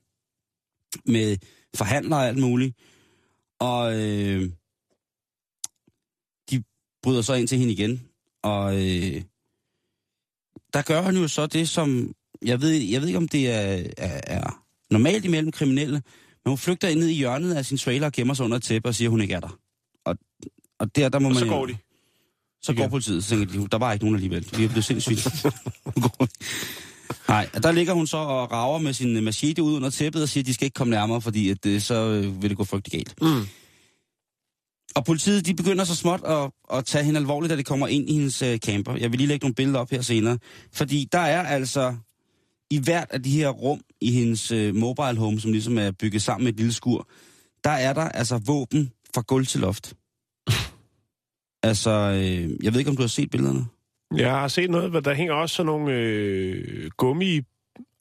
med 1.06 1.38
forhandlere 1.76 2.20
og 2.20 2.28
alt 2.28 2.38
muligt. 2.38 2.78
Og 3.60 4.00
øh, 4.00 4.50
de 6.52 6.64
bryder 7.04 7.22
så 7.22 7.34
ind 7.34 7.48
til 7.48 7.58
hende 7.58 7.74
igen. 7.74 8.08
Og 8.44 8.76
øh, 8.76 9.22
der 10.74 10.82
gør 10.82 11.02
han 11.02 11.18
jo 11.18 11.28
så 11.28 11.48
det, 11.48 11.70
som... 11.70 12.16
Jeg 12.42 12.62
ved, 12.62 12.72
jeg 12.72 13.02
ved 13.02 13.08
ikke, 13.08 13.18
om 13.18 13.28
det 13.28 13.52
er, 13.52 13.84
er, 13.98 14.22
er 14.28 14.64
normalt 14.92 15.26
imellem 15.26 15.52
kriminelle, 15.52 16.02
men 16.44 16.50
hun 16.50 16.58
flygter 16.58 16.88
ind 16.88 17.00
i 17.00 17.14
hjørnet 17.14 17.56
af 17.56 17.66
sin 17.66 17.78
trailer 17.78 18.06
og 18.06 18.14
gemmer 18.14 18.34
sig 18.34 18.46
under 18.46 18.58
et 18.58 18.64
tæppe 18.64 18.90
og 18.90 18.96
siger, 18.96 19.08
at 19.08 19.12
hun 19.12 19.22
ikke 19.22 19.34
er 19.34 19.40
der. 19.40 19.60
Og, 20.06 20.18
og 20.80 20.96
der, 20.96 21.10
der 21.10 21.20
må 21.20 21.28
Og 21.28 21.34
man 21.34 21.44
så 21.44 21.50
går 21.50 21.66
de. 21.66 21.78
Så 22.62 22.74
går 22.74 22.88
politiet, 22.88 23.24
så 23.24 23.30
tænker 23.30 23.46
de, 23.46 23.68
der 23.72 23.78
var 23.78 23.94
ikke 23.94 24.06
nogen 24.06 24.16
alligevel. 24.16 24.48
Vi 24.58 24.64
er 24.64 24.68
blevet 24.68 24.86
sindssygt. 24.86 25.28
Nej, 27.28 27.50
der 27.64 27.72
ligger 27.72 27.94
hun 27.94 28.08
så 28.08 28.18
og 28.18 28.52
rager 28.52 28.80
med 28.80 28.94
sin 28.94 29.24
machete 29.24 29.64
ud 29.64 29.76
under 29.76 29.90
tæppet 29.90 30.24
og 30.24 30.30
siger, 30.30 30.42
at 30.42 30.48
de 30.48 30.54
skal 30.54 30.66
ikke 30.66 30.76
komme 30.76 30.92
nærmere, 30.92 31.22
fordi 31.22 31.50
at, 31.50 31.66
øh, 31.66 31.82
så 31.82 31.96
øh, 31.96 32.42
vil 32.42 32.50
det 32.50 32.58
gå 32.58 32.64
frygtelig 32.64 32.92
galt. 32.92 33.22
Mm. 33.22 33.48
Og 34.96 35.06
politiet, 35.06 35.46
de 35.46 35.54
begynder 35.54 35.84
så 35.84 35.96
småt 35.96 36.22
at, 36.26 36.52
at 36.74 36.86
tage 36.86 37.04
hende 37.04 37.20
alvorligt, 37.20 37.52
da 37.52 37.56
de 37.56 37.64
kommer 37.64 37.88
ind 37.88 38.10
i 38.10 38.14
hendes 38.14 38.42
øh, 38.42 38.58
camper. 38.58 38.96
Jeg 38.96 39.12
vil 39.12 39.18
lige 39.18 39.28
lægge 39.28 39.44
nogle 39.44 39.56
billeder 39.56 39.80
op 39.80 39.90
her 39.90 40.02
senere. 40.02 40.38
Fordi 40.74 41.08
der 41.12 41.20
er 41.20 41.44
altså 41.44 41.96
i 42.70 42.80
hvert 42.80 43.12
af 43.12 43.24
de 43.24 43.32
her 43.32 43.50
rum 43.50 43.82
i 44.02 44.12
hendes 44.12 44.52
øh, 44.52 44.76
mobile 44.76 45.18
home, 45.18 45.40
som 45.40 45.52
ligesom 45.52 45.78
er 45.78 45.92
bygget 45.92 46.22
sammen 46.22 46.44
med 46.44 46.54
et 46.54 46.58
lille 46.58 46.74
skur, 46.74 47.08
der 47.64 47.70
er 47.70 47.94
der 47.94 48.10
altså 48.10 48.38
våben 48.38 48.92
fra 49.16 49.22
gulv 49.28 49.46
til 49.46 49.60
loft. 49.60 49.94
Altså, 51.64 51.90
øh, 51.92 52.50
jeg 52.64 52.74
ved 52.74 52.80
ikke, 52.80 52.90
om 52.90 52.96
du 52.96 53.04
har 53.04 53.08
set 53.08 53.30
billederne? 53.32 53.66
Jeg 54.16 54.32
har 54.32 54.48
set 54.48 54.70
noget, 54.70 54.90
hvor 54.90 55.00
der 55.00 55.14
hænger 55.14 55.34
også 55.34 55.56
sådan 55.56 55.66
nogle 55.66 55.94
øh, 55.94 56.90
gummi 56.98 57.42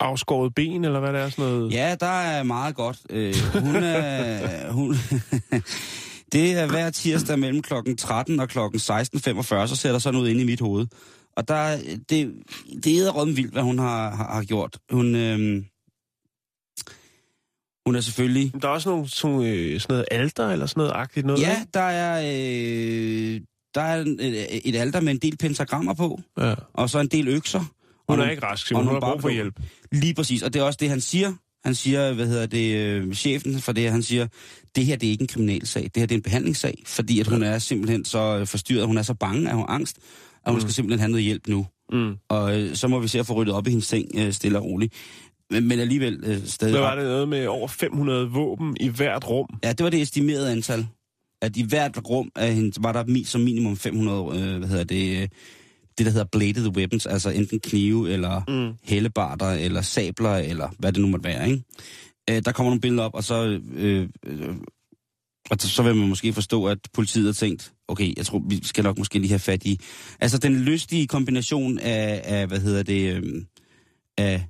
afskåret 0.00 0.54
ben, 0.54 0.84
eller 0.84 1.00
hvad 1.00 1.12
det 1.12 1.20
er, 1.20 1.28
sådan 1.28 1.44
noget. 1.44 1.72
Ja, 1.72 1.94
der 2.00 2.06
er 2.06 2.42
meget 2.42 2.74
godt. 2.74 2.98
Øh, 3.10 3.34
hun 3.54 3.76
er... 3.76 4.72
hun, 4.78 4.94
det 6.32 6.52
er 6.52 6.66
hver 6.66 6.90
tirsdag 6.90 7.38
mellem 7.38 7.62
klokken 7.62 7.96
13 7.96 8.40
og 8.40 8.48
klokken 8.48 8.80
16.45, 8.80 9.66
så 9.66 9.76
ser 9.76 9.92
der 9.92 9.98
sådan 9.98 10.20
ud 10.20 10.28
inde 10.28 10.42
i 10.42 10.46
mit 10.46 10.60
hoved. 10.60 10.86
Og 11.36 11.48
der, 11.48 11.54
er- 11.54 11.78
det, 12.10 12.34
det 12.84 12.98
er 12.98 13.10
rødden 13.10 13.36
vildt, 13.36 13.52
hvad 13.52 13.62
hun 13.62 13.78
har, 13.78 14.10
har, 14.16 14.34
har 14.34 14.42
gjort. 14.44 14.78
Hun, 14.90 15.14
øh, 15.14 15.62
hun 17.86 17.96
er 17.96 18.00
selvfølgelig... 18.00 18.62
Der 18.62 18.68
er 18.68 18.72
også 18.72 18.88
nogle, 18.88 19.08
sådan, 19.08 19.42
øh, 19.42 19.80
sådan 19.80 19.92
noget 19.94 20.06
alter, 20.10 20.48
eller 20.48 20.66
sådan 20.66 20.80
noget 20.80 20.92
agtigt 20.94 21.26
noget. 21.26 21.40
Ja, 21.42 21.56
der 21.74 21.80
er, 21.80 22.20
øh, 22.20 23.19
der 23.74 23.80
er 23.80 24.02
en- 24.02 24.20
et, 24.20 24.60
et 24.68 24.76
alter 24.76 25.00
med 25.00 25.12
en 25.12 25.18
del 25.18 25.36
pentagrammer 25.36 25.94
på, 25.94 26.20
ja. 26.38 26.54
og 26.74 26.90
så 26.90 26.98
en 27.00 27.06
del 27.08 27.28
økser. 27.28 27.58
Hun 27.58 27.66
er 28.08 28.16
nogle- 28.16 28.32
ikke 28.32 28.46
rask, 28.46 28.66
Simon. 28.66 28.84
Hun 28.84 28.92
har 28.94 29.00
brug 29.00 29.20
for 29.20 29.28
hjælp. 29.28 29.60
Lige 29.92 30.14
præcis, 30.14 30.42
og 30.42 30.52
det 30.54 30.60
er 30.60 30.64
også 30.64 30.76
det, 30.80 30.88
han 30.88 31.00
siger. 31.00 31.32
Han 31.64 31.74
siger, 31.74 32.12
hvad 32.12 32.26
hedder 32.26 32.46
det, 32.46 32.74
øh, 32.76 33.14
chefen 33.14 33.58
for 33.60 33.72
det, 33.72 33.90
han 33.90 34.02
siger, 34.02 34.26
det 34.76 34.84
her 34.86 34.96
det 34.96 35.06
er 35.06 35.10
ikke 35.10 35.22
en 35.22 35.28
kriminalsag, 35.28 35.82
det 35.82 35.96
her 35.96 36.06
det 36.06 36.14
er 36.14 36.18
en 36.18 36.22
behandlingssag, 36.22 36.82
fordi 36.86 37.20
at 37.20 37.26
hun 37.26 37.42
er 37.42 37.58
simpelthen 37.58 38.04
så 38.04 38.18
øh, 38.38 38.46
forstyrret, 38.46 38.86
hun 38.86 38.98
er 38.98 39.02
så 39.02 39.14
bange, 39.14 39.48
at 39.48 39.54
hun 39.54 39.64
har 39.68 39.74
angst, 39.74 39.96
at 40.46 40.52
hun 40.52 40.56
mm. 40.56 40.60
skal 40.60 40.72
simpelthen 40.74 41.00
have 41.00 41.10
noget 41.10 41.24
hjælp 41.24 41.48
nu. 41.48 41.66
Mm. 41.92 42.14
Og 42.28 42.60
øh, 42.60 42.74
så 42.76 42.88
må 42.88 42.98
vi 42.98 43.08
se 43.08 43.18
at 43.18 43.26
få 43.26 43.32
ryddet 43.34 43.54
op 43.54 43.66
i 43.66 43.70
hendes 43.70 43.86
seng 43.86 44.06
øh, 44.18 44.32
stille 44.32 44.58
og 44.58 44.64
roligt. 44.64 44.94
Men, 45.50 45.68
men 45.68 45.80
alligevel 45.80 46.20
øh, 46.26 46.46
stadig... 46.46 46.72
Hvad 46.72 46.80
var 46.80 46.94
det 46.94 47.04
noget 47.04 47.28
med 47.28 47.46
over 47.46 47.68
500 47.68 48.28
våben 48.30 48.76
i 48.80 48.88
hvert 48.88 49.28
rum? 49.28 49.46
Ja, 49.64 49.72
det 49.72 49.84
var 49.84 49.90
det 49.90 50.02
estimerede 50.02 50.52
antal. 50.52 50.86
At 51.42 51.56
i 51.56 51.62
hvert 51.62 51.98
rum 52.08 52.30
af 52.36 52.54
hende, 52.54 52.72
var 52.82 52.92
der 52.92 53.22
som 53.24 53.40
minimum 53.40 53.76
500, 53.76 54.40
øh, 54.40 54.58
hvad 54.58 54.68
hedder 54.68 54.84
det, 54.84 55.22
øh, 55.22 55.28
det 55.98 56.06
der 56.06 56.12
hedder 56.12 56.26
bladed 56.32 56.68
weapons, 56.76 57.06
altså 57.06 57.30
enten 57.30 57.60
knive, 57.60 58.10
eller 58.12 58.42
Mm. 58.48 58.74
hellebarter, 58.82 59.50
eller 59.50 59.82
sabler, 59.82 60.36
eller 60.36 60.68
hvad 60.78 60.92
det 60.92 61.00
nu 61.00 61.06
måtte 61.08 61.24
være, 61.24 61.50
ikke? 61.50 61.62
Øh, 62.30 62.42
der 62.44 62.52
kommer 62.52 62.70
nogle 62.70 62.80
billeder 62.80 63.02
op, 63.02 63.14
og 63.14 63.24
så, 63.24 63.60
øh, 63.74 64.08
øh, 64.26 64.54
og 65.50 65.56
så 65.60 65.82
vil 65.82 65.94
man 65.96 66.08
måske 66.08 66.32
forstå, 66.32 66.64
at 66.66 66.78
politiet 66.92 67.26
har 67.26 67.32
tænkt, 67.32 67.72
okay, 67.88 68.14
jeg 68.16 68.26
tror, 68.26 68.42
vi 68.48 68.64
skal 68.64 68.84
nok 68.84 68.98
måske 68.98 69.18
lige 69.18 69.28
have 69.28 69.38
fat 69.38 69.64
i... 69.64 69.80
Altså, 70.20 70.38
den 70.38 70.56
lystige 70.56 71.06
kombination 71.06 71.78
af, 71.78 72.20
af 72.24 72.46
hvad 72.46 72.60
hedder 72.60 72.82
det, 72.82 73.14
øh, 73.14 73.42
af, 74.18 74.46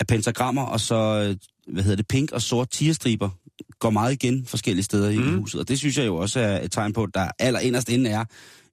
af 0.00 0.06
pentagrammer, 0.06 0.62
og 0.62 0.80
så, 0.80 0.94
øh, 1.28 1.36
hvad 1.72 1.82
hedder 1.82 1.96
det, 1.96 2.08
pink 2.08 2.32
og 2.32 2.42
sort 2.42 2.70
tierstriber, 2.70 3.30
går 3.78 3.90
meget 3.90 4.12
igen 4.12 4.46
forskellige 4.46 4.84
steder 4.84 5.10
mm. 5.10 5.16
i 5.16 5.18
Mhm. 5.30 5.38
huset. 5.40 5.60
Og 5.60 5.68
det 5.68 5.78
synes 5.78 5.98
jeg 5.98 6.06
jo 6.06 6.16
også 6.16 6.40
er 6.40 6.60
et 6.64 6.72
tegn 6.72 6.92
på, 6.92 7.02
at 7.02 7.10
der 7.14 7.30
allerinderst 7.38 7.88
inde 7.88 8.10
er 8.10 8.24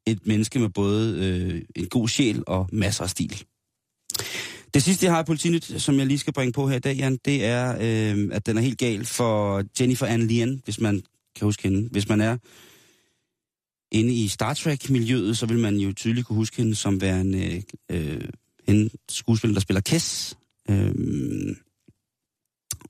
et 0.05 0.27
menneske 0.27 0.59
med 0.59 0.69
både 0.69 1.17
øh, 1.25 1.61
en 1.75 1.85
god 1.89 2.07
sjæl 2.07 2.43
og 2.47 2.69
masser 2.71 3.03
af 3.03 3.09
stil. 3.09 3.43
Det 4.73 4.83
sidste, 4.83 5.05
jeg 5.05 5.13
har 5.13 5.21
i 5.21 5.25
politinyt, 5.25 5.81
som 5.81 5.99
jeg 5.99 6.05
lige 6.05 6.17
skal 6.19 6.33
bringe 6.33 6.51
på 6.53 6.67
her 6.67 6.75
i 6.75 6.79
dag, 6.79 6.95
Jan, 6.95 7.17
det 7.25 7.45
er, 7.45 7.75
øh, 7.81 8.29
at 8.31 8.45
den 8.45 8.57
er 8.57 8.61
helt 8.61 8.77
gal 8.77 9.05
for 9.05 9.63
Jennifer 9.79 10.05
Ann 10.05 10.27
Lien, 10.27 10.61
hvis 10.63 10.79
man 10.79 11.03
kan 11.35 11.45
huske 11.45 11.63
hende. 11.63 11.89
Hvis 11.91 12.09
man 12.09 12.21
er 12.21 12.37
inde 13.91 14.13
i 14.13 14.27
Star 14.27 14.53
Trek-miljøet, 14.53 15.37
så 15.37 15.45
vil 15.45 15.59
man 15.59 15.75
jo 15.75 15.93
tydeligt 15.93 16.27
kunne 16.27 16.35
huske 16.35 16.57
hende 16.57 16.75
som 16.75 17.01
værende 17.01 17.63
øh, 17.91 18.21
en 18.67 18.89
skuespiller, 19.09 19.53
der 19.53 19.61
spiller 19.61 19.81
Kess. 19.81 20.37
Øh, 20.69 20.95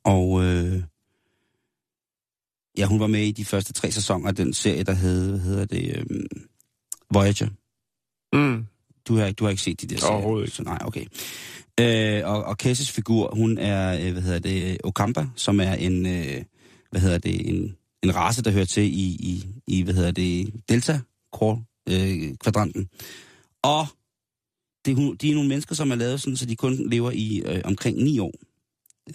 og 0.04 0.44
øh, 0.44 0.84
ja, 2.78 2.86
hun 2.86 3.00
var 3.00 3.08
med 3.08 3.22
i 3.28 3.32
de 3.32 3.46
første 3.46 3.74
tre 3.74 3.92
sæsoner 3.92 4.28
af 4.30 4.36
den 4.36 4.54
serie, 4.54 4.84
der 4.84 4.94
hed, 4.94 5.30
hvad 5.30 5.40
hedder 5.40 5.66
det, 5.66 5.98
øh, 5.98 6.06
Voyager. 7.14 7.48
Mm. 8.34 8.66
Du 9.08 9.16
har, 9.16 9.26
ikke- 9.26 9.36
du 9.38 9.44
har 9.44 9.50
ikke 9.50 9.62
set 9.64 9.82
de 9.82 9.88
der 9.88 9.98
serier? 9.98 10.14
Overhovedet 10.14 10.46
ikke. 10.48 10.56
Så 10.56 10.64
nej, 10.64 10.78
okay. 10.86 11.06
Øh, 11.80 12.22
og, 12.30 12.44
og 12.44 12.58
Kesses 12.58 12.92
figur, 12.92 13.36
hun 13.36 13.58
er, 13.58 14.06
øh, 14.06 14.12
hvad 14.12 14.22
hedder 14.22 14.40
det, 14.40 14.78
Okamba, 14.84 15.28
som 15.36 15.60
er 15.60 15.74
en, 15.74 16.06
øh, 16.06 16.44
hvad 16.92 17.02
hedder 17.02 17.18
det, 17.18 17.50
en, 17.50 17.76
en 18.04 18.16
race, 18.16 18.42
der 18.44 18.52
hører 18.52 18.66
til 18.66 18.84
i, 18.84 19.06
i, 19.20 19.46
i 19.68 19.82
hvad 19.82 19.94
hedder 19.94 20.12
det, 20.12 20.54
Delta 20.70 21.00
øh, 21.90 22.36
kvadranten. 22.38 22.90
Og 23.64 23.86
det, 24.86 24.96
hun- 24.96 25.16
de 25.16 25.30
er 25.30 25.34
nogle 25.34 25.50
mennesker, 25.50 25.76
som 25.76 25.92
er 25.92 25.96
lavet 25.96 26.22
sådan, 26.22 26.38
så 26.38 26.46
de 26.46 26.56
kun 26.56 26.90
lever 26.90 27.12
i 27.12 27.42
øh, 27.46 27.62
omkring 27.66 27.98
ni 28.04 28.20
år. 28.20 28.34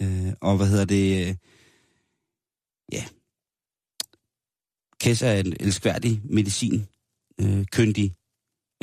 Øh, 0.01 0.33
og 0.41 0.57
hvad 0.57 0.67
hedder 0.67 0.85
det, 0.85 1.27
øh, 1.27 1.35
ja, 2.91 3.05
Kess 5.01 5.21
er 5.21 5.33
en 5.33 5.53
elskværdig 5.59 6.21
medicin, 6.23 6.85
øh, 7.41 7.65
kyndig, 7.65 8.13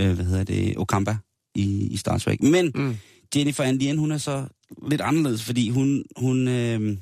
øh, 0.01 0.13
hvad 0.15 0.25
hedder 0.25 0.45
det, 0.45 0.77
Okamba 0.79 1.17
i, 1.55 1.89
i 1.91 1.97
Star 1.97 2.19
Trek. 2.19 2.43
Men 2.43 2.73
Mm. 2.75 2.97
Jennifer 3.37 3.65
Anlien, 3.65 3.99
hun 3.99 4.13
er 4.13 4.19
så 4.19 4.47
lidt 4.91 5.01
anderledes, 5.01 5.45
fordi 5.45 5.69
hun, 5.71 6.05
hun, 6.17 6.49
øh, 6.49 6.97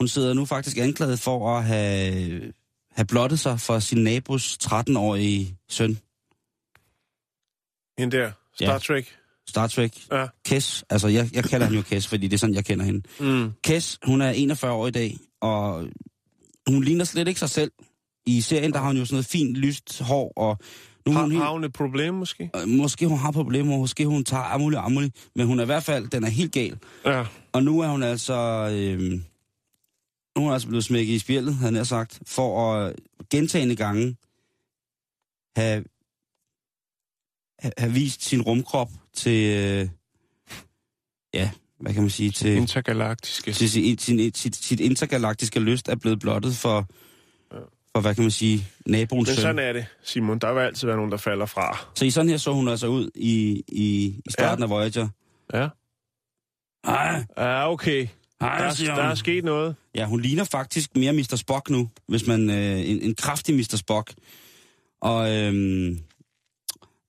hun 0.00 0.08
sidder 0.08 0.34
nu 0.34 0.44
faktisk 0.44 0.76
anklaget 0.78 1.18
for 1.20 1.56
at 1.58 1.64
have, 1.64 2.52
have 2.92 3.06
blottet 3.06 3.40
sig 3.40 3.60
for 3.60 3.78
sin 3.78 3.98
nabos 4.04 4.58
13-årige 4.64 5.56
søn. 5.68 5.98
Hende 7.98 8.16
der. 8.16 8.32
Star 8.54 8.72
Ja. 8.72 8.78
Trek. 8.78 9.06
Star 9.48 9.66
Trek. 9.66 9.92
Ja. 10.12 10.26
Kess. 10.44 10.84
Altså, 10.90 11.08
jeg, 11.08 11.30
jeg 11.34 11.44
kalder 11.44 11.66
hende 11.66 11.76
jo 11.78 11.82
Kess, 11.82 12.06
fordi 12.06 12.26
det 12.28 12.34
er 12.34 12.38
sådan, 12.38 12.54
jeg 12.54 12.64
kender 12.64 12.84
hende. 12.84 13.02
Mm. 13.20 13.52
Kess, 13.64 13.98
hun 14.04 14.20
er 14.20 14.30
41 14.30 14.72
år 14.72 14.86
i 14.86 14.90
dag, 14.90 15.16
og 15.40 15.88
hun 16.68 16.84
ligner 16.84 17.04
slet 17.04 17.28
ikke 17.28 17.40
sig 17.40 17.50
selv. 17.50 17.72
I 18.26 18.40
serien, 18.40 18.72
der 18.72 18.78
har 18.78 18.86
hun 18.86 18.96
jo 18.96 19.04
sådan 19.04 19.14
noget 19.14 19.26
fint, 19.26 19.56
lyst 19.56 20.00
hår, 20.00 20.32
og 20.36 20.58
nu 21.06 21.12
Har, 21.12 21.22
hun 21.22 21.30
helt... 21.30 21.42
har 21.42 21.52
hun 21.52 21.64
et 21.64 21.72
problem, 21.72 22.14
måske? 22.14 22.50
Øh, 22.56 22.68
Måske 22.68 23.06
hun 23.06 23.18
har 23.18 23.30
problemer, 23.30 23.78
måske 23.78 24.06
hun 24.06 24.24
tager 24.24 24.42
amulig 24.42 24.78
amulig, 24.78 25.12
men 25.34 25.46
hun 25.46 25.58
er 25.58 25.62
i 25.62 25.66
hvert 25.66 25.84
fald, 25.84 26.08
den 26.08 26.24
er 26.24 26.28
helt 26.28 26.52
gal. 26.52 26.78
Ja. 27.04 27.24
Og 27.52 27.62
nu 27.62 27.80
er 27.80 27.88
hun 27.88 28.02
altså, 28.02 28.34
øh, 28.72 29.00
nu 29.00 29.20
er 30.36 30.40
hun 30.40 30.52
altså 30.52 30.68
blevet 30.68 30.84
smækket 30.84 31.14
i 31.14 31.18
spjældet, 31.18 31.54
havde 31.54 31.74
jeg 31.76 31.86
sagt, 31.86 32.18
for 32.26 32.74
at 32.74 32.94
gentagende 33.30 33.76
gange 33.76 34.16
have, 35.56 35.84
have, 37.78 37.92
vist 37.92 38.24
sin 38.24 38.42
rumkrop 38.42 38.90
til, 39.14 39.56
øh, 39.56 39.88
ja, 41.34 41.50
hvad 41.80 41.92
kan 41.94 42.02
man 42.02 42.10
sige, 42.10 42.30
til, 42.30 42.56
Intergalaktiske. 42.56 43.52
til 43.52 43.70
sin, 43.70 43.98
sin, 43.98 44.34
sit, 44.34 44.56
sit 44.56 44.80
intergalaktiske 44.80 45.60
lyst 45.60 45.88
er 45.88 45.96
blevet 45.96 46.20
blottet 46.20 46.56
for, 46.56 46.88
for 47.96 48.00
hvad 48.00 48.14
kan 48.14 48.24
man 48.24 48.30
sige, 48.30 48.66
naboens 48.86 49.28
Men 49.28 49.34
søn. 49.36 49.42
sådan 49.42 49.58
er 49.58 49.72
det, 49.72 49.86
Simon. 50.02 50.38
Der 50.38 50.52
vil 50.52 50.60
altid 50.60 50.86
være 50.86 50.96
nogen, 50.96 51.10
der 51.12 51.16
falder 51.18 51.46
fra. 51.46 51.78
Så 51.94 52.04
i 52.04 52.10
sådan 52.10 52.28
her 52.30 52.36
så 52.36 52.52
hun 52.52 52.68
altså 52.68 52.86
ud 52.86 53.10
i, 53.14 53.62
i, 53.68 53.84
i 54.26 54.30
starten 54.30 54.62
Ja. 54.62 54.64
af 54.66 54.70
Voyager. 54.70 55.08
Ja. 55.54 55.68
Hej, 56.86 57.24
Ja, 57.38 57.72
okay. 57.72 58.06
hej, 58.40 58.58
Der, 58.64 58.74
siger 58.74 58.94
der 58.94 59.02
er 59.02 59.14
sket 59.14 59.44
noget. 59.44 59.74
Ja, 59.94 60.06
hun 60.06 60.20
ligner 60.20 60.44
faktisk 60.44 60.96
mere 60.96 61.12
Mr. 61.12 61.36
Spock 61.36 61.70
nu, 61.70 61.88
hvis 62.08 62.26
man... 62.26 62.50
Øh, 62.50 62.90
en, 62.90 63.02
en 63.02 63.14
kraftig 63.14 63.54
Mr. 63.54 63.76
Spock. 63.76 64.12
Og 65.00 65.36
øhm, 65.36 65.98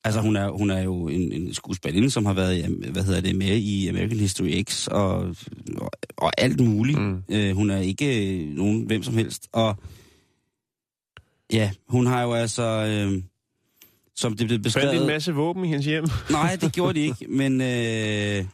altså, 0.04 0.22
hun 0.22 0.36
er, 0.36 0.50
hun 0.50 0.70
er 0.70 0.82
jo 0.82 1.08
en, 1.08 1.32
en 1.32 1.54
skuespillerinde, 1.54 2.10
som 2.10 2.26
har 2.26 2.34
været 2.34 2.66
hvad 2.92 3.04
hedder 3.04 3.22
det, 3.22 3.36
med 3.36 3.58
i 3.58 3.88
American 3.88 4.18
History 4.20 4.64
X 4.64 4.88
og, 4.88 5.36
og, 5.78 5.92
og 6.18 6.32
alt 6.38 6.60
muligt. 6.60 7.00
Mm. 7.00 7.24
Mm. 7.30 7.36
Øh, 7.36 7.56
hun 7.56 7.70
er 7.70 7.78
ikke 7.80 8.34
øh, 8.40 8.48
nogen 8.50 8.84
hvem 8.86 9.04
som 9.04 9.14
helst. 9.18 9.48
Og 9.52 9.76
ja, 11.54 11.72
hun 11.88 12.06
har 12.06 12.22
jo 12.22 12.34
altså... 12.34 12.64
Øh, 12.64 13.24
som 14.16 14.38
det 14.38 14.48
blev 14.48 14.56
Fandt 14.58 14.64
beskrevet... 14.64 15.02
en 15.02 15.08
masse 15.08 15.34
våben 15.34 15.66
i 15.66 15.68
hendes 15.68 15.86
hjem. 15.86 16.06
Nej, 16.32 16.56
det 16.62 16.74
gjorde 16.76 16.94
de 17.00 17.06
ikke, 17.06 17.28
men 17.28 17.62
øh, 17.62 18.46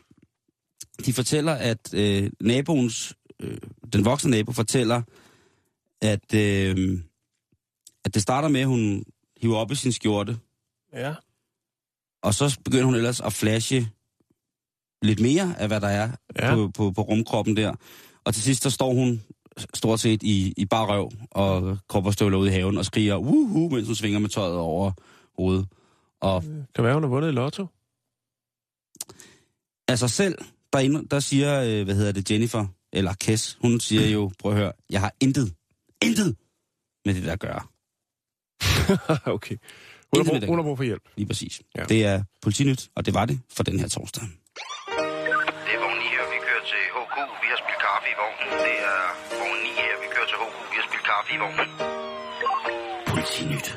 de 1.06 1.14
fortæller, 1.14 1.54
at 1.54 1.94
øh, 1.94 2.32
naboens, 2.42 3.14
øh, 3.40 3.58
den 3.94 4.06
voksne 4.06 4.32
nabo 4.32 4.52
fortæller, 4.52 5.02
at, 6.02 6.34
øh, 6.36 7.00
at 8.06 8.14
det 8.14 8.22
starter 8.22 8.48
med, 8.48 8.62
at 8.62 8.68
hun 8.68 9.04
hiver 9.42 9.58
op 9.58 9.72
i 9.72 9.76
sin 9.76 9.92
skjorte, 9.92 10.38
Ja. 10.94 11.14
og 12.24 12.34
så 12.34 12.60
begynder 12.66 12.86
hun 12.86 12.96
ellers 12.96 13.22
at 13.22 13.34
flashe 13.34 13.90
lidt 15.02 15.20
mere 15.20 15.56
af, 15.60 15.68
hvad 15.68 15.82
der 15.82 15.88
er 15.88 16.12
Ja. 16.40 16.56
på, 16.56 16.68
på, 16.76 16.92
på 16.92 17.02
rumkroppen 17.02 17.58
der. 17.58 17.76
Og 18.24 18.34
til 18.34 18.44
sidst, 18.44 18.64
så 18.64 18.70
står 18.70 18.94
hun 18.94 19.24
stort 19.74 20.00
set 20.00 20.24
i, 20.24 20.54
i 20.58 20.66
bare 20.66 20.86
røv 20.86 21.12
og 21.32 21.78
kropperstøvler 21.88 22.38
ude 22.38 22.50
i 22.50 22.52
haven 22.54 22.78
og 22.78 22.86
skriger, 22.86 23.16
uhu, 23.16 23.70
mens 23.70 23.88
hun 23.88 23.96
svinger 23.96 24.20
med 24.20 24.30
tøjet 24.30 24.58
over 24.58 24.92
hovedet. 25.38 25.68
Og 26.22 26.44
Kan 26.76 26.84
være, 26.84 26.94
hun 26.94 27.04
har 27.04 27.10
vundet 27.10 27.30
i 27.30 27.32
lotto. 27.32 27.66
altså 29.88 30.08
selv, 30.08 30.38
derinde, 30.74 31.08
der 31.12 31.20
siger, 31.20 31.62
øh, 31.64 31.84
hvad 31.84 31.96
hedder 31.96 32.12
det, 32.12 32.32
Jennifer, 32.32 32.66
eller 32.94 33.14
Kess, 33.14 33.58
hun 33.62 33.80
siger 33.80 34.08
jo, 34.08 34.32
prøv 34.40 34.52
at 34.52 34.58
høre, 34.58 34.72
jeg 34.90 35.00
har 35.00 35.14
intet, 35.20 35.54
intet 36.04 36.36
med 37.06 37.14
det 37.14 37.24
der 37.24 37.34
at 37.34 37.40
gøre. 37.40 37.62
okay. 39.36 39.58
Hun 40.16 40.26
har, 40.26 40.40
brug, 40.40 40.48
hun 40.48 40.58
har 40.58 40.64
brug 40.64 40.78
for 40.78 40.84
hjælp. 40.84 41.04
Lige 41.18 41.28
præcis. 41.28 41.62
Ja. 41.76 41.84
Det 41.84 42.06
er 42.06 42.24
politinyt, 42.42 42.90
og 42.96 43.06
det 43.06 43.14
var 43.14 43.26
det 43.26 43.40
for 43.50 43.64
den 43.64 43.80
her 43.80 43.88
torsdag. 43.88 44.24
Vi 51.28 51.36
har 51.36 51.36
spillet 51.36 51.36
kaffe 51.36 51.36
i 51.36 51.40
vognen. 51.44 51.70
Politinyt. 53.08 53.68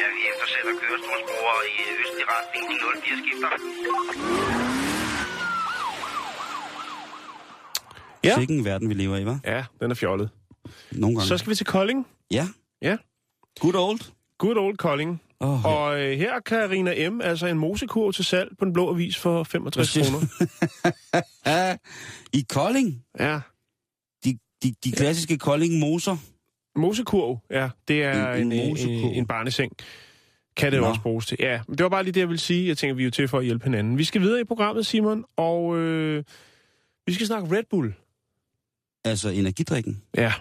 Ja, 0.00 0.06
vi 0.16 0.22
eftersætter 0.30 0.72
kørestolsbrugere 0.82 1.62
i 1.70 1.80
østlig 2.02 2.26
retning. 2.32 2.64
De 2.70 2.76
04 3.02 3.16
skifter. 3.22 3.50
Ja. 8.24 8.34
Sikke 8.38 8.54
en 8.54 8.64
verden, 8.64 8.88
vi 8.88 8.94
lever 8.94 9.16
i, 9.16 9.24
hva'? 9.24 9.38
Ja, 9.44 9.64
den 9.80 9.90
er 9.90 9.94
fjollet. 9.94 10.30
Nogle 10.92 11.16
gange. 11.16 11.28
Så 11.28 11.38
skal 11.38 11.50
vi 11.50 11.54
til 11.54 11.66
Kolding. 11.66 12.06
Ja. 12.30 12.46
Ja. 12.82 12.96
Good 13.60 13.74
old. 13.74 14.00
Good 14.38 14.56
old 14.56 14.76
Kolding. 14.76 15.22
Oh, 15.40 15.64
Og 15.64 16.00
øh, 16.00 16.18
her 16.18 16.34
er 16.34 16.40
Karina 16.40 17.10
M., 17.10 17.20
altså 17.20 17.46
en 17.46 17.58
mosekur 17.58 18.10
til 18.10 18.24
salg 18.24 18.50
på 18.58 18.64
den 18.64 18.72
blå 18.72 18.90
avis 18.90 19.16
for 19.18 19.44
65 19.44 19.94
Hvad 19.94 20.04
siger 20.04 20.18
kroner. 20.18 20.92
ja. 21.46 21.76
I 22.38 22.46
Kolding. 22.48 23.04
Ja. 23.20 23.40
De, 24.24 24.38
de, 24.62 24.74
de 24.84 24.92
klassiske 24.92 25.38
Kolding 25.38 25.78
moser. 25.78 26.16
Mosekurv, 26.76 27.38
ja. 27.50 27.68
Det 27.88 28.04
er 28.04 28.32
En- 28.32 28.40
en, 28.46 28.52
en 28.52 28.60
en, 28.60 28.68
mosekurv. 28.70 28.94
en, 28.94 29.14
en 29.14 29.26
barneseng. 29.26 29.72
Kan 30.56 30.72
det 30.72 30.80
Nå. 30.80 30.86
også 30.86 31.00
bruges 31.00 31.26
til. 31.26 31.36
Ja, 31.40 31.60
men 31.68 31.78
det 31.78 31.82
var 31.84 31.88
bare 31.90 32.02
lige 32.02 32.12
det, 32.12 32.20
jeg 32.20 32.28
ville 32.28 32.40
sige. 32.40 32.68
Jeg 32.68 32.78
tænker, 32.78 32.94
vi 32.94 33.02
er 33.02 33.04
jo 33.04 33.10
til 33.10 33.28
for 33.28 33.38
at 33.38 33.44
hjælpe 33.44 33.64
hinanden. 33.64 33.98
Vi 33.98 34.04
skal 34.04 34.20
videre 34.20 34.40
i 34.40 34.44
programmet, 34.44 34.86
Simon, 34.86 35.24
og 35.36 35.76
øh, 35.78 36.24
vi 37.06 37.12
skal 37.14 37.26
snakke 37.26 37.56
Red 37.56 37.62
Bull. 37.70 37.94
Altså 39.04 39.28
energidrikken. 39.28 40.02
Ja. 40.16 40.32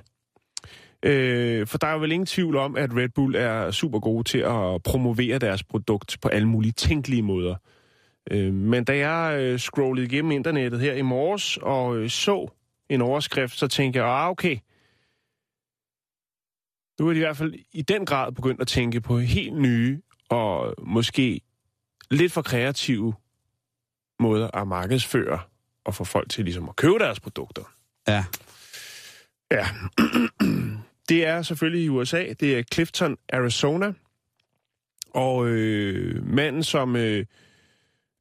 Øh, 1.03 1.67
for 1.67 1.77
der 1.77 1.87
er 1.87 1.93
jo 1.93 1.99
vel 1.99 2.11
ingen 2.11 2.25
tvivl 2.25 2.55
om, 2.55 2.75
at 2.75 2.95
Red 2.95 3.09
Bull 3.09 3.35
er 3.35 3.71
super 3.71 3.99
gode 3.99 4.23
til 4.23 4.37
at 4.37 4.83
promovere 4.83 5.39
deres 5.39 5.63
produkt 5.63 6.17
på 6.21 6.27
alle 6.27 6.47
mulige 6.47 6.71
tænkelige 6.71 7.21
måder. 7.21 7.55
Øh, 8.31 8.53
men 8.53 8.83
da 8.83 8.97
jeg 8.97 9.39
øh, 9.39 9.59
scrollede 9.59 10.07
igennem 10.07 10.31
internettet 10.31 10.79
her 10.79 10.93
i 10.93 11.01
morges 11.01 11.57
og 11.57 11.97
øh, 11.97 12.09
så 12.09 12.47
en 12.89 13.01
overskrift, 13.01 13.57
så 13.57 13.67
tænkte 13.67 13.99
jeg, 13.99 14.07
ah 14.07 14.29
okay, 14.29 14.57
nu 16.99 17.07
er 17.07 17.13
de 17.13 17.19
i 17.19 17.23
hvert 17.23 17.37
fald 17.37 17.53
i 17.71 17.81
den 17.81 18.05
grad 18.05 18.31
begyndt 18.31 18.61
at 18.61 18.67
tænke 18.67 19.01
på 19.01 19.19
helt 19.19 19.61
nye 19.61 20.01
og 20.29 20.75
måske 20.77 21.41
lidt 22.11 22.31
for 22.31 22.41
kreative 22.41 23.13
måder 24.19 24.57
at 24.57 24.67
markedsføre 24.67 25.39
og 25.85 25.95
få 25.95 26.03
folk 26.03 26.29
til 26.29 26.43
ligesom 26.43 26.69
at 26.69 26.75
købe 26.75 26.99
deres 26.99 27.19
produkter. 27.19 27.73
Ja. 28.07 28.25
Ja. 29.51 29.67
Det 31.09 31.25
er 31.25 31.41
selvfølgelig 31.41 31.85
i 31.85 31.89
USA. 31.89 32.33
Det 32.39 32.57
er 32.57 32.63
Clifton, 32.73 33.17
Arizona. 33.33 33.93
Og 35.09 35.47
øh, 35.47 36.27
manden, 36.27 36.63
som 36.63 36.95
øh, 36.95 37.25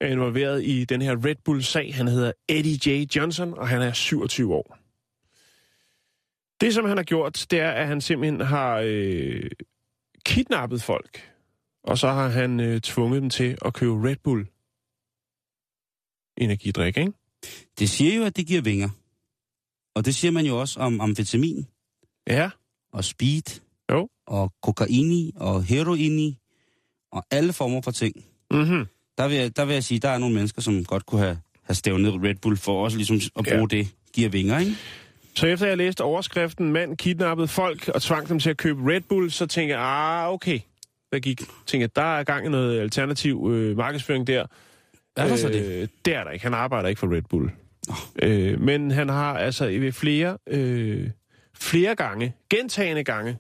er 0.01 0.09
involveret 0.09 0.65
i 0.65 0.85
den 0.85 1.03
her 1.03 1.25
Red 1.25 1.37
Bull-sag, 1.45 1.95
han 1.95 2.09
hedder 2.09 2.33
Eddie 2.49 2.79
J. 2.87 3.17
Johnson, 3.17 3.55
og 3.55 3.69
han 3.69 3.83
er 3.83 3.93
27 3.93 4.55
år. 4.55 4.79
Det, 6.61 6.75
som 6.75 6.85
han 6.85 6.97
har 6.97 7.05
gjort, 7.05 7.47
det 7.51 7.61
er, 7.61 7.71
at 7.71 7.87
han 7.87 8.01
simpelthen 8.01 8.41
har 8.41 8.83
øh, 8.85 9.51
kidnappet 10.25 10.83
folk. 10.83 11.33
Og 11.85 11.99
så 11.99 12.09
har 12.09 12.29
han 12.29 12.61
øh, 12.61 12.81
tvunget 12.81 13.23
dem 13.23 13.31
til 13.31 13.59
at 13.65 13.75
købe 13.75 14.09
Red 14.09 14.17
Bull 14.25 14.47
energidrik, 16.37 16.97
ikke? 16.97 17.13
Det 17.79 17.89
siger 17.91 18.15
jo, 18.15 18.25
at 18.25 18.37
det 18.37 18.47
giver 18.47 18.63
vinger. 18.63 18.89
Og 19.95 20.05
det 20.05 20.15
siger 20.15 20.33
man 20.33 20.47
jo 20.47 20.61
også 20.61 20.81
om 20.81 21.01
amfetamin 21.01 21.67
Ja. 22.27 22.51
Og 22.93 23.05
speed. 23.05 23.61
Jo. 23.93 24.09
Og 24.27 24.53
kokaini 24.63 25.33
og 25.37 25.65
heroini 25.65 26.39
og 27.13 27.25
alle 27.31 27.53
former 27.53 27.81
for 27.83 27.91
ting. 27.91 28.25
Mm-hmm. 28.51 28.85
Der 29.19 29.29
vil, 29.29 29.37
jeg, 29.37 29.57
der 29.57 29.65
vil 29.65 29.75
jeg 29.75 29.85
sige, 29.85 30.01
der 30.01 30.09
er 30.09 30.19
nogle 30.19 30.35
mennesker, 30.35 30.63
som 30.63 30.85
godt 30.85 31.07
kunne 31.07 31.21
have, 31.21 31.39
have 31.63 31.75
stævnet 31.75 32.15
Red 32.23 32.35
Bull 32.35 32.57
for 32.57 32.85
også 32.85 32.97
ligesom 32.97 33.17
at 33.37 33.45
bruge 33.45 33.69
Ja. 33.73 33.77
det. 33.79 33.89
Giver 34.13 34.29
vinger, 34.29 34.59
ikke? 34.59 34.73
Så 35.35 35.47
efter 35.47 35.67
jeg 35.67 35.77
læste 35.77 36.05
overskriften, 36.05 36.73
mand 36.73 36.97
kidnappede 36.97 37.49
folk 37.49 37.89
og 37.89 38.03
tvang 38.03 38.29
dem 38.29 38.39
til 38.39 38.51
at 38.51 38.57
købe 38.57 38.93
Red 38.93 39.01
Bull, 39.01 39.31
så 39.31 39.47
tænkte 39.47 39.75
jeg, 39.77 39.83
ah, 39.85 40.33
okay. 40.33 40.61
Der 41.13 41.19
gik, 41.19 41.39
tænkte 41.41 41.79
jeg, 41.79 41.97
der 41.97 42.17
er 42.19 42.25
gang 42.25 42.47
i 42.47 42.49
noget 42.49 42.81
alternativ 42.81 43.49
øh, 43.53 43.77
markedsføring 43.77 44.27
der. 44.27 44.47
Er 45.17 45.29
der 45.29 45.37
så 45.37 45.49
det? 45.49 45.67
Øh, 45.67 45.89
det 46.05 46.15
er 46.15 46.25
der 46.25 46.31
ikke. 46.31 46.43
Han 46.43 46.55
arbejder 46.55 46.89
ikke 46.89 46.99
for 46.99 47.15
Red 47.15 47.23
Bull. 47.31 47.51
Øh, 48.23 48.61
men 48.61 48.91
han 48.91 49.09
har 49.09 49.39
altså 49.39 49.67
ved 49.67 49.93
flere, 49.93 50.39
øh, 50.47 51.11
flere 51.61 51.95
gange, 51.95 52.35
gentagende 52.51 53.05
gange, 53.05 53.39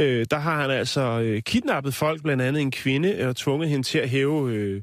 øh, 0.00 0.26
der 0.30 0.38
har 0.38 0.60
han 0.60 0.70
altså 0.70 1.20
øh, 1.20 1.42
kidnappet 1.42 1.94
folk, 1.94 2.22
blandt 2.22 2.42
andet 2.42 2.62
en 2.62 2.70
kvinde, 2.70 3.28
og 3.28 3.36
tvunget 3.36 3.68
hende 3.68 3.86
til 3.86 3.98
at 3.98 4.08
hæve, 4.08 4.52
øh, 4.52 4.82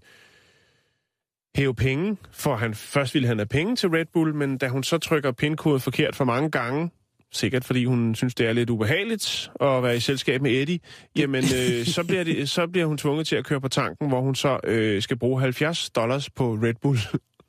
hæve 1.55 1.75
penge, 1.75 2.17
for 2.31 2.55
han 2.55 2.73
først 2.73 3.13
ville 3.13 3.27
han 3.27 3.37
have 3.37 3.45
penge 3.45 3.75
til 3.75 3.89
Red 3.89 4.05
Bull, 4.13 4.35
men 4.35 4.57
da 4.57 4.67
hun 4.67 4.83
så 4.83 4.97
trykker 4.97 5.31
pindkoden 5.31 5.79
forkert 5.79 6.15
for 6.15 6.25
mange 6.25 6.51
gange, 6.51 6.91
sikkert 7.31 7.65
fordi 7.65 7.85
hun 7.85 8.15
synes, 8.15 8.35
det 8.35 8.47
er 8.47 8.53
lidt 8.53 8.69
ubehageligt 8.69 9.51
at 9.61 9.83
være 9.83 9.95
i 9.95 9.99
selskab 9.99 10.41
med 10.41 10.51
Eddie, 10.51 10.79
jamen 11.15 11.43
øh, 11.43 11.85
så, 11.85 12.03
bliver 12.07 12.23
det, 12.23 12.49
så 12.49 12.67
bliver 12.67 12.85
hun 12.85 12.97
tvunget 12.97 13.27
til 13.27 13.35
at 13.35 13.45
køre 13.45 13.61
på 13.61 13.67
tanken, 13.67 14.07
hvor 14.07 14.21
hun 14.21 14.35
så 14.35 14.59
øh, 14.63 15.01
skal 15.01 15.17
bruge 15.17 15.41
70 15.41 15.89
dollars 15.89 16.29
på 16.29 16.53
Red 16.53 16.73
Bull, 16.81 16.99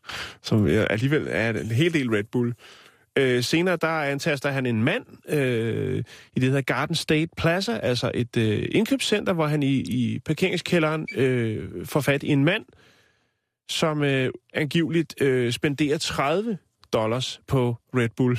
som 0.48 0.66
alligevel 0.66 1.26
er 1.30 1.50
en 1.50 1.70
hel 1.70 1.94
del 1.94 2.10
Red 2.10 2.24
Bull. 2.24 2.54
Øh, 3.18 3.42
senere 3.44 3.76
der 3.76 3.88
antaster 3.88 4.50
han 4.50 4.66
en 4.66 4.82
mand 4.82 5.04
øh, 5.28 5.98
i 5.98 6.40
det, 6.40 6.42
der 6.42 6.46
hedder 6.46 6.60
Garden 6.60 6.94
State 6.94 7.28
Plaza, 7.36 7.78
altså 7.78 8.10
et 8.14 8.36
øh, 8.36 8.68
indkøbscenter, 8.72 9.32
hvor 9.32 9.46
han 9.46 9.62
i, 9.62 9.74
i 9.76 10.18
parkeringskælderen 10.18 11.06
øh, 11.14 11.86
får 11.86 12.00
fat 12.00 12.22
i 12.22 12.28
en 12.28 12.44
mand, 12.44 12.64
som 13.70 14.02
øh, 14.02 14.30
angiveligt 14.54 15.22
øh, 15.22 15.52
spenderer 15.52 15.98
30 15.98 16.58
dollars 16.92 17.40
på 17.46 17.76
Red 17.96 18.08
Bull. 18.16 18.38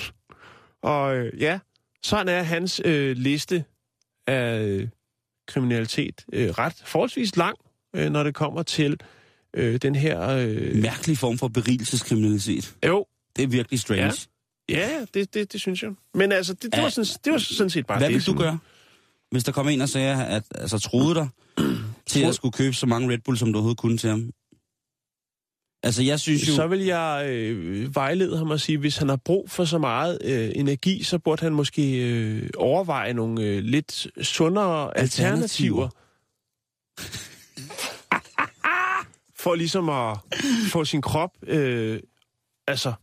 Og 0.81 1.17
øh, 1.17 1.41
ja, 1.41 1.59
sådan 2.03 2.27
er 2.27 2.41
hans 2.41 2.81
øh, 2.85 3.17
liste 3.17 3.63
af 4.27 4.61
øh, 4.61 4.87
kriminalitet 5.47 6.25
øh, 6.33 6.49
ret 6.49 6.83
forholdsvis 6.85 7.37
lang, 7.37 7.57
øh, 7.95 8.09
når 8.09 8.23
det 8.23 8.35
kommer 8.35 8.63
til 8.63 8.99
øh, 9.53 9.75
den 9.75 9.95
her... 9.95 10.29
Øh, 10.29 10.75
Mærkelig 10.75 11.17
form 11.17 11.37
for 11.37 11.47
berigelseskriminalitet. 11.47 12.75
jo, 12.85 13.05
Det 13.35 13.43
er 13.43 13.47
virkelig 13.47 13.79
strange. 13.79 14.03
Ja. 14.03 14.11
Ja. 14.69 15.05
det, 15.13 15.33
det, 15.33 15.53
det 15.53 15.61
synes 15.61 15.83
jeg. 15.83 15.91
Men 16.13 16.31
altså, 16.31 16.53
det, 16.53 16.63
det, 16.63 16.73
Ja. 16.77 16.81
var, 16.81 16.89
sådan, 16.89 17.19
det 17.25 17.31
var 17.33 17.37
sådan 17.39 17.69
set 17.69 17.85
bare 17.87 17.97
Hvad 17.97 18.07
det. 18.07 18.13
vil 18.13 18.21
du 18.21 18.25
som- 18.25 18.37
gøre, 18.37 18.59
hvis 19.31 19.43
der 19.43 19.51
kom 19.51 19.67
en 19.69 19.81
og 19.81 19.89
sagde, 19.89 20.25
at 20.25 20.43
altså, 20.55 20.79
troede 20.79 21.15
dig 21.15 21.29
til 22.05 22.23
at 22.23 22.35
skulle 22.35 22.51
købe 22.51 22.73
så 22.75 22.85
mange 22.85 23.13
Red 23.13 23.17
Bull, 23.25 23.37
som 23.37 23.53
du 23.53 23.57
overhovedet 23.57 23.77
kunne 23.77 23.97
til 23.97 24.09
ham? 24.09 24.31
Altså, 25.83 26.03
jeg 26.03 26.19
synes 26.19 26.47
jo... 26.47 26.53
Så 26.53 26.67
vil 26.67 26.79
jeg 26.79 27.25
øh, 27.29 27.95
vejlede 27.95 28.37
ham 28.37 28.49
og 28.49 28.59
sige, 28.59 28.77
hvis 28.77 28.97
han 28.97 29.09
har 29.09 29.15
brug 29.15 29.49
for 29.51 29.65
så 29.65 29.77
meget 29.77 30.17
øh, 30.23 30.51
energi, 30.55 31.03
så 31.03 31.19
burde 31.19 31.41
han 31.43 31.53
måske 31.53 31.97
øh, 32.09 32.49
overveje 32.57 33.13
nogle 33.13 33.41
øh, 33.43 33.63
lidt 33.63 34.07
sundere 34.21 34.97
alternativer. 34.97 35.83
Alternativer. 35.83 35.89
for 39.35 39.55
ligesom 39.55 39.89
at 39.89 40.17
få 40.71 40.85
sin 40.85 41.01
krop 41.01 41.31
øh, 41.47 41.99
altså 42.67 42.93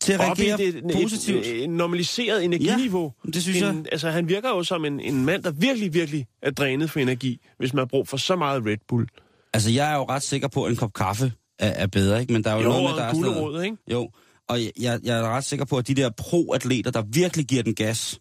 til 0.00 0.12
at 0.12 0.20
op 0.20 0.38
i 0.38 0.42
reagere 0.42 0.62
et, 0.62 0.76
et, 0.76 0.84
positivt. 1.02 1.46
et, 1.46 1.62
et 1.62 1.70
normaliseret 1.70 2.44
energiniveau. 2.44 3.12
det 3.34 3.42
synes 3.42 3.60
jeg. 3.60 3.70
en, 3.70 3.86
Altså, 3.92 4.10
han 4.10 4.28
virker 4.28 4.48
jo 4.48 4.62
som 4.62 4.84
en, 4.84 5.00
en 5.00 5.24
mand, 5.24 5.42
der 5.42 5.50
virkelig, 5.50 5.94
virkelig 5.94 6.26
er 6.42 6.50
drænet 6.50 6.90
for 6.90 7.00
energi, 7.00 7.40
hvis 7.58 7.72
man 7.74 7.78
har 7.80 7.86
brug 7.86 8.08
for 8.08 8.16
så 8.16 8.36
meget 8.36 8.66
Red 8.66 8.76
Bull. 8.88 9.06
Altså, 9.54 9.70
jeg 9.70 9.92
er 9.92 9.96
jo 9.96 10.04
ret 10.04 10.22
sikker 10.22 10.48
på, 10.48 10.64
at 10.64 10.70
en 10.70 10.76
kop 10.76 10.92
kaffe 10.92 11.32
er, 11.58 11.68
er 11.68 11.86
bedre, 11.86 12.20
ikke? 12.20 12.32
Men 12.32 12.44
der 12.44 12.50
er 12.50 12.54
jo, 12.54 12.60
Jo, 12.62 12.68
noget 12.68 12.82
med, 12.82 12.90
der 12.90 13.02
er 13.02 13.14
sådan 13.14 13.32
noget- 13.32 13.64
ikke? 13.64 13.76
Jo, 13.92 14.10
og 14.48 14.62
jeg, 14.62 14.72
jeg, 14.80 15.00
jeg 15.04 15.18
er 15.18 15.22
ret 15.28 15.44
sikker 15.44 15.64
på, 15.64 15.76
at 15.76 15.88
de 15.88 15.94
der 15.94 16.10
pro-atleter, 16.10 16.90
der 16.90 17.02
virkelig 17.12 17.46
giver 17.46 17.62
den 17.62 17.74
gas, 17.74 18.18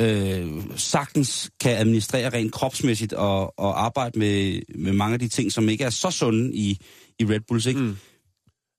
øh, 0.00 0.46
sagtens 0.76 1.50
kan 1.60 1.76
administrere 1.78 2.28
rent 2.28 2.52
kropsmæssigt 2.52 3.12
og, 3.12 3.58
og 3.58 3.84
arbejde 3.84 4.18
med, 4.18 4.60
med 4.74 4.92
mange 4.92 5.14
af 5.14 5.20
de 5.20 5.28
ting, 5.28 5.52
som 5.52 5.68
ikke 5.68 5.84
er 5.84 5.90
så 5.90 6.10
sunde 6.10 6.54
i, 6.54 6.78
i 7.18 7.24
Red 7.24 7.40
Bulls, 7.48 7.66
ikke? 7.66 7.80
Mm. 7.80 7.96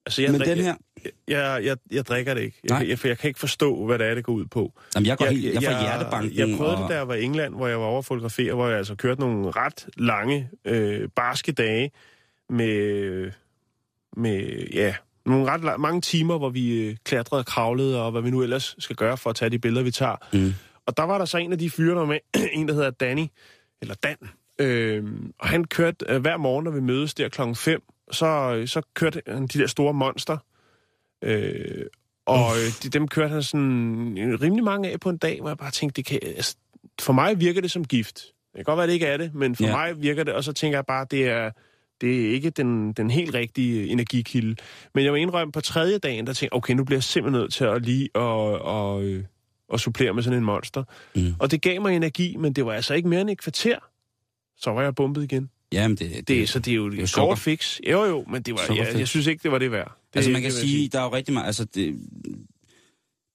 Altså, 0.05 0.21
jeg, 0.21 0.31
Men 0.31 0.41
drik- 0.41 0.47
den 0.49 0.57
her- 0.57 0.75
Jeg, 1.03 1.11
jeg, 1.27 1.63
jeg, 1.65 1.77
jeg 1.91 2.05
drikker 2.05 2.33
det 2.33 2.41
ikke. 2.41 2.59
Nej. 2.69 2.77
Jeg, 2.79 2.87
jeg, 2.89 2.99
for 2.99 3.07
jeg 3.07 3.17
kan 3.17 3.27
ikke 3.27 3.39
forstå, 3.39 3.85
hvad 3.85 3.99
det 3.99 4.07
er, 4.07 4.15
det 4.15 4.23
går 4.23 4.33
ud 4.33 4.45
på. 4.45 4.73
Jamen, 4.95 5.05
jeg 5.07 5.17
går 5.17 5.25
helt, 5.25 5.53
jeg 5.53 5.63
får 5.63 5.81
hjertebanken. 5.81 6.37
Jeg 6.37 6.57
prøvede 6.57 6.75
og, 6.75 6.81
det, 6.81 6.89
da 6.89 6.95
jeg 6.95 7.07
var 7.07 7.13
i 7.13 7.23
England, 7.23 7.55
hvor 7.55 7.67
jeg 7.67 7.79
var 7.79 7.85
over 7.85 7.99
at 7.99 8.05
fotografere, 8.05 8.53
hvor 8.53 8.67
jeg 8.67 8.77
altså 8.77 8.95
kørte 8.95 9.19
nogle 9.21 9.51
ret 9.51 9.85
lange, 9.97 10.49
øh, 10.65 11.09
barske 11.15 11.51
dage 11.51 11.91
med, 12.49 13.31
med 14.17 14.67
ja, 14.73 14.95
nogle 15.25 15.51
ret 15.51 15.61
la- 15.61 15.77
mange 15.77 16.01
timer, 16.01 16.37
hvor 16.37 16.49
vi 16.49 16.87
øh, 16.87 16.95
klatrede 17.03 17.39
og 17.39 17.45
kravlede, 17.45 18.01
og 18.01 18.11
hvad 18.11 18.21
vi 18.21 18.29
nu 18.31 18.41
ellers 18.43 18.75
skal 18.79 18.95
gøre 18.95 19.17
for 19.17 19.29
at 19.29 19.35
tage 19.35 19.49
de 19.49 19.59
billeder, 19.59 19.83
vi 19.83 19.91
tager. 19.91 20.15
Mm. 20.33 20.53
Og 20.85 20.97
der 20.97 21.03
var 21.03 21.17
der 21.17 21.25
så 21.25 21.37
en 21.37 21.51
af 21.51 21.59
de 21.59 21.69
fyre, 21.69 21.95
der 21.99 22.05
med, 22.05 22.19
en 22.53 22.67
der 22.67 22.73
hedder 22.73 22.89
Danny, 22.91 23.25
eller 23.81 23.95
Dan, 24.03 24.15
øh, 24.59 25.03
og 25.39 25.47
han 25.47 25.65
kørte 25.65 26.05
øh, 26.09 26.21
hver 26.21 26.37
morgen, 26.37 26.63
når 26.63 26.71
vi 26.71 26.81
mødes 26.81 27.13
der 27.13 27.29
klokken 27.29 27.55
5, 27.55 27.81
så, 28.11 28.63
så 28.65 28.81
kørte 28.93 29.21
han 29.27 29.47
de 29.47 29.59
der 29.59 29.67
store 29.67 29.93
monster, 29.93 30.37
øh, 31.21 31.85
og 32.25 32.51
øh, 32.55 32.83
de, 32.83 32.89
dem 32.89 33.07
kørte 33.07 33.33
han 33.33 33.43
sådan 33.43 34.17
øh, 34.17 34.41
rimelig 34.41 34.63
mange 34.63 34.89
af 34.91 34.99
på 34.99 35.09
en 35.09 35.17
dag, 35.17 35.39
hvor 35.41 35.49
jeg 35.49 35.57
bare 35.57 35.71
tænkte, 35.71 35.97
det 35.97 36.05
kan, 36.05 36.19
altså, 36.23 36.55
for 37.01 37.13
mig 37.13 37.39
virker 37.39 37.61
det 37.61 37.71
som 37.71 37.85
gift. 37.85 38.15
Det 38.25 38.55
kan 38.55 38.63
godt 38.63 38.77
være, 38.77 38.87
det 38.87 38.93
ikke 38.93 39.05
er 39.05 39.17
det, 39.17 39.33
men 39.33 39.55
for 39.55 39.63
Ja. 39.63 39.71
mig 39.71 40.01
virker 40.01 40.23
det, 40.23 40.33
og 40.33 40.43
så 40.43 40.53
tænker 40.53 40.77
jeg 40.77 40.85
bare, 40.85 41.05
det 41.11 41.27
er, 41.29 41.51
det 42.01 42.25
er 42.25 42.31
ikke 42.33 42.49
den, 42.49 42.93
den 42.93 43.09
helt 43.09 43.33
rigtige 43.33 43.87
energikilde. 43.87 44.55
Men 44.93 45.05
jeg 45.05 45.13
vil 45.13 45.21
indrømme, 45.21 45.51
på 45.51 45.61
tredje 45.61 45.97
dagen, 45.97 46.27
der 46.27 46.33
tænkte 46.33 46.53
okay, 46.55 46.73
nu 46.73 46.83
bliver 46.83 46.97
jeg 46.97 47.03
simpelthen 47.03 47.41
nødt 47.41 47.53
til 47.53 47.63
at 47.63 47.81
lige 47.81 48.09
og, 48.13 48.61
og, 48.61 49.03
øh, 49.03 49.23
og 49.69 49.79
supplere 49.79 50.13
med 50.13 50.23
sådan 50.23 50.39
en 50.39 50.45
monster. 50.45 50.83
Mm. 51.15 51.33
Og 51.39 51.51
det 51.51 51.61
gav 51.61 51.81
mig 51.81 51.95
energi, 51.95 52.35
men 52.37 52.53
det 52.53 52.65
var 52.65 52.73
altså 52.73 52.93
ikke 52.93 53.09
mere 53.09 53.21
end 53.21 53.29
et 53.29 53.37
kvarter. 53.41 53.77
Så 54.57 54.71
var 54.71 54.81
jeg 54.81 54.95
bumpet 54.95 55.23
igen. 55.23 55.49
Jamen, 55.75 55.97
det, 55.97 56.11
det, 56.11 56.27
Det, 56.27 56.49
så 56.49 56.59
det 56.59 56.71
er 56.71 56.75
jo 56.75 56.89
det 56.91 56.99
er 56.99 57.03
et 57.03 57.13
kort 57.13 57.39
fix. 57.39 57.79
Jo, 57.91 58.03
jo, 58.05 58.25
men 58.31 58.41
det 58.41 58.53
var, 58.53 58.59
Sukkerfix. 58.67 58.91
jeg, 58.93 58.99
jeg 58.99 59.07
synes 59.07 59.27
ikke, 59.27 59.43
det 59.43 59.51
var 59.51 59.57
det 59.57 59.71
værd. 59.71 59.91
Det, 60.13 60.15
altså 60.15 60.31
man 60.31 60.41
kan 60.41 60.51
det 60.51 60.57
jeg 60.57 60.67
sige, 60.69 60.89
der 60.89 60.99
er 60.99 61.03
jo 61.03 61.13
rigtig 61.13 61.33
meget, 61.33 61.45
altså 61.45 61.65
det, 61.65 61.95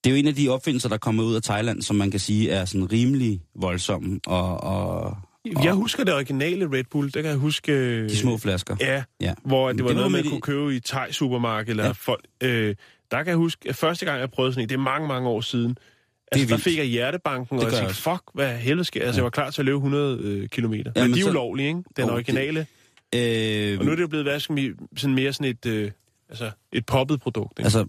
det 0.05 0.11
er 0.11 0.11
jo 0.11 0.17
en 0.17 0.27
af 0.27 0.35
de 0.35 0.49
opfindelser, 0.49 0.89
der 0.89 0.97
kommer 0.97 1.23
ud 1.25 1.35
af 1.35 1.43
Thailand, 1.43 1.83
som 1.83 1.97
man 1.97 2.11
kan 2.11 2.21
sige 2.21 2.51
er 2.51 2.65
sådan 2.65 2.93
rimelig 2.93 3.41
voldsomme, 3.57 4.21
og, 4.27 4.61
og, 4.61 5.17
Jeg 5.63 5.73
husker 5.73 6.05
det 6.05 6.15
originale 6.15 6.73
Red 6.73 6.85
Bull, 6.91 7.07
det 7.07 7.15
kan 7.23 7.25
jeg 7.25 7.37
huske... 7.37 8.05
de 8.09 8.17
små 8.17 8.39
flasker. 8.39 8.77
Ja, 8.81 9.03
Ja. 9.21 9.35
hvor 9.45 9.67
Men 9.69 9.77
det 9.77 9.85
var 9.85 9.89
det 9.91 9.97
var 9.97 10.01
noget, 10.01 10.13
man 10.13 10.19
midt 10.19 10.27
i- 10.27 10.31
kunne 10.31 10.41
købe 10.41 10.77
i 10.77 10.81
Thai 10.81 11.13
supermarked, 11.13 11.71
eller 11.71 11.85
ja. 11.85 11.91
folk... 11.93 12.25
Øh, 12.43 12.75
der 13.11 13.17
kan 13.19 13.27
jeg 13.27 13.37
huske, 13.37 13.69
at 13.69 13.77
første 13.77 14.07
gang, 14.07 14.21
jeg 14.21 14.31
prøvede 14.31 14.53
sådan 14.53 14.63
en, 14.65 14.69
det 14.69 14.75
er 14.75 14.79
mange, 14.79 15.09
mange 15.09 15.29
år 15.29 15.41
siden, 15.41 15.77
altså, 16.33 16.47
der 16.49 16.57
fik 16.57 16.79
jeg 16.79 16.87
hjertebanken, 16.87 17.57
og 17.59 17.63
Det 17.65 17.71
gør 17.71 17.77
jeg 17.79 17.87
tænkte, 17.87 18.03
fuck, 18.03 18.23
hvad 18.35 18.57
helvede 18.59 18.85
sker? 18.85 19.05
Altså, 19.05 19.19
jeg 19.21 19.25
var 19.25 19.31
klar 19.31 19.51
til 19.51 19.63
at 19.63 19.67
løbe 19.67 19.77
100 19.77 20.19
øh, 20.23 20.49
kilometer. 20.49 20.93
Ja, 20.97 21.03
men 21.03 21.11
men 21.11 21.15
de 21.17 21.21
er 21.21 21.25
så- 21.25 21.31
ulovlige, 21.31 21.69
ikke? 21.69 21.83
Den 21.97 22.07
Jo, 22.09 22.13
originale. 22.15 22.67
Øh, 23.15 23.79
Og 23.79 23.85
nu 23.85 23.91
er 23.91 23.95
det 23.97 24.03
jo 24.03 24.09
blevet, 24.09 24.43
skal 24.43 24.57
vi, 24.57 24.71
sådan 24.97 25.15
mere 25.15 25.33
sådan 25.33 25.51
et, 25.51 25.67
øh, 25.67 25.91
altså, 26.29 26.51
et 26.73 26.87
poppet 26.87 27.21
produkt, 27.21 27.59
ikke? 27.59 27.65
Altså, 27.67 27.87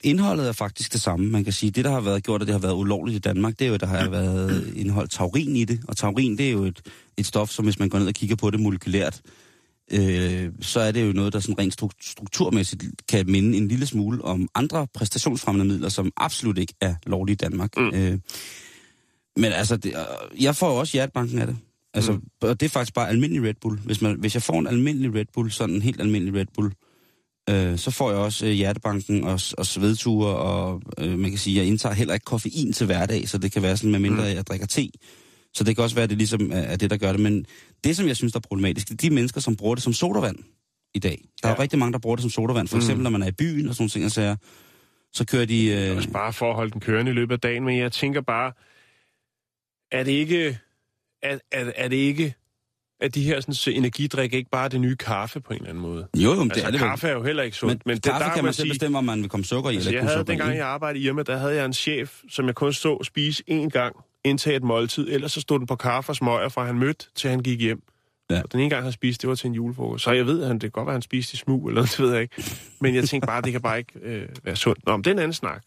indholdet 0.00 0.48
er 0.48 0.52
faktisk 0.52 0.92
det 0.92 1.00
samme. 1.00 1.26
Man 1.26 1.44
kan 1.44 1.52
sige, 1.52 1.70
det, 1.70 1.84
der 1.84 1.90
har 1.90 2.00
været 2.00 2.24
gjort, 2.24 2.40
og 2.40 2.46
det 2.46 2.54
har 2.54 2.60
været 2.60 2.74
ulovligt 2.74 3.16
i 3.16 3.20
Danmark, 3.20 3.58
det 3.58 3.64
er 3.64 3.68
jo, 3.70 3.76
der 3.76 3.86
har 3.86 4.08
været 4.10 4.72
indholdt 4.76 5.10
taurin 5.10 5.56
i 5.56 5.64
det. 5.64 5.80
Og 5.88 5.96
taurin, 5.96 6.38
det 6.38 6.48
er 6.48 6.52
jo 6.52 6.64
et, 6.64 6.80
et 7.16 7.26
stof, 7.26 7.50
som 7.50 7.64
hvis 7.64 7.78
man 7.78 7.88
går 7.88 7.98
ned 7.98 8.06
og 8.06 8.14
kigger 8.14 8.36
på 8.36 8.50
det 8.50 8.60
molekylært, 8.60 9.20
øh, 9.92 10.52
så 10.60 10.80
er 10.80 10.92
det 10.92 11.06
jo 11.06 11.12
noget, 11.12 11.32
der 11.32 11.40
sådan 11.40 11.58
rent 11.58 11.74
struk- 11.74 12.10
strukturmæssigt 12.10 12.84
kan 13.08 13.30
minde 13.30 13.58
en 13.58 13.68
lille 13.68 13.86
smule 13.86 14.24
om 14.24 14.48
andre 14.54 14.86
præstationsfremmende 14.94 15.72
midler, 15.72 15.88
som 15.88 16.12
absolut 16.16 16.58
ikke 16.58 16.74
er 16.80 16.94
lovlige 17.06 17.34
i 17.34 17.36
Danmark. 17.36 17.76
Mm. 17.76 17.90
Øh, 17.94 18.18
men 19.36 19.52
altså, 19.52 19.76
det, 19.76 19.88
øh, 19.88 20.44
jeg 20.44 20.56
får 20.56 20.80
også 20.80 20.92
hjertebanken 20.92 21.38
af 21.38 21.46
det. 21.46 21.56
Altså, 21.94 22.12
mm. 22.12 22.22
og 22.40 22.60
det 22.60 22.66
er 22.66 22.70
faktisk 22.70 22.94
bare 22.94 23.08
almindelig 23.08 23.42
Red 23.42 23.54
Bull. 23.60 23.78
Hvis, 23.78 24.02
man, 24.02 24.16
hvis 24.20 24.34
jeg 24.34 24.42
får 24.42 24.58
en 24.58 24.66
almindelig 24.66 25.14
Red 25.14 25.26
Bull, 25.34 25.50
sådan 25.50 25.74
en 25.74 25.82
helt 25.82 26.00
almindelig 26.00 26.34
Red 26.40 26.46
Bull, 26.54 26.72
øh, 27.50 27.78
så 27.78 27.90
får 27.90 28.10
jeg 28.10 28.18
også 28.18 28.46
øh, 28.46 28.52
hjertebanken 28.52 29.24
og, 29.24 29.40
og 29.58 29.66
svedture, 29.66 30.36
og 30.36 30.82
øh, 30.98 31.18
man 31.18 31.30
kan 31.30 31.38
sige, 31.38 31.56
jeg 31.56 31.66
indtager 31.66 31.94
heller 31.94 32.14
ikke 32.14 32.24
koffein 32.24 32.72
til 32.72 32.86
hverdag, 32.86 33.28
så 33.28 33.38
det 33.38 33.52
kan 33.52 33.62
være 33.62 33.76
sådan, 33.76 33.90
med 33.90 33.98
mindre 33.98 34.22
mm. 34.22 34.34
jeg 34.36 34.46
drikker 34.46 34.66
te. 34.66 34.88
Så 35.54 35.64
det 35.64 35.76
kan 35.76 35.84
også 35.84 35.96
være, 35.96 36.02
at 36.02 36.10
det 36.10 36.18
ligesom 36.18 36.52
er, 36.52 36.56
er 36.56 36.76
det, 36.76 36.90
der 36.90 36.96
gør 36.96 37.12
det. 37.12 37.20
Men 37.20 37.46
det, 37.84 37.96
som 37.96 38.06
jeg 38.08 38.16
synes, 38.16 38.32
der 38.32 38.38
er 38.38 38.48
problematisk, 38.48 38.88
det 38.88 38.94
er 38.94 39.08
de 39.08 39.10
mennesker, 39.14 39.40
som 39.40 39.56
bruger 39.56 39.74
det 39.74 39.84
som 39.84 39.92
sodavand 39.92 40.38
i 40.94 40.98
dag. 40.98 41.24
Der 41.42 41.48
ja. 41.48 41.54
er 41.54 41.58
rigtig 41.58 41.78
mange, 41.78 41.92
der 41.92 41.98
bruger 41.98 42.16
det 42.16 42.22
som 42.22 42.30
sodavand. 42.30 42.68
For 42.68 42.76
eksempel, 42.76 43.02
når 43.02 43.10
man 43.10 43.22
er 43.22 43.26
i 43.26 43.32
byen 43.32 43.68
og 43.68 43.74
sådan 43.74 43.82
nogle 43.82 43.90
ting, 43.90 44.10
så, 44.12 44.36
så 45.12 45.26
kører 45.26 45.44
de... 45.44 45.88
Øh, 45.90 45.96
også 45.96 46.10
bare 46.10 46.32
for 46.32 46.50
at 46.50 46.54
holde 46.56 46.70
den 46.70 46.80
kørende 46.80 47.10
i 47.10 47.14
løbet 47.14 47.34
af 47.34 47.40
dagen, 47.40 47.64
men 47.64 47.78
jeg 47.78 47.92
tænker 47.92 48.20
bare, 48.20 48.52
er 49.92 50.04
det 50.04 50.12
ikke, 50.12 50.58
er, 51.22 51.38
er, 51.52 51.72
er 51.76 51.88
det 51.88 51.96
ikke, 51.96 52.34
at 53.00 53.14
de 53.14 53.22
her 53.22 53.40
sådan, 53.40 53.54
så 53.54 53.70
energidrik 53.70 54.34
ikke 54.34 54.50
bare 54.50 54.64
er 54.64 54.68
det 54.68 54.80
nye 54.80 54.96
kaffe 54.96 55.40
på 55.40 55.52
en 55.52 55.56
eller 55.56 55.68
anden 55.68 55.82
måde? 55.82 56.08
jo, 56.16 56.34
jo, 56.34 56.34
men 56.34 56.48
det 56.48 56.52
Altså, 56.52 56.66
er 56.66 56.70
det 56.70 56.80
kaffe 56.80 57.08
er 57.08 57.12
jo 57.12 57.22
heller 57.22 57.42
ikke 57.42 57.56
sundt, 57.56 57.72
Men, 57.72 57.78
men, 57.84 57.90
men 57.90 57.96
det, 57.96 58.04
kaffe 58.04 58.24
der 58.24 58.34
kan 58.34 58.44
man 58.44 58.52
selv 58.52 58.64
sige, 58.64 58.72
bestemme, 58.72 58.98
om 58.98 59.04
man 59.04 59.20
vil 59.20 59.28
komme 59.28 59.44
sukker 59.44 59.70
i 59.70 59.74
Altså, 59.74 59.90
eller 59.90 60.00
jeg 60.00 60.08
havde 60.08 60.18
sukker 60.18 60.32
dengang, 60.32 60.54
i. 60.54 60.56
jeg 60.56 60.66
arbejdede 60.66 61.04
i 61.04 61.06
Irma, 61.06 61.22
der 61.22 61.36
havde 61.36 61.54
jeg 61.54 61.64
en 61.64 61.72
chef, 61.72 62.20
som 62.28 62.46
jeg 62.46 62.54
kun 62.54 62.72
så 62.72 63.04
spise 63.04 63.42
én 63.50 63.68
gang, 63.68 63.96
indtage 64.24 64.56
et 64.56 64.62
måltid, 64.62 65.08
ellers 65.10 65.32
så 65.32 65.40
stod 65.40 65.58
den 65.58 65.66
på 65.66 65.76
kaffe 65.76 66.12
og 66.12 66.16
smøger, 66.16 66.48
fra 66.48 66.64
han 66.64 66.78
mødte, 66.78 67.06
til 67.14 67.30
han 67.30 67.40
gik 67.40 67.60
hjem. 67.60 67.82
Ja. 68.30 68.42
Og 68.42 68.52
den 68.52 68.60
ene 68.60 68.70
gang, 68.70 68.82
han 68.82 68.92
spiste, 68.92 69.22
det 69.22 69.28
var 69.28 69.34
til 69.34 69.48
en 69.48 69.54
julefrokost. 69.54 70.04
Så 70.04 70.12
jeg 70.12 70.26
ved, 70.26 70.40
at 70.42 70.46
han, 70.46 70.54
det 70.54 70.62
kan 70.62 70.70
godt 70.70 70.86
være, 70.86 70.92
at 70.92 70.96
han 70.96 71.02
spiste 71.02 71.34
i 71.34 71.36
smug, 71.36 71.68
eller 71.68 71.80
noget, 71.80 71.90
det 71.96 72.00
ved 72.00 72.12
jeg 72.12 72.22
ikke. 72.22 72.44
Men 72.80 72.94
jeg 72.94 73.04
tænkte 73.04 73.26
bare, 73.26 73.42
det 73.42 73.52
kan 73.52 73.60
bare 73.60 73.78
ikke 73.78 73.98
øh, 74.02 74.28
være 74.42 74.56
sundt. 74.56 74.86
Nå, 74.86 74.96
men 74.96 75.04
det 75.04 75.10
er 75.10 75.14
en 75.14 75.18
anden 75.18 75.32
snak. 75.32 75.62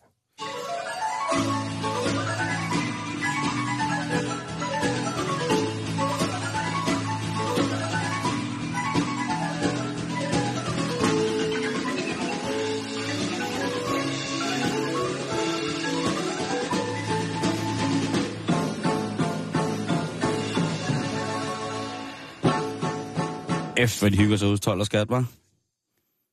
F, 23.88 24.00
hvor 24.00 24.10
de 24.10 24.18
hygger 24.18 24.38
sig 24.38 24.48
ud 24.48 24.58
12 24.58 24.80
og 24.80 24.86
skat, 24.86 25.10
var. 25.10 25.26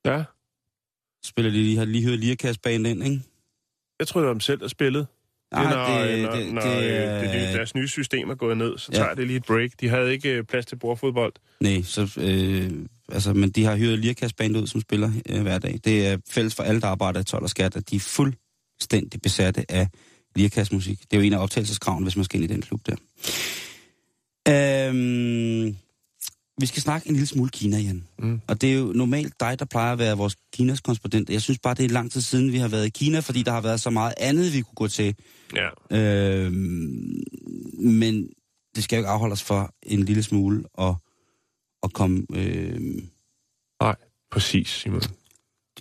Ja, 0.05 0.23
Spiller 1.25 1.51
de, 1.51 1.57
de 1.63 1.77
har 1.77 1.85
lige 1.85 2.05
hørt 2.05 2.19
Lirkas-band 2.19 2.87
ind, 2.87 3.03
ikke? 3.03 3.21
jeg 3.99 4.07
tror, 4.07 4.19
det 4.21 4.27
var 4.27 4.33
dem 4.33 4.39
selv, 4.39 4.59
der 4.59 4.67
spillede. 4.67 5.05
Nej, 5.51 5.63
det, 5.63 5.71
når, 5.71 6.05
det- 6.05 6.21
når, 6.21 6.31
det- 6.35 6.53
når 6.53 6.61
det 6.61 6.83
øh, 6.83 7.23
det, 7.23 7.33
det, 7.33 7.53
deres 7.53 7.75
nye 7.75 7.87
system 7.87 8.29
er 8.29 8.35
gået 8.35 8.57
ned, 8.57 8.77
så 8.77 8.89
Ja. 8.93 8.97
tager 8.97 9.13
det 9.15 9.27
lige 9.27 9.37
et 9.37 9.45
break. 9.45 9.69
De 9.79 9.89
havde 9.89 10.11
ikke 10.11 10.29
øh, 10.29 10.43
plads 10.43 10.65
til 10.65 10.75
bordfodbold. 10.75 11.33
Nej, 11.61 11.81
så, 11.81 12.01
øh, 12.17 12.71
altså, 13.11 13.33
men 13.33 13.49
de 13.51 13.63
har 13.65 13.75
hyret 13.75 13.99
Lirkas-band 13.99 14.57
ud, 14.57 14.67
som 14.67 14.81
spiller 14.81 15.11
øh, 15.29 15.41
hver 15.41 15.57
dag. 15.59 15.79
Det 15.83 16.07
er 16.07 16.17
fælles 16.29 16.55
for 16.55 16.63
alle, 16.63 16.81
der 16.81 16.87
arbejder 16.87 17.19
i 17.19 17.23
12 17.23 17.43
og 17.43 17.49
skat, 17.49 17.75
at 17.75 17.89
de 17.89 17.95
er 17.95 17.99
fuldstændig 17.99 19.21
besatte 19.21 19.71
af 19.71 19.87
Lirkas-musik. 20.35 20.99
Det 21.01 21.13
er 21.13 21.17
jo 21.21 21.23
en 21.27 21.33
af 21.33 21.43
optagelseskravene, 21.43 22.05
hvis 22.05 22.15
man 22.15 22.25
skal 22.25 22.41
ind 22.41 22.51
i 22.51 22.53
den 22.53 22.61
klub 22.61 22.81
der. 22.85 22.95
Øhm, 24.47 25.75
vi 26.59 26.65
skal 26.65 26.81
snakke 26.81 27.07
en 27.09 27.13
lille 27.13 27.27
smule 27.27 27.49
Kina 27.49 27.77
igen. 27.77 28.07
Mm. 28.19 28.41
Og 28.47 28.61
det 28.61 28.73
er 28.73 28.77
jo 28.77 28.85
normalt 28.95 29.39
dig, 29.39 29.59
der 29.59 29.65
plejer 29.65 29.93
at 29.93 29.99
være 29.99 30.17
vores 30.17 30.35
Kinas 30.53 30.79
korrespondent. 30.81 31.29
Jeg 31.29 31.41
synes 31.41 31.59
bare, 31.59 31.73
det 31.73 31.85
er 31.85 31.89
lang 31.89 32.11
tid 32.11 32.21
siden, 32.21 32.51
vi 32.51 32.57
har 32.57 32.67
været 32.67 32.85
i 32.85 32.89
Kina, 32.89 33.19
fordi 33.19 33.43
der 33.43 33.51
har 33.51 33.61
været 33.61 33.81
så 33.81 33.89
meget 33.89 34.13
andet, 34.17 34.53
vi 34.53 34.61
kunne 34.61 34.75
gå 34.75 34.87
til. 34.87 35.15
Ja. 35.55 35.69
Øhm, 35.97 37.23
men 37.77 38.29
det 38.75 38.83
skal 38.83 38.95
jo 38.95 38.99
ikke 38.99 39.09
afholde 39.09 39.33
os 39.33 39.43
for 39.43 39.73
en 39.83 40.03
lille 40.03 40.23
smule 40.23 40.63
at, 40.79 40.95
at 41.83 41.93
komme, 41.93 42.25
øh, 42.33 42.79
Nej, 43.81 43.95
præcis, 44.31 44.67
Simon. 44.69 45.01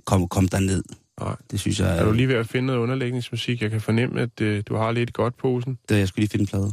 komme, 0.06 0.28
komme 0.28 0.48
derned. 0.52 0.82
Nej. 1.20 1.36
Det 1.50 1.60
synes 1.60 1.80
jeg, 1.80 1.98
Er 1.98 2.04
du 2.04 2.12
lige 2.12 2.28
ved 2.28 2.34
at 2.34 2.48
finde 2.48 2.66
noget 2.66 2.80
underlægningsmusik? 2.80 3.62
Jeg 3.62 3.70
kan 3.70 3.80
fornemme, 3.80 4.20
at 4.20 4.40
øh, 4.40 4.62
du 4.66 4.74
har 4.76 4.92
lidt 4.92 5.12
godt 5.12 5.36
posen. 5.36 5.78
det, 5.88 5.98
jeg 5.98 6.08
skulle 6.08 6.22
lige 6.22 6.30
finde 6.30 6.42
en 6.42 6.46
plade. 6.46 6.72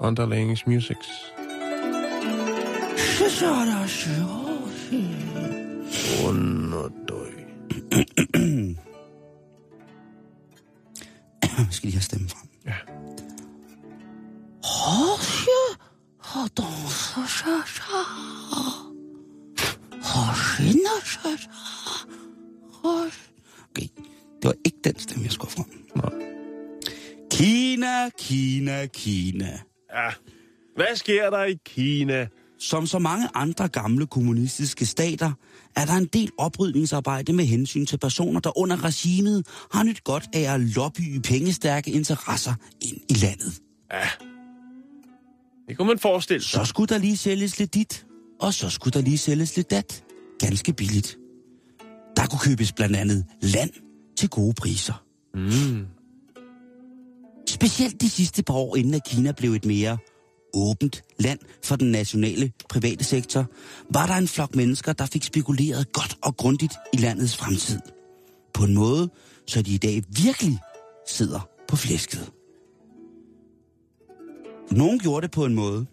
Underlægningsmusics. 0.00 1.08
Underdøj. 6.28 7.30
Jeg 11.42 11.66
skal 11.70 11.86
lige 11.86 11.92
have 11.92 12.02
stemmen 12.02 12.28
frem. 12.28 12.48
Ja. 12.66 12.74
Okay, 23.70 23.88
det 24.42 24.44
var 24.44 24.54
ikke 24.64 24.78
den 24.84 24.98
stemme, 24.98 25.24
jeg 25.24 25.32
skulle 25.32 25.50
frem. 25.50 25.86
Nej. 25.96 26.12
Kina, 27.30 28.10
Kina, 28.18 28.86
Kina. 28.86 29.58
Ja. 29.94 30.10
Hvad 30.76 30.96
sker 30.96 31.30
der 31.30 31.44
i 31.44 31.58
Kina? 31.64 32.28
Som 32.58 32.86
så 32.86 32.98
mange 32.98 33.28
andre 33.34 33.68
gamle 33.68 34.06
kommunistiske 34.06 34.86
stater, 34.86 35.32
er 35.76 35.84
der 35.84 35.92
en 35.92 36.06
del 36.06 36.30
oprydningsarbejde 36.38 37.32
med 37.32 37.44
hensyn 37.44 37.86
til 37.86 37.98
personer, 37.98 38.40
der 38.40 38.58
under 38.58 38.84
regimet 38.84 39.46
har 39.72 39.82
nyt 39.82 40.04
godt 40.04 40.24
af 40.34 40.54
at 40.54 40.60
lobbye 40.60 41.20
pengestærke 41.20 41.90
interesser 41.90 42.54
ind 42.80 43.00
i 43.10 43.14
landet. 43.14 43.60
Det 45.68 45.76
kunne 45.76 45.88
man 45.88 45.98
forestille 45.98 46.42
sig. 46.42 46.60
Så 46.60 46.64
skulle 46.64 46.86
der 46.86 46.98
lige 46.98 47.16
sælges 47.16 47.58
lidt 47.58 47.74
dit, 47.74 48.06
og 48.40 48.54
så 48.54 48.70
skulle 48.70 48.92
der 48.92 49.00
lige 49.00 49.18
sælges 49.18 49.56
lidt 49.56 49.70
dat. 49.70 50.04
Ganske 50.38 50.72
billigt. 50.72 51.18
Der 52.16 52.26
kunne 52.26 52.38
købes 52.38 52.72
blandt 52.72 52.96
andet 52.96 53.24
land 53.40 53.70
til 54.16 54.28
gode 54.28 54.54
priser. 54.54 55.04
Mm. 55.34 55.86
Specielt 57.48 58.00
de 58.00 58.10
sidste 58.10 58.42
par 58.42 58.54
år, 58.54 58.76
inden 58.76 58.94
at 58.94 59.04
Kina 59.04 59.32
blev 59.32 59.52
et 59.52 59.64
mere 59.64 59.98
åbent 60.54 61.02
land 61.18 61.38
for 61.64 61.76
den 61.76 61.90
nationale 61.90 62.52
private 62.68 63.04
sektor, 63.04 63.46
var 63.90 64.06
der 64.06 64.14
en 64.14 64.28
flok 64.28 64.56
mennesker, 64.56 64.92
der 64.92 65.06
fik 65.06 65.24
spekuleret 65.24 65.92
godt 65.92 66.18
og 66.22 66.36
grundigt 66.36 66.74
i 66.92 66.96
landets 66.96 67.36
fremtid. 67.36 67.78
På 68.54 68.64
en 68.64 68.74
måde, 68.74 69.10
så 69.46 69.62
de 69.62 69.74
i 69.74 69.78
dag 69.78 70.02
virkelig 70.08 70.58
sidder 71.08 71.48
på 71.68 71.76
flæsket. 71.76 72.30
Nogen 74.70 74.98
gjorde 74.98 75.22
det 75.22 75.30
på 75.30 75.44
en 75.44 75.54
måde, 75.54 75.86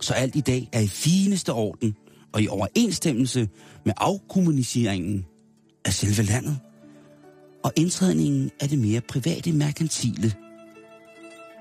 så 0.00 0.14
alt 0.14 0.36
i 0.36 0.40
dag 0.40 0.68
er 0.72 0.80
i 0.80 0.88
fineste 0.88 1.52
orden 1.52 1.96
og 2.32 2.42
i 2.42 2.48
overensstemmelse 2.48 3.48
med 3.84 3.92
afkommuniseringen 3.96 5.26
af 5.84 5.92
selve 5.92 6.22
landet 6.22 6.58
og 7.64 7.72
indtrædningen 7.76 8.50
af 8.60 8.68
det 8.68 8.78
mere 8.78 9.00
private 9.00 9.52
merkantile. 9.52 10.32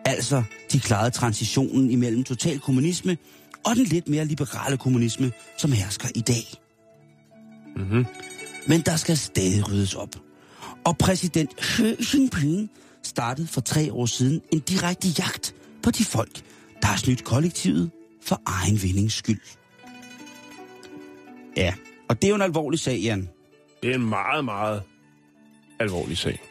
Altså, 0.06 0.44
de 0.72 0.80
klarede 0.80 1.12
transitionen 1.12 1.92
imellem 1.92 2.24
total 2.24 2.60
kommunisme 2.60 3.18
og 3.66 3.76
den 3.76 3.84
lidt 3.84 4.10
mere 4.10 4.26
liberale 4.26 4.78
kommunisme, 4.78 5.32
som 5.58 5.72
hersker 5.72 6.08
i 6.16 6.22
dag. 6.22 6.44
Mm-hmm. 7.76 8.06
Men 8.68 8.82
der 8.82 8.96
skal 8.96 9.18
stadig 9.18 9.70
ryddes 9.70 9.96
op. 9.96 10.16
Og 10.86 10.98
præsident 10.98 11.64
Xi 11.64 11.96
Jinping 12.14 12.70
startede 13.04 13.48
for 13.48 13.62
tre 13.62 13.94
år 13.94 14.06
siden 14.06 14.42
en 14.52 14.60
direkte 14.60 15.08
jagt 15.08 15.56
på 15.84 15.92
de 15.92 16.06
folk, 16.06 16.42
der 16.82 16.88
har 16.88 16.98
snydt 16.98 17.24
kollektivet 17.24 17.92
for 18.22 18.42
egen 18.46 18.82
vindings 18.84 19.14
skyld. 19.14 19.42
Ja, 21.58 21.74
og 22.10 22.22
det 22.22 22.28
er 22.28 22.30
jo 22.30 22.36
en 22.36 22.42
alvorlig 22.42 22.80
sag, 22.80 23.00
Jan. 23.00 23.30
Det 23.84 23.92
er 23.92 23.96
en 23.96 24.10
meget, 24.10 24.46
meget 24.46 24.82
alvorlig 25.80 26.18
sag. 26.18 26.42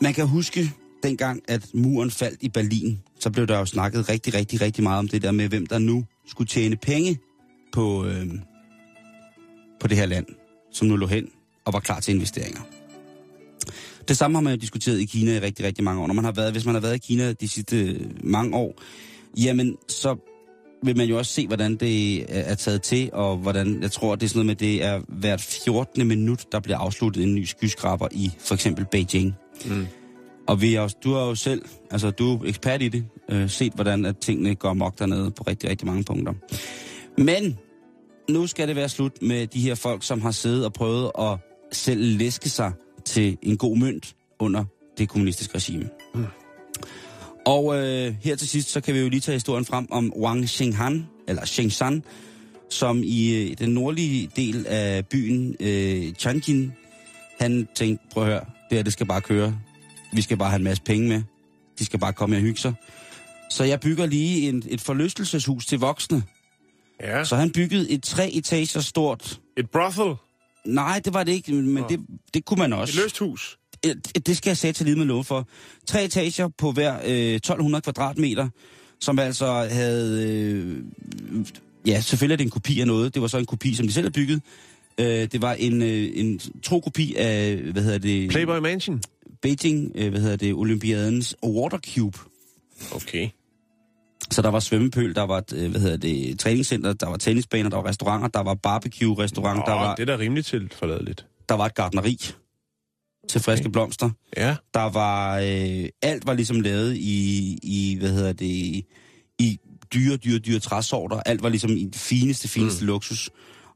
Man 0.00 0.14
kan 0.14 0.26
huske 0.26 0.72
dengang, 1.02 1.42
at 1.48 1.66
muren 1.74 2.10
faldt 2.10 2.38
i 2.42 2.48
Berlin, 2.48 2.98
så 3.20 3.30
blev 3.30 3.46
der 3.46 3.58
jo 3.58 3.66
snakket 3.66 4.08
rigtig, 4.08 4.34
rigtig, 4.34 4.60
rigtig 4.60 4.82
meget 4.82 4.98
om 4.98 5.08
det 5.08 5.22
der 5.22 5.30
med, 5.30 5.48
hvem 5.48 5.66
der 5.66 5.78
nu 5.78 6.04
skulle 6.26 6.48
tjene 6.48 6.76
penge 6.76 7.18
på, 7.72 8.04
øh, 8.04 8.26
på 9.80 9.88
det 9.88 9.96
her 9.96 10.06
land, 10.06 10.26
som 10.72 10.88
nu 10.88 10.96
lå 10.96 11.06
hen 11.06 11.28
og 11.64 11.72
var 11.72 11.80
klar 11.80 12.00
til 12.00 12.14
investeringer. 12.14 12.60
Det 14.08 14.16
samme 14.16 14.36
har 14.36 14.42
man 14.42 14.52
jo 14.52 14.60
diskuteret 14.60 15.00
i 15.00 15.04
Kina 15.04 15.36
i 15.36 15.40
rigtig, 15.40 15.66
rigtig 15.66 15.84
mange 15.84 16.02
år. 16.02 16.06
Når 16.06 16.14
man 16.14 16.24
har 16.24 16.32
været, 16.32 16.52
hvis 16.52 16.64
man 16.64 16.74
har 16.74 16.80
været 16.80 16.94
i 16.94 16.98
Kina 16.98 17.32
de 17.32 17.48
sidste 17.48 17.80
øh, 17.80 18.00
mange 18.24 18.56
år, 18.56 18.82
jamen 19.36 19.76
så 19.88 20.16
vil 20.82 20.96
man 20.96 21.06
jo 21.06 21.18
også 21.18 21.32
se, 21.32 21.46
hvordan 21.46 21.76
det 21.76 22.24
er 22.28 22.54
taget 22.54 22.82
til, 22.82 23.10
og 23.12 23.36
hvordan, 23.36 23.82
jeg 23.82 23.92
tror, 23.92 24.14
det 24.14 24.22
er 24.22 24.28
sådan 24.28 24.46
noget 24.46 24.46
med, 24.46 24.68
det 24.68 24.84
er 24.84 25.00
hvert 25.08 25.40
14. 25.40 26.08
minut, 26.08 26.52
der 26.52 26.60
bliver 26.60 26.78
afsluttet 26.78 27.22
en 27.22 27.34
ny 27.34 27.44
skyskraber 27.44 28.08
i 28.10 28.32
for 28.38 28.54
eksempel 28.54 28.86
Beijing. 28.90 29.34
Mm. 29.64 29.86
Og 30.48 30.60
vi 30.60 30.74
er 30.74 30.80
også, 30.80 30.96
du 31.04 31.14
er 31.14 31.26
jo 31.26 31.34
selv, 31.34 31.62
altså 31.90 32.10
du 32.10 32.34
er 32.34 32.44
ekspert 32.44 32.82
i 32.82 32.88
det, 32.88 33.04
øh, 33.30 33.50
set 33.50 33.72
hvordan 33.72 34.06
at 34.06 34.18
tingene 34.18 34.54
går 34.54 34.72
mok 34.72 34.98
dernede 34.98 35.30
på 35.30 35.44
rigtig, 35.46 35.70
rigtig 35.70 35.86
mange 35.86 36.04
punkter. 36.04 36.32
Men 37.18 37.58
nu 38.30 38.46
skal 38.46 38.68
det 38.68 38.76
være 38.76 38.88
slut 38.88 39.22
med 39.22 39.46
de 39.46 39.60
her 39.60 39.74
folk, 39.74 40.02
som 40.02 40.20
har 40.20 40.30
siddet 40.30 40.64
og 40.64 40.72
prøvet 40.72 41.10
at 41.18 41.38
selv 41.72 42.18
læske 42.18 42.48
sig 42.48 42.72
til 43.04 43.38
en 43.42 43.56
god 43.56 43.76
mønt 43.76 44.14
under 44.38 44.64
det 44.98 45.08
kommunistiske 45.08 45.54
regime. 45.54 45.88
Mm. 46.14 46.24
Og 47.46 47.76
øh, 47.76 48.14
her 48.22 48.36
til 48.36 48.48
sidst, 48.48 48.70
så 48.70 48.80
kan 48.80 48.94
vi 48.94 49.00
jo 49.00 49.08
lige 49.08 49.20
tage 49.20 49.34
historien 49.34 49.64
frem 49.64 49.86
om 49.90 50.12
Wang 50.16 50.48
Xinghan, 50.48 51.06
eller 51.28 51.44
Shenzhen, 51.44 52.04
som 52.70 53.00
i 53.04 53.42
øh, 53.42 53.58
den 53.58 53.70
nordlige 53.70 54.30
del 54.36 54.66
af 54.66 55.06
byen 55.06 55.56
øh, 55.60 56.14
Tianjin, 56.14 56.72
han 57.40 57.68
tænkte, 57.74 58.04
prøv 58.12 58.22
at 58.22 58.28
høre, 58.28 58.44
det 58.70 58.78
her, 58.78 58.82
det 58.82 58.92
skal 58.92 59.06
bare 59.06 59.20
køre. 59.20 59.58
Vi 60.12 60.22
skal 60.22 60.36
bare 60.36 60.48
have 60.50 60.58
en 60.58 60.64
masse 60.64 60.82
penge 60.82 61.08
med. 61.08 61.22
De 61.78 61.84
skal 61.84 61.98
bare 62.00 62.12
komme 62.12 62.36
og 62.36 62.40
hygge 62.42 62.60
sig. 62.60 62.74
Så 63.50 63.64
jeg 63.64 63.80
bygger 63.80 64.06
lige 64.06 64.48
en, 64.48 64.62
et 64.68 64.80
forlystelseshus 64.80 65.66
til 65.66 65.78
voksne. 65.78 66.22
Ja. 67.00 67.24
Så 67.24 67.36
han 67.36 67.50
byggede 67.50 67.90
et 67.90 68.02
tre 68.02 68.30
etager 68.30 68.80
stort... 68.80 69.40
Et 69.56 69.70
brothel. 69.70 70.14
Nej, 70.66 71.00
det 71.04 71.14
var 71.14 71.22
det 71.24 71.32
ikke, 71.32 71.52
men 71.52 71.74
Nå. 71.74 71.86
det, 71.88 72.00
det 72.34 72.44
kunne 72.44 72.58
man 72.58 72.72
også. 72.72 72.98
Et 72.98 73.02
løst 73.02 73.18
hus. 73.18 73.58
Et- 73.84 74.26
det 74.26 74.36
skal 74.36 74.50
jeg 74.50 74.56
sætte 74.56 74.78
til 74.78 74.86
lige 74.86 74.96
med 74.96 75.04
lov 75.06 75.24
for. 75.24 75.48
Tre 75.86 76.04
etager 76.04 76.48
på 76.58 76.72
hver 76.72 76.98
øh, 77.04 77.34
1200 77.34 77.82
kvadratmeter, 77.82 78.48
som 79.00 79.18
altså 79.18 79.68
havde... 79.70 80.28
Øh, 80.30 80.76
ja, 81.86 82.00
selvfølgelig 82.00 82.32
er 82.34 82.36
det 82.36 82.44
en 82.44 82.50
kopi 82.50 82.80
af 82.80 82.86
noget. 82.86 83.14
Det 83.14 83.22
var 83.22 83.28
så 83.28 83.38
en 83.38 83.46
kopi, 83.46 83.74
som 83.74 83.86
de 83.86 83.92
selv 83.92 84.04
havde 84.04 84.12
bygget. 84.12 84.40
Øh, 84.98 85.06
det 85.32 85.42
var 85.42 85.52
en, 85.54 85.82
øh, 85.82 86.10
en 86.14 86.40
tro 86.62 86.80
kopi 86.80 87.14
af, 87.14 87.56
hvad 87.56 87.82
hedder 87.82 87.98
det... 87.98 88.30
Playboy 88.30 88.58
Mansion. 88.58 89.02
Beijing, 89.42 89.92
øh, 89.94 90.10
hvad 90.10 90.20
hedder 90.20 90.36
det, 90.36 90.54
Olympiadens 90.54 91.36
Water 91.44 91.78
Cube. 91.94 92.18
Okay. 92.94 93.28
Så 94.30 94.42
der 94.42 94.48
var 94.48 94.60
svømmepøl, 94.60 95.14
der 95.14 95.22
var, 95.22 95.44
øh, 95.54 95.70
hvad 95.70 95.80
hedder 95.80 95.96
det, 95.96 96.38
træningscenter, 96.38 96.92
der 96.92 97.06
var 97.08 97.16
tennisbaner, 97.16 97.70
der 97.70 97.76
var 97.76 97.86
restauranter, 97.88 98.28
der 98.28 98.40
var 98.40 98.54
barbecue-restaurant, 98.54 99.58
Nå, 99.58 99.64
der 99.66 99.72
var, 99.72 99.94
det 99.94 100.02
er 100.08 100.16
da 100.16 100.22
rimelig 100.22 100.44
til 100.44 100.72
forladeligt. 100.78 101.26
der 101.48 101.54
var 101.54 101.66
et 101.66 101.74
gardneri 101.74 102.18
til 103.28 103.40
friske 103.40 103.66
Okay. 103.66 103.72
blomster. 103.72 104.10
Ja. 104.36 104.56
Der 104.74 104.90
var, 104.90 105.38
øh, 105.38 105.88
alt 106.02 106.26
var 106.26 106.32
ligesom 106.32 106.60
lavet 106.60 106.96
i, 106.96 107.58
i, 107.62 107.96
hvad 108.00 108.10
hedder 108.10 108.32
det, 108.32 108.84
i 109.38 109.58
dyre, 109.94 110.16
dyre, 110.16 110.38
dyre 110.38 110.58
træsorter. 110.58 111.16
Alt 111.20 111.42
var 111.42 111.48
ligesom 111.48 111.70
i 111.70 111.84
det 111.84 111.96
fineste, 111.96 112.48
fineste 112.48 112.84
mm. 112.84 112.86
luksus. 112.86 113.30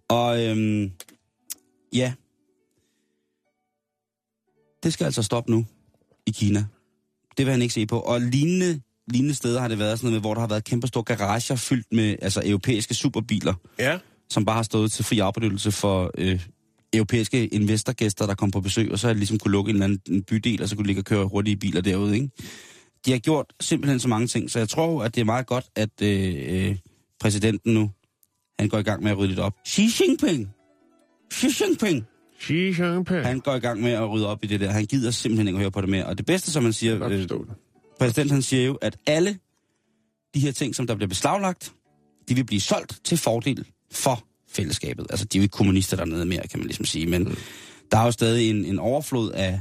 Og 0.08 0.44
øhm, 0.44 0.90
ja, 1.92 2.12
det 4.82 4.92
skal 4.92 5.04
altså 5.04 5.22
stoppe 5.22 5.50
nu 5.50 5.66
i 6.26 6.30
Kina. 6.30 6.64
Det 7.36 7.46
vil 7.46 7.52
han 7.52 7.62
ikke 7.62 7.74
se 7.74 7.86
på. 7.86 8.00
Og 8.00 8.20
lignende, 8.20 8.80
lignende 9.08 9.34
steder 9.34 9.60
har 9.60 9.68
det 9.68 9.78
været 9.78 9.98
sådan 9.98 10.06
noget 10.06 10.12
med, 10.12 10.20
hvor 10.20 10.34
der 10.34 10.40
har 10.40 10.48
været 10.48 10.64
kæmpe 10.64 10.86
store 10.86 11.04
garager 11.04 11.56
fyldt 11.56 11.86
med 11.92 12.16
altså, 12.22 12.42
europæiske 12.44 12.94
superbiler, 12.94 13.54
Ja. 13.78 13.98
som 14.30 14.44
bare 14.44 14.56
har 14.56 14.62
stået 14.62 14.92
til 14.92 15.04
fri 15.04 15.18
afbenyttelse 15.18 15.72
for 15.72 16.10
øh, 16.18 16.46
europæiske 16.92 17.46
investorgæster, 17.46 18.26
der 18.26 18.34
kom 18.34 18.50
på 18.50 18.60
besøg, 18.60 18.92
og 18.92 18.98
så 18.98 19.06
har 19.06 19.14
de 19.14 19.18
ligesom 19.20 19.38
kunne 19.38 19.52
lukke 19.52 19.70
en 19.70 19.76
eller 19.76 19.84
anden 19.84 20.00
en 20.08 20.22
bydel, 20.22 20.62
og 20.62 20.68
så 20.68 20.76
kunne 20.76 20.82
de 20.82 20.86
ligge 20.86 21.00
og 21.00 21.04
køre 21.04 21.26
hurtige 21.26 21.56
biler 21.56 21.80
derude, 21.80 22.14
ikke? 22.14 22.30
De 23.06 23.10
har 23.12 23.18
gjort 23.18 23.52
simpelthen 23.60 24.00
så 24.00 24.08
mange 24.08 24.26
ting, 24.26 24.50
så 24.50 24.58
jeg 24.58 24.68
tror, 24.68 25.02
at 25.04 25.14
det 25.14 25.20
er 25.20 25.24
meget 25.24 25.46
godt, 25.46 25.66
at 25.76 26.02
øh, 26.02 26.34
øh, 26.48 26.76
præsidenten 27.20 27.74
nu, 27.74 27.90
han 28.58 28.68
går 28.68 28.78
i 28.78 28.82
gang 28.82 29.02
med 29.02 29.10
at 29.10 29.18
rydde 29.18 29.28
lidt 29.28 29.40
op. 29.40 29.52
Xi 29.68 29.82
Jinping! 30.00 30.50
Xi 31.34 31.46
Jinping! 31.64 32.04
Han 33.24 33.40
går 33.40 33.54
i 33.54 33.58
gang 33.58 33.82
med 33.82 33.92
at 33.92 34.10
rydde 34.10 34.28
op 34.28 34.44
i 34.44 34.46
det 34.46 34.60
der. 34.60 34.70
Han 34.70 34.86
gider 34.86 35.10
simpelthen 35.10 35.48
ikke 35.48 35.56
at 35.56 35.60
høre 35.60 35.70
på 35.70 35.80
det 35.80 35.88
mere. 35.88 36.06
Og 36.06 36.18
det 36.18 36.26
bedste, 36.26 36.50
som 36.50 36.62
man 36.62 36.68
Jeg 36.68 36.74
siger, 36.74 37.08
øh, 37.08 37.26
præsidenten 37.98 38.32
han 38.32 38.42
siger 38.42 38.64
jo, 38.66 38.74
at 38.74 38.96
alle 39.06 39.38
de 40.34 40.40
her 40.40 40.52
ting, 40.52 40.74
som 40.74 40.86
der 40.86 40.94
bliver 40.94 41.08
beslaglagt, 41.08 41.72
de 42.28 42.34
vil 42.34 42.44
blive 42.44 42.60
solgt 42.60 43.00
til 43.04 43.18
fordel 43.18 43.66
for 43.92 44.24
fællesskabet. 44.48 45.06
Altså, 45.10 45.24
de 45.24 45.38
er 45.38 45.40
jo 45.40 45.42
ikke 45.42 45.52
kommunister 45.52 45.96
dernede 45.96 46.24
mere, 46.24 46.42
kan 46.50 46.58
man 46.58 46.66
ligesom 46.66 46.84
sige. 46.84 47.06
Men 47.06 47.24
mm. 47.24 47.36
der 47.90 47.98
er 47.98 48.04
jo 48.04 48.10
stadig 48.10 48.50
en, 48.50 48.64
en 48.64 48.78
overflod 48.78 49.30
af, 49.32 49.60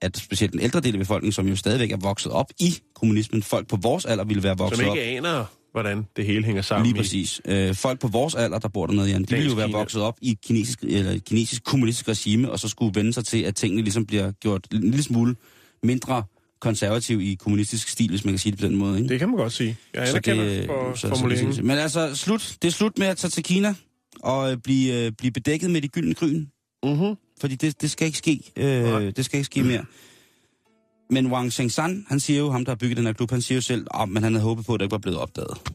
at 0.00 0.16
specielt 0.16 0.52
den 0.52 0.60
ældre 0.60 0.80
del 0.80 0.94
af 0.94 0.98
befolkningen, 0.98 1.32
som 1.32 1.48
jo 1.48 1.56
stadigvæk 1.56 1.92
er 1.92 1.96
vokset 1.96 2.32
op 2.32 2.46
i 2.60 2.78
kommunismen. 2.94 3.42
Folk 3.42 3.68
på 3.68 3.76
vores 3.76 4.04
alder 4.04 4.24
ville 4.24 4.42
være 4.42 4.58
vokset 4.58 4.78
Som 4.78 4.88
op. 4.88 4.96
ikke 4.96 5.08
aner, 5.08 5.44
hvordan 5.74 6.06
det 6.16 6.26
hele 6.26 6.44
hænger 6.44 6.62
sammen. 6.62 6.86
Lige 6.86 6.96
præcis. 6.96 7.40
Øh, 7.44 7.74
folk 7.74 8.00
på 8.00 8.08
vores 8.08 8.34
alder, 8.34 8.58
der 8.58 8.68
bor 8.68 8.86
dernede, 8.86 9.08
Jan, 9.08 9.22
de 9.22 9.34
ville 9.34 9.48
jo 9.50 9.54
være 9.54 9.66
Kina. 9.66 9.78
vokset 9.78 10.02
op 10.02 10.16
i 10.22 10.30
et 10.30 10.40
kinesisk, 10.40 10.78
eller 10.82 11.18
kinesisk 11.18 11.64
kommunistisk 11.64 12.08
regime, 12.08 12.50
og 12.50 12.60
så 12.60 12.68
skulle 12.68 12.94
vende 12.94 13.12
sig 13.12 13.24
til, 13.24 13.42
at 13.42 13.54
tingene 13.54 13.82
ligesom 13.82 14.06
bliver 14.06 14.32
gjort 14.32 14.66
en 14.72 14.80
lille 14.80 15.02
smule 15.02 15.36
mindre 15.82 16.22
konservativ 16.60 17.20
i 17.20 17.34
kommunistisk 17.34 17.88
stil, 17.88 18.10
hvis 18.10 18.24
man 18.24 18.32
kan 18.34 18.38
sige 18.38 18.50
det 18.52 18.60
på 18.60 18.66
den 18.66 18.76
måde. 18.76 18.96
Ikke? 18.98 19.08
Det 19.08 19.18
kan 19.18 19.28
man 19.28 19.36
godt 19.38 19.52
sige. 19.52 19.76
Jeg 19.94 20.06
Så 20.06 20.12
anerkender 20.12 20.44
det- 20.44 20.66
for 20.66 20.94
så- 20.96 21.08
formuleringen. 21.08 21.54
så- 21.54 21.62
Men 21.62 21.78
altså, 21.78 22.14
slut. 22.14 22.56
det 22.62 22.68
er 22.68 22.72
slut 22.72 22.98
med 22.98 23.06
at 23.06 23.16
tage 23.16 23.30
til 23.30 23.42
Kina 23.44 23.74
og 24.22 24.50
øh, 24.52 24.56
blive, 24.58 25.04
øh, 25.06 25.12
blive 25.18 25.30
bedækket 25.30 25.70
med 25.70 25.82
de 25.82 25.88
gyldne 25.88 26.14
gryn. 26.14 26.44
Mhm. 26.84 27.14
Fordi 27.40 27.54
det, 27.54 27.82
det 27.82 27.90
skal 27.90 28.06
ikke 28.06 28.18
ske. 28.18 28.40
Øh, 28.56 29.12
det 29.16 29.24
skal 29.24 29.36
ikke 29.38 29.46
ske 29.46 29.62
mere. 29.62 29.84
Men 31.10 31.32
Wang 31.32 31.52
Shengsan, 31.52 32.06
han 32.08 32.20
siger 32.20 32.38
jo, 32.40 32.50
ham 32.50 32.64
der 32.64 32.70
har 32.72 32.76
bygget 32.76 32.96
den 32.96 33.06
her 33.06 33.12
klub, 33.12 33.30
han 33.30 33.42
siger 33.42 33.56
jo 33.56 33.62
selv, 33.62 33.86
at 33.94 34.08
men 34.08 34.22
han 34.22 34.32
havde 34.32 34.44
håbet 34.44 34.66
på, 34.66 34.74
at 34.74 34.80
det 34.80 34.84
ikke 34.84 34.92
var 34.92 34.98
blevet 34.98 35.18
opdaget. 35.18 35.72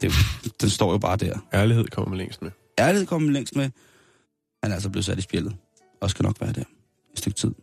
Det, 0.00 0.12
den 0.60 0.70
står 0.70 0.92
jo 0.92 0.98
bare 0.98 1.16
der. 1.16 1.38
Ærlighed 1.52 1.84
kommer 1.84 2.08
man 2.08 2.18
længst 2.18 2.42
med. 2.42 2.50
Ærlighed 2.78 3.06
kommer 3.06 3.30
længst 3.30 3.56
med. 3.56 3.70
Han 4.62 4.70
er 4.70 4.74
altså 4.74 4.90
blevet 4.90 5.04
sat 5.04 5.18
i 5.18 5.22
spjældet. 5.22 5.56
Og 6.00 6.10
skal 6.10 6.22
nok 6.22 6.40
være 6.40 6.52
der 6.52 6.64
et 7.12 7.18
stykke 7.18 7.36
tid. 7.36 7.54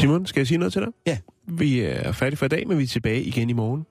Simon, 0.00 0.26
skal 0.26 0.40
jeg 0.40 0.46
sige 0.46 0.58
noget 0.58 0.72
til 0.72 0.82
dig? 0.82 0.88
Ja. 1.06 1.18
Vi 1.48 1.80
er 1.80 2.12
færdige 2.12 2.36
for 2.36 2.46
i 2.46 2.48
dag, 2.48 2.68
men 2.68 2.78
vi 2.78 2.82
er 2.82 2.86
tilbage 2.86 3.22
igen 3.22 3.50
i 3.50 3.52
morgen. 3.52 3.86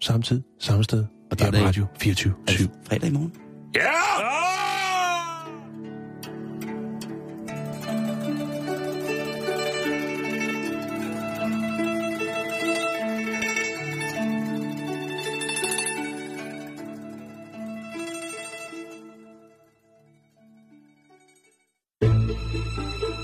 Samme 0.00 0.22
tid, 0.22 0.42
samme 0.58 0.84
sted. 0.84 1.04
Og 1.30 1.38
der 1.38 1.46
er 1.46 1.52
er 1.52 1.66
Radio 1.66 1.86
24 1.98 2.34
Er 2.48 2.52
det 2.52 2.70
fredag 2.84 3.08
i 3.08 3.12
morgen? 3.12 3.32
Ja! 3.74 3.99